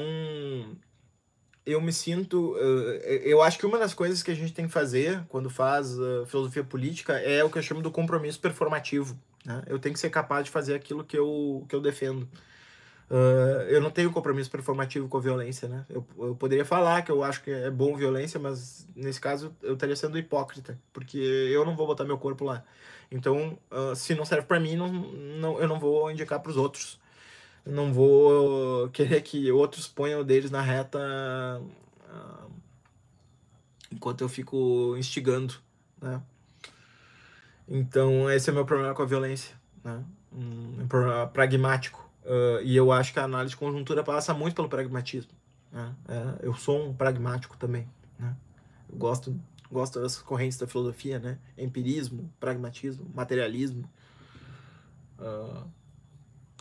eu 1.65 1.81
me 1.81 1.91
sinto. 1.91 2.55
Eu 2.55 3.41
acho 3.41 3.59
que 3.59 3.65
uma 3.65 3.77
das 3.77 3.93
coisas 3.93 4.23
que 4.23 4.31
a 4.31 4.35
gente 4.35 4.53
tem 4.53 4.67
que 4.67 4.71
fazer 4.71 5.21
quando 5.27 5.49
faz 5.49 5.97
filosofia 6.27 6.63
política 6.63 7.19
é 7.19 7.43
o 7.43 7.49
que 7.49 7.57
eu 7.57 7.63
chamo 7.63 7.81
do 7.81 7.91
compromisso 7.91 8.39
performativo. 8.39 9.19
Né? 9.43 9.63
Eu 9.67 9.79
tenho 9.79 9.91
que 9.91 9.99
ser 9.99 10.09
capaz 10.09 10.45
de 10.45 10.51
fazer 10.51 10.75
aquilo 10.75 11.03
que 11.03 11.17
eu, 11.17 11.65
que 11.67 11.75
eu 11.75 11.81
defendo. 11.81 12.25
Uh, 13.09 13.63
eu 13.69 13.79
não 13.79 13.89
tenho 13.89 14.11
compromisso 14.11 14.51
performativo 14.51 15.07
com 15.07 15.17
a 15.17 15.21
violência, 15.21 15.69
né? 15.69 15.85
Eu, 15.89 16.05
eu 16.19 16.35
poderia 16.35 16.65
falar 16.65 17.03
que 17.03 17.11
eu 17.11 17.23
acho 17.23 17.41
que 17.41 17.49
é 17.49 17.71
bom 17.71 17.95
violência, 17.95 18.37
mas 18.37 18.85
nesse 18.93 19.19
caso 19.19 19.55
eu 19.63 19.75
estaria 19.75 19.95
sendo 19.95 20.17
hipócrita, 20.17 20.77
porque 20.91 21.17
eu 21.17 21.65
não 21.65 21.75
vou 21.75 21.87
botar 21.87 22.03
meu 22.03 22.17
corpo 22.17 22.43
lá. 22.43 22.63
Então, 23.09 23.57
uh, 23.71 23.95
se 23.95 24.13
não 24.13 24.25
serve 24.25 24.45
para 24.45 24.59
mim, 24.59 24.75
não, 24.75 24.91
não, 24.91 25.59
eu 25.59 25.67
não 25.69 25.79
vou 25.79 26.11
indicar 26.11 26.41
para 26.41 26.49
os 26.49 26.57
outros. 26.57 26.99
não 27.65 27.93
vou 27.93 28.89
querer 28.89 29.21
que 29.21 29.51
outros 29.51 29.87
ponham 29.87 30.23
deles 30.23 30.51
na 30.51 30.61
reta 30.61 30.99
uh, 31.61 32.51
enquanto 33.89 34.21
eu 34.21 34.29
fico 34.29 34.95
instigando, 34.97 35.55
né? 36.01 36.21
Então, 37.69 38.29
esse 38.31 38.49
é 38.49 38.51
o 38.51 38.55
meu 38.55 38.65
problema 38.65 38.93
com 38.93 39.01
a 39.01 39.05
violência, 39.05 39.55
né? 39.83 40.03
Um, 40.33 40.83
um 40.83 40.87
pragmático 41.31 42.06
Uh, 42.27 42.61
e 42.61 42.75
eu 42.75 42.91
acho 42.91 43.13
que 43.13 43.19
a 43.19 43.23
análise 43.23 43.51
de 43.51 43.57
conjuntura 43.57 44.03
passa 44.03 44.33
muito 44.33 44.53
pelo 44.53 44.67
pragmatismo. 44.67 45.31
Né? 45.71 45.95
É, 46.09 46.45
eu 46.45 46.53
sou 46.53 46.89
um 46.89 46.93
pragmático 46.93 47.55
também. 47.55 47.89
Né? 48.19 48.35
Eu 48.89 48.97
gosto, 48.97 49.39
gosto 49.71 50.01
das 50.01 50.17
correntes 50.17 50.57
da 50.57 50.67
filosofia, 50.67 51.19
né? 51.19 51.39
Empirismo, 51.57 52.29
pragmatismo, 52.37 53.09
materialismo. 53.15 53.89
Uh, 55.17 55.65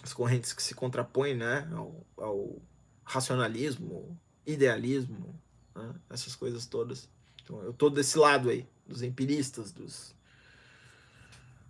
as 0.01 0.14
correntes 0.14 0.52
que 0.52 0.62
se 0.62 0.72
contrapõem 0.72 1.34
né? 1.34 1.68
ao, 1.74 2.06
ao 2.16 2.62
racionalismo, 3.05 4.16
idealismo, 4.47 5.34
né? 5.74 5.94
essas 6.09 6.36
coisas 6.36 6.64
todas. 6.64 7.09
Então, 7.43 7.60
eu 7.62 7.72
tô 7.72 7.90
desse 7.90 8.16
lado 8.16 8.51
aí, 8.51 8.68
dos 8.86 9.02
empiristas, 9.02 9.72
dos, 9.72 10.14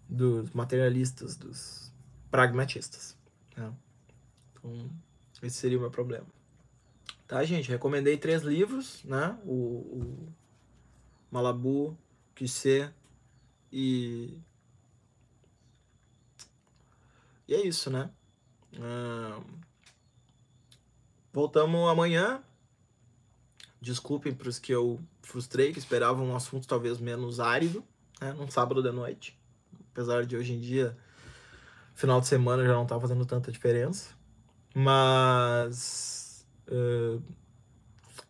dos 0.07 0.51
materialistas, 0.51 1.35
dos 1.35 1.91
pragmatistas. 2.31 3.17
Né? 3.57 3.73
Então, 4.67 5.47
esse 5.47 5.57
seria 5.57 5.79
o 5.79 5.81
meu 5.81 5.91
problema. 5.91 6.27
Tá, 7.27 7.45
gente? 7.45 7.69
Recomendei 7.69 8.17
três 8.17 8.43
livros, 8.43 9.03
né? 9.05 9.39
O, 9.45 9.53
o 9.53 10.33
Malabu, 11.31 11.97
Kissé 12.35 12.93
e. 13.73 14.39
E 17.49 17.55
é 17.55 17.67
isso, 17.67 17.91
né? 17.91 18.11
voltamos 21.33 21.89
amanhã. 21.89 22.43
Desculpem 23.81 24.35
para 24.35 24.49
os 24.49 24.59
que 24.59 24.73
eu 24.73 24.99
frustrei, 25.23 25.73
que 25.73 25.79
esperavam 25.79 26.27
um 26.27 26.37
assunto 26.37 26.67
talvez 26.67 26.99
menos 26.99 27.41
árido, 27.41 27.85
né? 28.21 28.33
Num 28.33 28.51
sábado 28.51 28.83
de 28.83 28.91
noite. 28.91 29.39
Apesar 29.93 30.25
de 30.25 30.37
hoje 30.37 30.55
em 30.55 30.61
dia, 30.61 30.97
final 31.95 32.21
de 32.21 32.27
semana 32.27 32.65
já 32.65 32.73
não 32.73 32.87
tá 32.87 32.99
fazendo 32.99 33.25
tanta 33.27 33.53
diferença. 33.53 34.16
Mas. 34.79 36.47
Uh, 36.69 37.23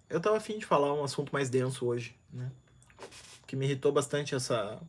eu 0.09 0.20
tava 0.20 0.36
afim 0.36 0.59
de 0.59 0.64
falar 0.64 0.94
um 0.94 1.02
assunto 1.02 1.32
mais 1.32 1.51
denso 1.51 1.85
hoje, 1.85 2.14
né? 2.32 2.52
Que 3.48 3.56
me 3.56 3.66
irritou 3.66 3.90
bastante 3.90 4.32
essa. 4.32 4.81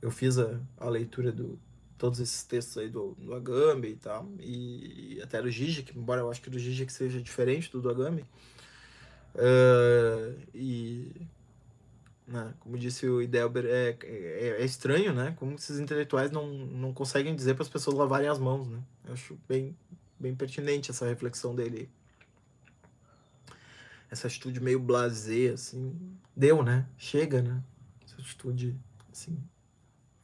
Eu 0.00 0.10
fiz 0.10 0.38
a, 0.38 0.58
a 0.78 0.88
leitura 0.88 1.30
do 1.30 1.58
todos 1.98 2.18
esses 2.18 2.42
textos 2.44 2.78
aí 2.78 2.88
do, 2.88 3.14
do 3.18 3.34
Agamben 3.34 3.92
e 3.92 3.96
tal, 3.96 4.26
e, 4.38 5.16
e 5.16 5.22
até 5.22 5.42
do 5.42 5.50
Zizek, 5.50 5.92
embora 5.98 6.22
eu 6.22 6.30
acho 6.30 6.40
que 6.40 6.48
do 6.48 6.58
Zizek 6.58 6.90
seja 6.90 7.20
diferente 7.20 7.70
do 7.70 7.82
do 7.82 7.90
Agamben. 7.90 8.24
Uh, 9.34 10.40
e 10.54 11.12
né, 12.26 12.54
como 12.58 12.78
disse 12.78 13.06
o 13.06 13.20
Idelber, 13.20 13.66
é, 13.66 13.98
é, 14.02 14.56
é, 14.60 14.64
estranho, 14.64 15.12
né? 15.12 15.34
Como 15.38 15.56
esses 15.56 15.78
intelectuais 15.78 16.30
não, 16.30 16.46
não 16.46 16.94
conseguem 16.94 17.36
dizer 17.36 17.52
para 17.52 17.64
as 17.64 17.68
pessoas 17.68 17.98
lavarem 17.98 18.28
as 18.28 18.38
mãos, 18.38 18.66
né? 18.66 18.80
Eu 19.04 19.12
acho 19.12 19.38
bem, 19.46 19.76
bem 20.20 20.34
pertinente 20.34 20.90
essa 20.90 21.06
reflexão 21.06 21.54
dele. 21.54 21.90
Essa 24.10 24.26
atitude 24.26 24.60
meio 24.60 24.78
blasé, 24.78 25.48
assim. 25.48 25.96
Deu, 26.36 26.62
né? 26.62 26.86
Chega, 26.98 27.40
né? 27.40 27.62
Essa 28.04 28.20
atitude, 28.20 28.76
assim, 29.10 29.42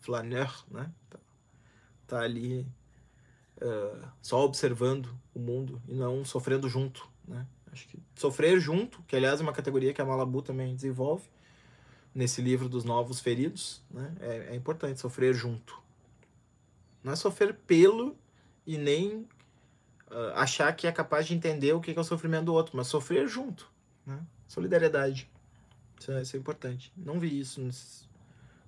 flaneur, 0.00 0.64
né? 0.70 0.92
Tá, 1.08 1.18
tá 2.06 2.20
ali 2.20 2.66
uh, 3.56 4.08
só 4.20 4.44
observando 4.44 5.08
o 5.34 5.38
mundo 5.38 5.80
e 5.88 5.94
não 5.94 6.24
sofrendo 6.24 6.68
junto, 6.68 7.08
né? 7.26 7.46
Acho 7.72 7.88
que 7.88 7.98
sofrer 8.14 8.58
junto, 8.58 9.02
que 9.02 9.14
aliás 9.14 9.40
é 9.40 9.42
uma 9.42 9.52
categoria 9.52 9.92
que 9.92 10.00
a 10.00 10.04
Malabu 10.04 10.42
também 10.42 10.74
desenvolve 10.74 11.28
nesse 12.14 12.40
livro 12.40 12.68
dos 12.68 12.84
novos 12.84 13.20
feridos, 13.20 13.82
né? 13.90 14.14
É, 14.20 14.36
é 14.52 14.54
importante 14.56 15.00
sofrer 15.00 15.34
junto. 15.34 15.78
Não 17.04 17.12
é 17.12 17.16
sofrer 17.16 17.54
pelo 17.54 18.16
e 18.66 18.76
nem 18.78 19.28
uh, 20.10 20.34
achar 20.34 20.72
que 20.74 20.86
é 20.86 20.92
capaz 20.92 21.26
de 21.26 21.34
entender 21.34 21.72
o 21.72 21.80
que 21.80 21.90
é 21.90 22.00
o 22.00 22.04
sofrimento 22.04 22.46
do 22.46 22.54
outro, 22.54 22.76
mas 22.76 22.86
sofrer 22.86 23.28
junto. 23.28 23.68
Né? 24.04 24.18
Solidariedade. 24.46 25.30
Isso 25.98 26.12
é, 26.12 26.22
isso 26.22 26.36
é, 26.36 26.38
importante. 26.38 26.92
Não 26.96 27.18
vi 27.18 27.38
isso 27.40 27.60
nesse, 27.60 28.04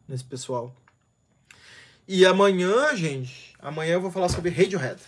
nesse 0.06 0.24
pessoal. 0.24 0.74
E 2.06 2.24
amanhã, 2.24 2.96
gente, 2.96 3.54
amanhã 3.58 3.94
eu 3.94 4.00
vou 4.00 4.10
falar 4.10 4.28
sobre 4.28 4.50
Radiohead. 4.50 5.00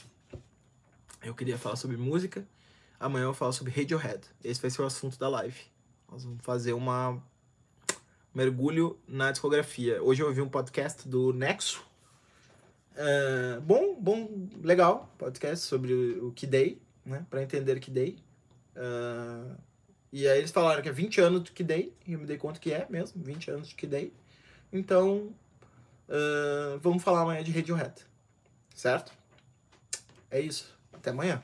Eu 1.23 1.35
queria 1.35 1.59
falar 1.59 1.77
sobre 1.77 1.97
música. 1.97 2.47
Amanhã 2.99 3.23
eu 3.23 3.29
vou 3.29 3.35
falar 3.35 3.53
sobre 3.53 3.73
Radiohead. 3.73 4.21
Esse 4.45 4.61
vai 4.61 4.71
ser 4.71 4.83
o 4.83 4.87
assunto 4.87 5.19
da 5.19 5.29
live. 5.29 5.61
Nós 6.11 6.25
vamos 6.25 6.45
fazer 6.45 6.73
uma 6.73 7.23
mergulho 8.35 8.99
na 9.09 9.33
discografia. 9.33 10.03
Hoje 10.03 10.23
eu 10.23 10.27
ouvi 10.27 10.41
um 10.41 10.49
podcast 10.49 11.09
do 11.09 11.33
Nexo, 11.33 11.85
Uh, 13.01 13.59
bom, 13.63 13.95
bom, 13.99 14.49
legal, 14.63 15.11
podcast 15.17 15.65
sobre 15.65 15.95
o, 15.95 16.29
o 16.29 16.33
Kidei, 16.33 16.83
né? 17.03 17.25
Pra 17.31 17.43
entender 17.43 17.81
Kidei. 17.81 18.19
Uh, 18.77 19.57
e 20.13 20.29
aí 20.29 20.37
eles 20.37 20.51
falaram 20.51 20.83
que 20.83 20.89
é 20.91 20.93
20 20.93 21.19
anos 21.19 21.45
de 21.45 21.53
Kidei, 21.53 21.95
e 22.07 22.13
eu 22.13 22.19
me 22.19 22.27
dei 22.27 22.37
conta 22.37 22.61
que 22.61 22.71
é 22.75 22.87
mesmo, 22.91 23.23
20 23.25 23.53
anos 23.53 23.69
de 23.71 23.75
Kidei. 23.75 24.13
Então, 24.71 25.35
uh, 26.09 26.79
vamos 26.83 27.03
falar 27.03 27.23
amanhã 27.23 27.43
de 27.43 27.51
Radiohead, 27.51 28.05
certo? 28.75 29.13
É 30.31 30.39
isso, 30.39 30.77
até 30.93 31.09
amanhã. 31.09 31.43